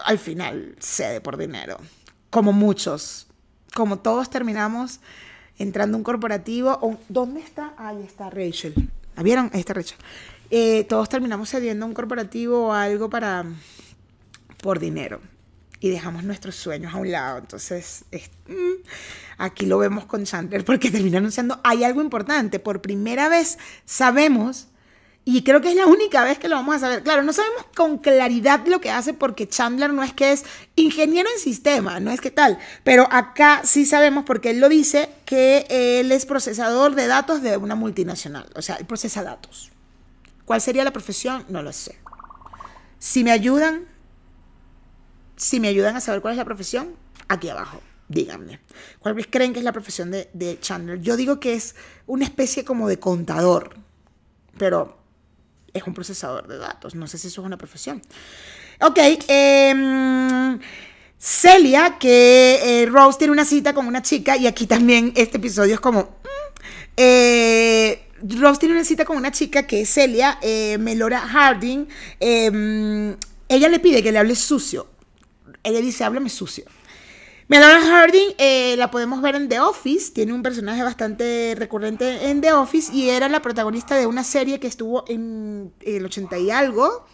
al 0.06 0.20
final 0.20 0.76
cede 0.80 1.20
por 1.20 1.36
dinero, 1.36 1.78
como 2.30 2.54
muchos 2.54 3.28
como 3.74 4.00
todos 4.00 4.30
terminamos 4.30 5.00
entrando 5.58 5.96
a 5.96 6.00
un 6.00 6.04
corporativo, 6.04 6.98
¿dónde 7.10 7.42
está? 7.42 7.74
Ahí 7.78 8.02
está 8.04 8.30
Rachel. 8.30 8.74
¿La 9.16 9.24
vieron? 9.24 9.50
Ahí 9.54 9.60
está 9.60 9.74
Rachel. 9.74 9.98
Eh, 10.50 10.84
todos 10.86 11.10
terminamos 11.10 11.50
cediendo 11.50 11.86
a 11.86 11.88
un 11.88 11.94
corporativo 11.94 12.68
o 12.68 12.74
algo 12.74 13.10
para 13.10 13.46
por 14.62 14.80
dinero 14.80 15.20
y 15.80 15.90
dejamos 15.90 16.24
nuestros 16.24 16.56
sueños 16.56 16.94
a 16.94 16.98
un 16.98 17.12
lado. 17.12 17.40
Entonces, 17.40 18.06
mm, 18.48 18.88
aquí 19.38 19.66
lo 19.66 19.78
vemos 19.78 20.06
con 20.06 20.24
Chandler 20.24 20.64
porque 20.64 20.90
termina 20.92 21.18
anunciando, 21.18 21.60
hay 21.64 21.84
algo 21.84 22.02
importante, 22.02 22.60
por 22.60 22.82
primera 22.82 23.28
vez 23.28 23.58
sabemos 23.86 24.68
y 25.26 25.44
creo 25.44 25.62
que 25.62 25.70
es 25.70 25.76
la 25.76 25.86
única 25.86 26.24
vez 26.24 26.38
que 26.38 26.50
lo 26.50 26.56
vamos 26.56 26.76
a 26.76 26.80
saber. 26.80 27.02
Claro, 27.02 27.24
no 27.24 27.32
sabemos 27.32 27.66
con 27.76 27.98
claridad 27.98 28.66
lo 28.68 28.82
que 28.82 28.92
hace 28.92 29.14
porque 29.14 29.48
Chandler 29.48 29.94
no 29.94 30.04
es 30.04 30.14
que 30.14 30.34
es 30.34 30.44
ingeniero 30.76 31.30
en 31.34 31.40
sistema, 31.40 32.02
no 32.02 32.12
es 32.12 32.20
que 32.20 32.30
tal. 32.30 32.60
Pero 32.84 33.08
acá 33.10 33.62
sí 33.64 33.86
sabemos 33.86 34.26
porque 34.26 34.50
él 34.50 34.60
lo 34.60 34.68
dice 34.68 35.10
que 35.26 35.66
él 35.70 36.12
es 36.12 36.26
procesador 36.26 36.96
de 36.96 37.08
datos 37.08 37.42
de 37.42 37.56
una 37.56 37.76
multinacional. 37.76 38.50
O 38.56 38.62
sea, 38.62 38.76
él 38.76 38.86
procesa 38.86 39.24
datos. 39.24 39.72
¿Cuál 40.44 40.60
sería 40.60 40.84
la 40.84 40.92
profesión? 40.92 41.46
No 41.48 41.64
lo 41.64 41.72
sé. 41.72 41.98
Si 43.00 43.24
me 43.24 43.32
ayudan, 43.32 43.88
si 45.38 45.62
me 45.62 45.70
ayudan 45.70 45.96
a 45.96 46.02
saber 46.02 46.22
cuál 46.22 46.34
es 46.34 46.38
la 46.38 46.46
profesión, 46.46 46.96
aquí 47.30 47.48
abajo, 47.48 47.80
díganme. 48.10 48.60
¿Cuál 49.00 49.26
creen 49.28 49.54
que 49.54 49.60
es 49.60 49.66
la 49.66 49.72
profesión 49.72 50.12
de, 50.12 50.30
de 50.34 50.60
Chandler? 50.60 51.00
Yo 51.00 51.16
digo 51.16 51.40
que 51.40 51.54
es 51.54 51.76
una 52.08 52.26
especie 52.26 52.66
como 52.66 52.90
de 52.90 53.00
contador. 53.00 53.78
Pero 54.58 55.03
es 55.74 55.84
un 55.84 55.94
procesador 55.94 56.48
de 56.48 56.58
datos. 56.58 56.96
No 56.96 57.08
sé 57.08 57.18
si 57.18 57.28
eso 57.28 57.42
es 57.42 57.46
una 57.46 57.58
profesión. 57.58 58.02
Ok, 58.82 59.00
em, 59.28 60.60
Celia, 61.18 61.98
que 62.00 62.60
eh, 62.64 62.86
Rose 62.86 63.18
tiene 63.18 63.32
una 63.32 63.46
cita 63.46 63.74
con 63.74 63.88
una 63.88 64.02
chica 64.02 64.36
y 64.38 64.48
aquí 64.48 64.68
también 64.68 65.14
este 65.16 65.38
episodio 65.38 65.76
es 65.76 65.80
como... 65.80 66.02
mm, 66.02 66.60
eh, 66.98 68.08
Rose 68.40 68.60
tiene 68.60 68.76
una 68.76 68.86
cita 68.86 69.04
con 69.04 69.18
una 69.18 69.32
chica 69.32 69.68
que 69.68 69.82
es 69.82 69.90
Celia, 69.94 70.38
eh, 70.42 70.78
Melora 70.80 71.20
Harding. 71.20 71.88
em, 72.20 73.16
ella 73.50 73.70
le 73.70 73.80
pide 73.80 74.02
que 74.02 74.12
le 74.12 74.20
hable 74.20 74.36
sucio. 74.36 74.88
Ella 75.64 75.80
dice, 75.80 76.04
háblame 76.04 76.30
sucio. 76.30 76.66
Melora 77.50 77.82
Harding 77.82 78.36
eh, 78.38 78.76
la 78.78 78.90
podemos 78.90 79.22
ver 79.22 79.36
en 79.36 79.50
The 79.50 79.60
Office, 79.60 80.14
tiene 80.14 80.34
un 80.34 80.44
personaje 80.44 80.82
bastante 80.82 81.56
recurrente 81.58 82.30
en 82.30 82.40
The 82.40 82.54
Office 82.54 82.94
y 82.94 83.10
era 83.10 83.28
la 83.28 83.42
protagonista 83.42 83.98
de 83.98 84.08
una 84.08 84.24
serie 84.24 84.60
que 84.60 84.68
estuvo 84.68 85.04
en 85.08 85.74
el 85.82 86.06
80 86.06 86.38
y 86.38 86.52
algo. 86.52 87.06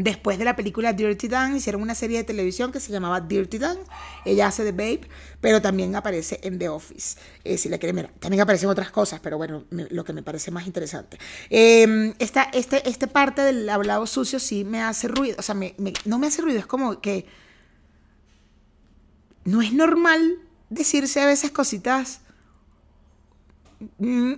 Después 0.00 0.38
de 0.38 0.44
la 0.44 0.54
película 0.54 0.92
Dirty 0.92 1.26
Dan, 1.26 1.56
hicieron 1.56 1.82
una 1.82 1.96
serie 1.96 2.18
de 2.18 2.24
televisión 2.24 2.70
que 2.70 2.78
se 2.78 2.92
llamaba 2.92 3.20
Dirty 3.20 3.58
Dan. 3.58 3.78
Ella 4.24 4.46
hace 4.46 4.62
de 4.62 4.70
Babe, 4.70 5.00
pero 5.40 5.60
también 5.60 5.96
aparece 5.96 6.38
en 6.44 6.56
The 6.58 6.68
Office. 6.68 7.18
eh, 7.42 7.58
si 7.58 7.68
la 7.68 7.78
quieren 7.78 7.96
ver, 7.96 8.10
también 8.20 8.40
aparecen 8.40 8.68
otras 8.68 8.92
cosas, 8.92 9.18
pero 9.18 9.38
bueno, 9.38 9.64
lo 9.70 10.04
que 10.04 10.12
me 10.12 10.22
parece 10.22 10.52
más 10.52 10.68
interesante. 10.68 11.18
Eh, 11.50 12.14
esta, 12.20 12.44
este, 12.44 12.88
este 12.88 13.08
parte 13.08 13.42
del 13.42 13.68
hablado 13.68 14.06
sucio 14.06 14.38
sí 14.38 14.64
me 14.64 14.80
hace 14.80 15.08
ruido. 15.08 15.34
O 15.38 15.42
sea, 15.42 15.56
no 16.04 16.18
me 16.20 16.26
hace 16.28 16.42
ruido, 16.42 16.60
es 16.60 16.66
como 16.66 17.00
que 17.00 17.26
no 19.48 19.62
es 19.62 19.72
normal 19.72 20.36
decirse 20.68 21.22
a 21.22 21.26
veces 21.26 21.50
cositas 21.50 22.20
mm, 23.98 24.34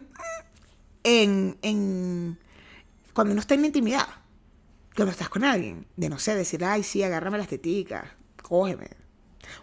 en, 1.03 1.59
en 1.63 2.39
cuando 3.13 3.33
uno 3.33 3.41
está 3.41 3.55
en 3.55 3.63
la 3.63 3.67
intimidad, 3.67 4.07
cuando 4.95 5.11
estás 5.11 5.29
con 5.29 5.43
alguien, 5.43 5.85
de 5.97 6.09
no 6.09 6.21
sé, 6.21 6.37
decir, 6.37 6.65
ay, 6.65 6.85
sí, 6.85 7.03
agárrame 7.03 7.39
las 7.39 7.49
teticas, 7.49 8.05
cógeme, 8.41 8.89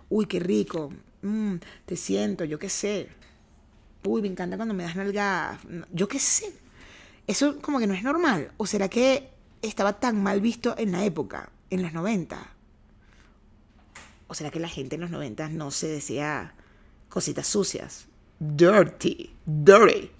uy, 0.09 0.25
qué 0.25 0.41
rico, 0.41 0.91
mm, 1.21 1.55
te 1.85 1.95
siento, 1.95 2.43
yo 2.43 2.59
qué 2.59 2.67
sé, 2.67 3.07
uy, 4.03 4.21
me 4.21 4.27
encanta 4.27 4.57
cuando 4.57 4.73
me 4.73 4.83
das 4.83 4.97
nalgadas, 4.97 5.61
yo 5.93 6.09
qué 6.09 6.19
sé, 6.19 6.51
eso 7.25 7.61
como 7.61 7.79
que 7.79 7.87
no 7.87 7.93
es 7.93 8.03
normal, 8.03 8.51
o 8.57 8.65
será 8.65 8.89
que 8.89 9.29
estaba 9.61 9.97
tan 9.97 10.21
mal 10.21 10.41
visto 10.41 10.75
en 10.77 10.91
la 10.91 11.05
época, 11.05 11.51
en 11.69 11.83
los 11.83 11.93
90, 11.93 12.56
¿O 14.27 14.33
será 14.33 14.51
que 14.51 14.59
la 14.59 14.69
gente 14.69 14.95
en 14.95 15.01
los 15.01 15.11
90 15.11 15.49
no 15.49 15.71
se 15.71 15.87
decía 15.87 16.53
cositas 17.09 17.47
sucias? 17.47 18.07
Dirty, 18.39 19.31
dirty. 19.45 20.11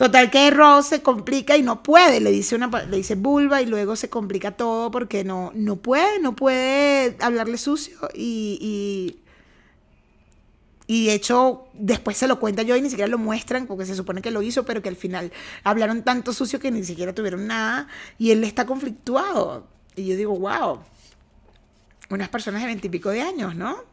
Total 0.00 0.30
que 0.30 0.50
Rose 0.50 0.88
se 0.96 1.02
complica 1.02 1.58
y 1.58 1.62
no 1.62 1.82
puede, 1.82 2.20
le 2.20 2.30
dice 2.30 2.54
una 2.54 2.68
le 2.68 2.96
dice 2.96 3.16
vulva 3.16 3.60
y 3.60 3.66
luego 3.66 3.96
se 3.96 4.08
complica 4.08 4.52
todo 4.52 4.90
porque 4.90 5.24
no, 5.24 5.52
no 5.54 5.76
puede, 5.76 6.20
no 6.20 6.34
puede 6.34 7.18
hablarle 7.20 7.58
sucio 7.58 7.98
y, 8.14 8.58
y, 8.62 9.20
y 10.86 11.06
de 11.06 11.12
hecho 11.12 11.66
después 11.74 12.16
se 12.16 12.28
lo 12.28 12.40
cuenta 12.40 12.62
yo 12.62 12.76
y 12.76 12.80
ni 12.80 12.88
siquiera 12.88 13.10
lo 13.10 13.18
muestran 13.18 13.66
porque 13.66 13.84
se 13.84 13.94
supone 13.94 14.22
que 14.22 14.30
lo 14.30 14.40
hizo, 14.40 14.64
pero 14.64 14.80
que 14.80 14.88
al 14.88 14.96
final 14.96 15.32
hablaron 15.64 16.02
tanto 16.02 16.32
sucio 16.32 16.60
que 16.60 16.70
ni 16.70 16.82
siquiera 16.82 17.14
tuvieron 17.14 17.46
nada 17.46 17.86
y 18.16 18.30
él 18.30 18.42
está 18.42 18.64
conflictuado. 18.64 19.66
Y 19.96 20.06
yo 20.06 20.16
digo, 20.16 20.38
wow, 20.38 20.80
unas 22.10 22.28
personas 22.28 22.60
de 22.60 22.66
veintipico 22.66 23.10
de 23.10 23.22
años, 23.22 23.54
¿no? 23.54 23.84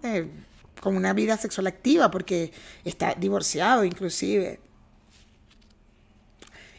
Con 0.81 0.95
una 0.97 1.13
vida 1.13 1.37
sexual 1.37 1.67
activa, 1.67 2.11
porque 2.11 2.51
está 2.83 3.13
divorciado 3.15 3.83
inclusive. 3.83 4.59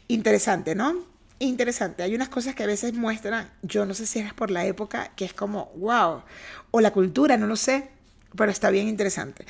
Interesante, 0.08 0.74
¿no? 0.74 1.06
Interesante. 1.38 2.02
Hay 2.02 2.14
unas 2.14 2.28
cosas 2.28 2.54
que 2.54 2.64
a 2.64 2.66
veces 2.66 2.92
muestran, 2.94 3.50
yo 3.62 3.86
no 3.86 3.94
sé 3.94 4.06
si 4.06 4.18
es 4.18 4.34
por 4.34 4.50
la 4.50 4.66
época, 4.66 5.12
que 5.14 5.24
es 5.24 5.32
como, 5.32 5.72
wow, 5.76 6.22
o 6.70 6.80
la 6.80 6.92
cultura, 6.92 7.36
no 7.36 7.46
lo 7.46 7.56
sé, 7.56 7.88
pero 8.36 8.50
está 8.50 8.70
bien 8.70 8.88
interesante. 8.88 9.46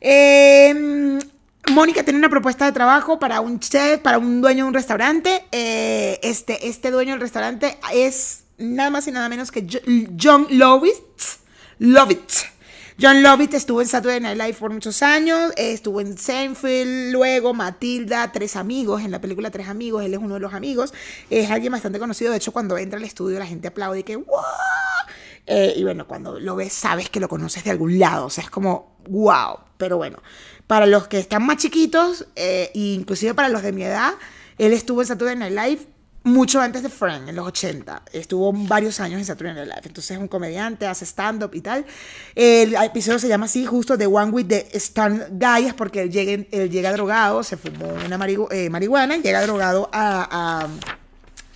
Eh, 0.00 1.18
Mónica 1.70 2.02
tiene 2.02 2.18
una 2.18 2.28
propuesta 2.28 2.66
de 2.66 2.72
trabajo 2.72 3.18
para 3.18 3.40
un 3.40 3.60
chef, 3.60 4.00
para 4.00 4.18
un 4.18 4.40
dueño 4.40 4.64
de 4.64 4.68
un 4.68 4.74
restaurante. 4.74 5.44
Eh, 5.52 6.18
este, 6.22 6.68
este 6.68 6.90
dueño 6.90 7.12
del 7.12 7.20
restaurante 7.20 7.78
es 7.94 8.44
nada 8.62 8.90
más 8.90 9.06
y 9.08 9.12
nada 9.12 9.28
menos 9.28 9.50
que 9.50 9.62
Jo- 9.62 9.80
John 10.20 10.46
Lovitz. 10.50 11.38
Lovitz. 11.78 12.44
John 13.00 13.22
Lovitz 13.22 13.54
estuvo 13.54 13.80
en 13.80 13.88
Saturday 13.88 14.20
Night 14.20 14.36
Live 14.38 14.54
por 14.54 14.70
muchos 14.70 15.02
años, 15.02 15.52
estuvo 15.56 16.00
en 16.00 16.16
Seinfeld, 16.18 17.10
luego 17.10 17.54
Matilda, 17.54 18.30
Tres 18.30 18.54
Amigos, 18.54 19.02
en 19.02 19.10
la 19.10 19.20
película 19.20 19.50
Tres 19.50 19.66
Amigos, 19.68 20.04
él 20.04 20.12
es 20.12 20.20
uno 20.20 20.34
de 20.34 20.40
los 20.40 20.52
amigos, 20.52 20.92
es 21.30 21.50
alguien 21.50 21.72
bastante 21.72 21.98
conocido, 21.98 22.30
de 22.30 22.36
hecho 22.36 22.52
cuando 22.52 22.76
entra 22.76 22.98
al 22.98 23.04
estudio 23.04 23.38
la 23.38 23.46
gente 23.46 23.68
aplaude 23.68 24.00
y 24.00 24.02
que 24.02 24.16
¡wow! 24.16 24.26
Eh, 25.46 25.72
y 25.74 25.82
bueno, 25.82 26.06
cuando 26.06 26.38
lo 26.38 26.54
ves 26.54 26.72
sabes 26.74 27.08
que 27.10 27.18
lo 27.18 27.28
conoces 27.28 27.64
de 27.64 27.70
algún 27.70 27.98
lado, 27.98 28.26
o 28.26 28.30
sea, 28.30 28.44
es 28.44 28.50
como 28.50 28.96
wow, 29.08 29.58
pero 29.78 29.96
bueno, 29.96 30.18
para 30.68 30.86
los 30.86 31.08
que 31.08 31.18
están 31.18 31.44
más 31.44 31.56
chiquitos, 31.56 32.26
eh, 32.36 32.70
inclusive 32.74 33.34
para 33.34 33.48
los 33.48 33.62
de 33.62 33.72
mi 33.72 33.82
edad, 33.82 34.12
él 34.58 34.72
estuvo 34.74 35.00
en 35.00 35.08
Saturday 35.08 35.34
Night 35.34 35.54
Live 35.54 35.86
mucho 36.24 36.60
antes 36.60 36.82
de 36.82 36.88
Frank, 36.88 37.28
en 37.28 37.36
los 37.36 37.46
80. 37.46 38.02
Estuvo 38.12 38.52
varios 38.52 39.00
años 39.00 39.18
en 39.18 39.24
Saturday 39.24 39.54
Night 39.54 39.68
Live. 39.68 39.82
Entonces 39.86 40.12
es 40.12 40.18
un 40.18 40.28
comediante, 40.28 40.86
hace 40.86 41.04
stand-up 41.04 41.50
y 41.54 41.60
tal. 41.60 41.84
El 42.34 42.74
episodio 42.74 43.18
se 43.18 43.28
llama 43.28 43.46
así, 43.46 43.66
justo 43.66 43.98
The 43.98 44.06
One 44.06 44.30
with 44.30 44.46
the 44.46 44.68
Stand 44.78 45.38
Guy, 45.40 45.66
es 45.66 45.74
porque 45.74 46.02
él 46.02 46.10
llega, 46.10 46.44
él 46.50 46.70
llega 46.70 46.92
drogado, 46.92 47.42
se 47.42 47.56
fumó 47.56 47.88
una 48.06 48.18
marihu- 48.18 48.48
eh, 48.52 48.70
marihuana, 48.70 49.16
llega 49.16 49.42
drogado 49.42 49.88
a... 49.92 50.62
a 50.64 50.68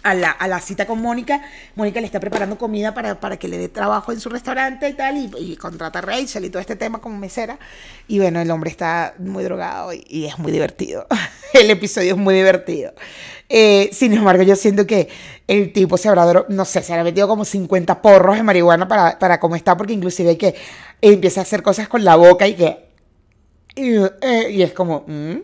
a 0.07 0.15
la, 0.15 0.31
a 0.31 0.47
la 0.47 0.61
cita 0.61 0.87
con 0.87 1.03
Mónica. 1.03 1.43
Mónica 1.75 2.01
le 2.01 2.07
está 2.07 2.21
preparando 2.21 2.57
comida 2.57 2.95
para, 2.95 3.19
para 3.19 3.37
que 3.39 3.49
le 3.49 3.59
dé 3.59 3.69
trabajo 3.69 4.13
en 4.13 4.21
su 4.21 4.29
restaurante 4.29 4.89
y 4.89 4.93
tal, 4.93 5.17
y, 5.17 5.57
contrata 5.57 5.99
a 5.99 6.03
Rachel 6.03 6.45
y 6.45 6.51
todo 6.51 6.61
este 6.61 6.77
tema 6.77 7.01
como 7.01 7.19
mesera. 7.19 7.59
Y 8.07 8.21
bueno, 8.21 8.41
el 8.41 8.51
hombre 8.51 8.71
está 8.71 9.15
muy 9.19 9.43
drogado 9.43 9.93
y, 9.93 10.05
y 10.09 10.27
es 10.27 10.39
muy 10.39 10.53
divertido. 10.53 11.07
el 11.55 11.71
episodio 11.71 12.13
es 12.13 12.19
muy 12.19 12.35
divertido. 12.35 12.95
Eh, 13.49 13.91
sin 13.93 14.13
embargo, 14.13 14.45
yo 14.45 14.55
siento 14.55 14.87
que 14.87 15.09
el 15.49 15.73
tipo 15.73 15.97
se 15.97 16.09
habrá, 16.09 16.45
no 16.49 16.65
sé, 16.65 16.83
se 16.83 16.93
habrá 16.93 17.03
metido 17.03 17.27
como 17.27 17.45
50 17.45 18.01
porros 18.01 18.37
de 18.37 18.45
marihuana 18.45 18.87
para, 18.87 19.19
para 19.19 19.41
cómo 19.41 19.57
está, 19.57 19.77
porque 19.77 19.93
inclusive 19.93 20.39
que 20.39 20.55
empieza 21.01 21.41
a 21.41 21.43
hacer 21.43 21.63
cosas 21.63 21.89
con 21.89 22.05
la 22.05 22.15
boca 22.15 22.47
y 22.47 22.55
que 22.55 22.87
y, 23.77 23.95
eh, 23.97 24.63
es 24.63 24.73
como, 24.73 25.05
mm, 25.07 25.37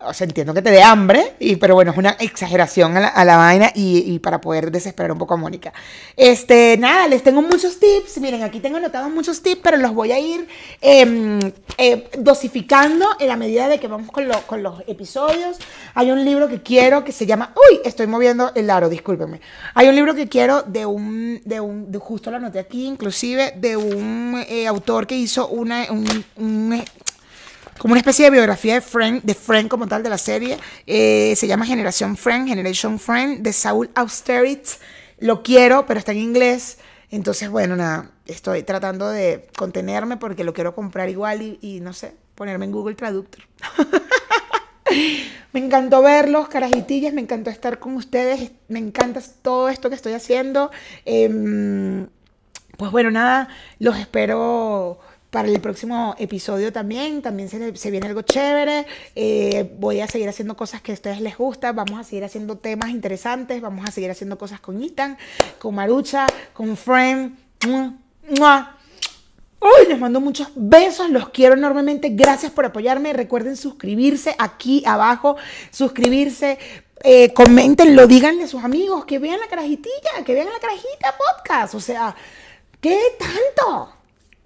o 0.00 0.14
sea, 0.14 0.26
entiendo 0.26 0.54
que 0.54 0.62
te 0.62 0.70
dé 0.70 0.80
hambre, 0.82 1.34
y, 1.40 1.56
pero 1.56 1.74
bueno, 1.74 1.90
es 1.90 1.96
una 1.98 2.10
exageración 2.20 2.96
a 2.96 3.00
la, 3.00 3.08
a 3.08 3.24
la 3.24 3.36
vaina 3.36 3.72
y, 3.74 3.98
y 4.14 4.18
para 4.20 4.40
poder 4.40 4.70
desesperar 4.70 5.10
un 5.10 5.18
poco 5.18 5.34
a 5.34 5.36
Mónica. 5.36 5.72
Este, 6.16 6.76
nada, 6.78 7.08
les 7.08 7.22
tengo 7.24 7.42
muchos 7.42 7.80
tips. 7.80 8.18
Miren, 8.20 8.42
aquí 8.44 8.60
tengo 8.60 8.76
anotados 8.76 9.10
muchos 9.10 9.42
tips, 9.42 9.60
pero 9.62 9.76
los 9.76 9.92
voy 9.92 10.12
a 10.12 10.18
ir 10.20 10.46
em, 10.80 11.40
eh, 11.78 12.08
dosificando 12.18 13.06
en 13.18 13.26
la 13.28 13.36
medida 13.36 13.68
de 13.68 13.80
que 13.80 13.88
vamos 13.88 14.10
con, 14.12 14.28
lo- 14.28 14.40
con 14.46 14.62
los 14.62 14.82
episodios. 14.86 15.56
Hay 15.94 16.12
un 16.12 16.24
libro 16.24 16.46
que 16.48 16.62
quiero 16.62 17.02
que 17.02 17.10
se 17.10 17.26
llama, 17.26 17.52
uy, 17.56 17.80
estoy 17.84 18.06
moviendo 18.06 18.52
el 18.54 18.70
aro, 18.70 18.88
discúlpenme. 18.88 19.40
Hay 19.74 19.88
un 19.88 19.96
libro 19.96 20.14
que 20.14 20.28
quiero 20.28 20.62
de 20.62 20.86
un, 20.86 21.40
de 21.44 21.58
un, 21.60 21.92
justo 21.98 22.30
lo 22.30 22.36
anoté 22.36 22.60
aquí, 22.60 22.86
inclusive, 22.86 23.54
de 23.56 23.76
un 23.76 24.44
eh, 24.48 24.68
autor 24.68 25.08
que 25.08 25.16
hizo 25.16 25.48
una, 25.48 25.86
un- 25.90 26.24
un 26.36 26.84
como 27.78 27.92
una 27.92 28.00
especie 28.00 28.24
de 28.24 28.30
biografía 28.30 28.74
de 28.74 28.80
Frank, 28.80 29.22
de 29.22 29.34
Frank 29.34 29.68
como 29.68 29.86
tal 29.86 30.02
de 30.02 30.10
la 30.10 30.18
serie. 30.18 30.58
Eh, 30.86 31.34
se 31.36 31.46
llama 31.46 31.66
Generación 31.66 32.16
Frank, 32.16 32.48
Generation 32.48 32.98
Frank, 32.98 33.40
de 33.40 33.52
Saul 33.52 33.90
Austerlitz. 33.94 34.78
Lo 35.18 35.42
quiero, 35.42 35.86
pero 35.86 35.98
está 35.98 36.12
en 36.12 36.18
inglés. 36.18 36.78
Entonces, 37.10 37.48
bueno, 37.48 37.76
nada, 37.76 38.10
estoy 38.26 38.62
tratando 38.62 39.08
de 39.08 39.48
contenerme 39.56 40.16
porque 40.16 40.44
lo 40.44 40.52
quiero 40.52 40.74
comprar 40.74 41.08
igual 41.08 41.40
y, 41.42 41.58
y 41.62 41.80
no 41.80 41.92
sé, 41.92 42.14
ponerme 42.34 42.66
en 42.66 42.72
Google 42.72 42.94
Traductor. 42.94 43.42
Me 45.52 45.60
encantó 45.60 46.02
verlos, 46.02 46.48
carajitillas, 46.48 47.14
me 47.14 47.20
encantó 47.22 47.50
estar 47.50 47.78
con 47.78 47.94
ustedes, 47.94 48.52
me 48.68 48.78
encanta 48.78 49.20
todo 49.42 49.68
esto 49.68 49.88
que 49.88 49.94
estoy 49.94 50.12
haciendo. 50.12 50.70
Em, 51.04 52.06
pues 52.76 52.92
bueno, 52.92 53.10
nada, 53.10 53.48
los 53.78 53.98
espero 53.98 54.98
para 55.30 55.48
el 55.48 55.60
próximo 55.60 56.14
episodio 56.18 56.72
también. 56.72 57.22
También 57.22 57.48
se, 57.48 57.90
viene 57.90 58.06
algo 58.06 58.22
chévere. 58.22 58.86
Eh, 59.14 59.70
voy 59.78 60.00
a 60.00 60.08
seguir 60.08 60.28
haciendo 60.28 60.56
cosas 60.56 60.80
que 60.80 60.92
a 60.92 60.94
ustedes 60.94 61.20
les 61.20 61.36
gustan. 61.36 61.76
Vamos 61.76 61.98
a 61.98 62.04
seguir 62.04 62.24
haciendo 62.24 62.56
temas 62.56 62.90
interesantes. 62.90 63.60
Vamos 63.60 63.86
a 63.88 63.90
seguir 63.90 64.10
haciendo 64.10 64.38
cosas 64.38 64.60
con 64.60 64.82
Ethan, 64.82 65.18
con 65.58 65.74
Marucha, 65.74 66.26
con 66.52 66.76
mua. 68.38 68.74
Uy, 69.60 69.88
les 69.88 69.98
mando 69.98 70.20
muchos 70.20 70.50
besos, 70.54 71.10
los 71.10 71.30
quiero 71.30 71.54
enormemente. 71.54 72.10
Gracias 72.10 72.52
por 72.52 72.64
apoyarme. 72.64 73.12
Recuerden 73.12 73.56
suscribirse 73.56 74.36
aquí 74.38 74.84
abajo, 74.86 75.36
suscribirse, 75.72 76.58
eh, 77.02 77.32
coméntenlo, 77.34 78.06
díganle 78.06 78.44
a 78.44 78.48
sus 78.48 78.62
amigos 78.62 79.04
que 79.04 79.18
vean 79.18 79.40
la 79.40 79.48
carajitilla, 79.48 80.24
que 80.24 80.34
vean 80.34 80.46
la 80.46 80.60
carajita 80.60 81.14
podcast. 81.18 81.74
O 81.74 81.80
sea, 81.80 82.14
¿qué 82.80 82.98
tanto? 83.18 83.97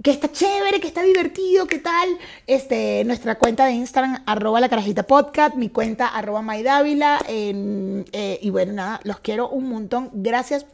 Que 0.02 0.10
está 0.10 0.32
chévere, 0.32 0.80
que 0.80 0.88
está 0.88 1.02
divertido, 1.02 1.66
¿qué 1.66 1.78
tal? 1.78 2.18
Este, 2.48 3.04
nuestra 3.04 3.38
cuenta 3.38 3.66
de 3.66 3.72
Instagram, 3.72 4.24
arroba 4.26 4.58
la 4.58 4.68
carajita 4.68 5.04
podcast, 5.04 5.54
mi 5.54 5.68
cuenta, 5.68 6.08
arroba 6.08 6.42
maidávila. 6.42 7.20
eh, 7.28 8.38
y 8.42 8.50
bueno, 8.50 8.72
nada, 8.72 9.00
los 9.04 9.20
quiero 9.20 9.48
un 9.48 9.68
montón. 9.68 10.10
Gracias. 10.12 10.66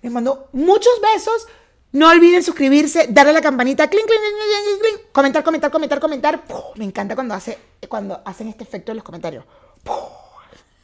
Les 0.00 0.12
mando 0.12 0.48
muchos 0.52 0.92
besos. 1.14 1.48
No 1.90 2.08
olviden 2.08 2.44
suscribirse, 2.44 3.08
darle 3.08 3.30
a 3.30 3.34
la 3.34 3.40
campanita, 3.40 3.88
clink, 3.88 4.06
clink, 4.06 4.20
clink, 4.20 4.36
clink, 4.36 4.80
clink, 4.80 5.12
comentar, 5.12 5.42
comentar, 5.42 5.70
comentar, 5.72 6.00
comentar. 6.00 6.44
Me 6.76 6.84
encanta 6.84 7.16
cuando, 7.16 7.34
hace, 7.34 7.58
cuando 7.88 8.20
hacen 8.24 8.46
este 8.48 8.62
efecto 8.62 8.92
en 8.92 8.96
los 8.98 9.04
comentarios. 9.04 9.44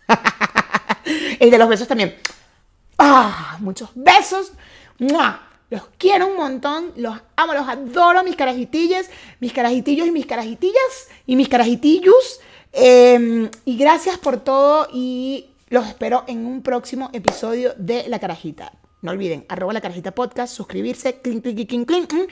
El 1.38 1.50
de 1.50 1.58
los 1.58 1.68
besos 1.68 1.86
también. 1.86 2.16
¡Ah! 2.98 3.56
Muchos 3.60 3.90
besos. 3.94 4.52
¡Mua! 4.98 5.53
Los 5.70 5.82
quiero 5.98 6.26
un 6.26 6.36
montón, 6.36 6.92
los 6.96 7.18
amo, 7.36 7.54
los 7.54 7.68
adoro, 7.68 8.22
mis 8.22 8.36
carajitillas, 8.36 9.08
mis 9.40 9.52
carajitillos 9.52 10.06
y 10.06 10.10
mis 10.10 10.26
carajitillas 10.26 11.08
y 11.26 11.36
mis 11.36 11.48
carajitillos. 11.48 12.40
Eh, 12.72 13.50
y 13.64 13.76
gracias 13.76 14.18
por 14.18 14.38
todo 14.38 14.88
y 14.92 15.50
los 15.68 15.86
espero 15.86 16.24
en 16.26 16.46
un 16.46 16.62
próximo 16.62 17.10
episodio 17.12 17.74
de 17.76 18.08
La 18.08 18.18
Carajita. 18.18 18.72
No 19.02 19.10
olviden, 19.10 19.44
arroba 19.48 19.72
La 19.72 19.80
Carajita 19.80 20.12
Podcast, 20.12 20.54
suscribirse, 20.54 21.20
clink, 21.20 21.42
clink, 21.42 21.68
clink, 21.68 21.86
clink, 21.88 22.08
clink, 22.08 22.30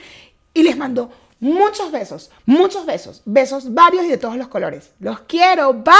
y 0.53 0.63
les 0.63 0.77
mando 0.77 1.11
muchos 1.39 1.91
besos, 1.91 2.31
muchos 2.45 2.85
besos, 2.85 3.21
besos 3.25 3.73
varios 3.73 4.05
y 4.05 4.09
de 4.09 4.17
todos 4.17 4.37
los 4.37 4.47
colores. 4.47 4.91
Los 4.99 5.19
quiero, 5.21 5.73
bye. 5.73 5.93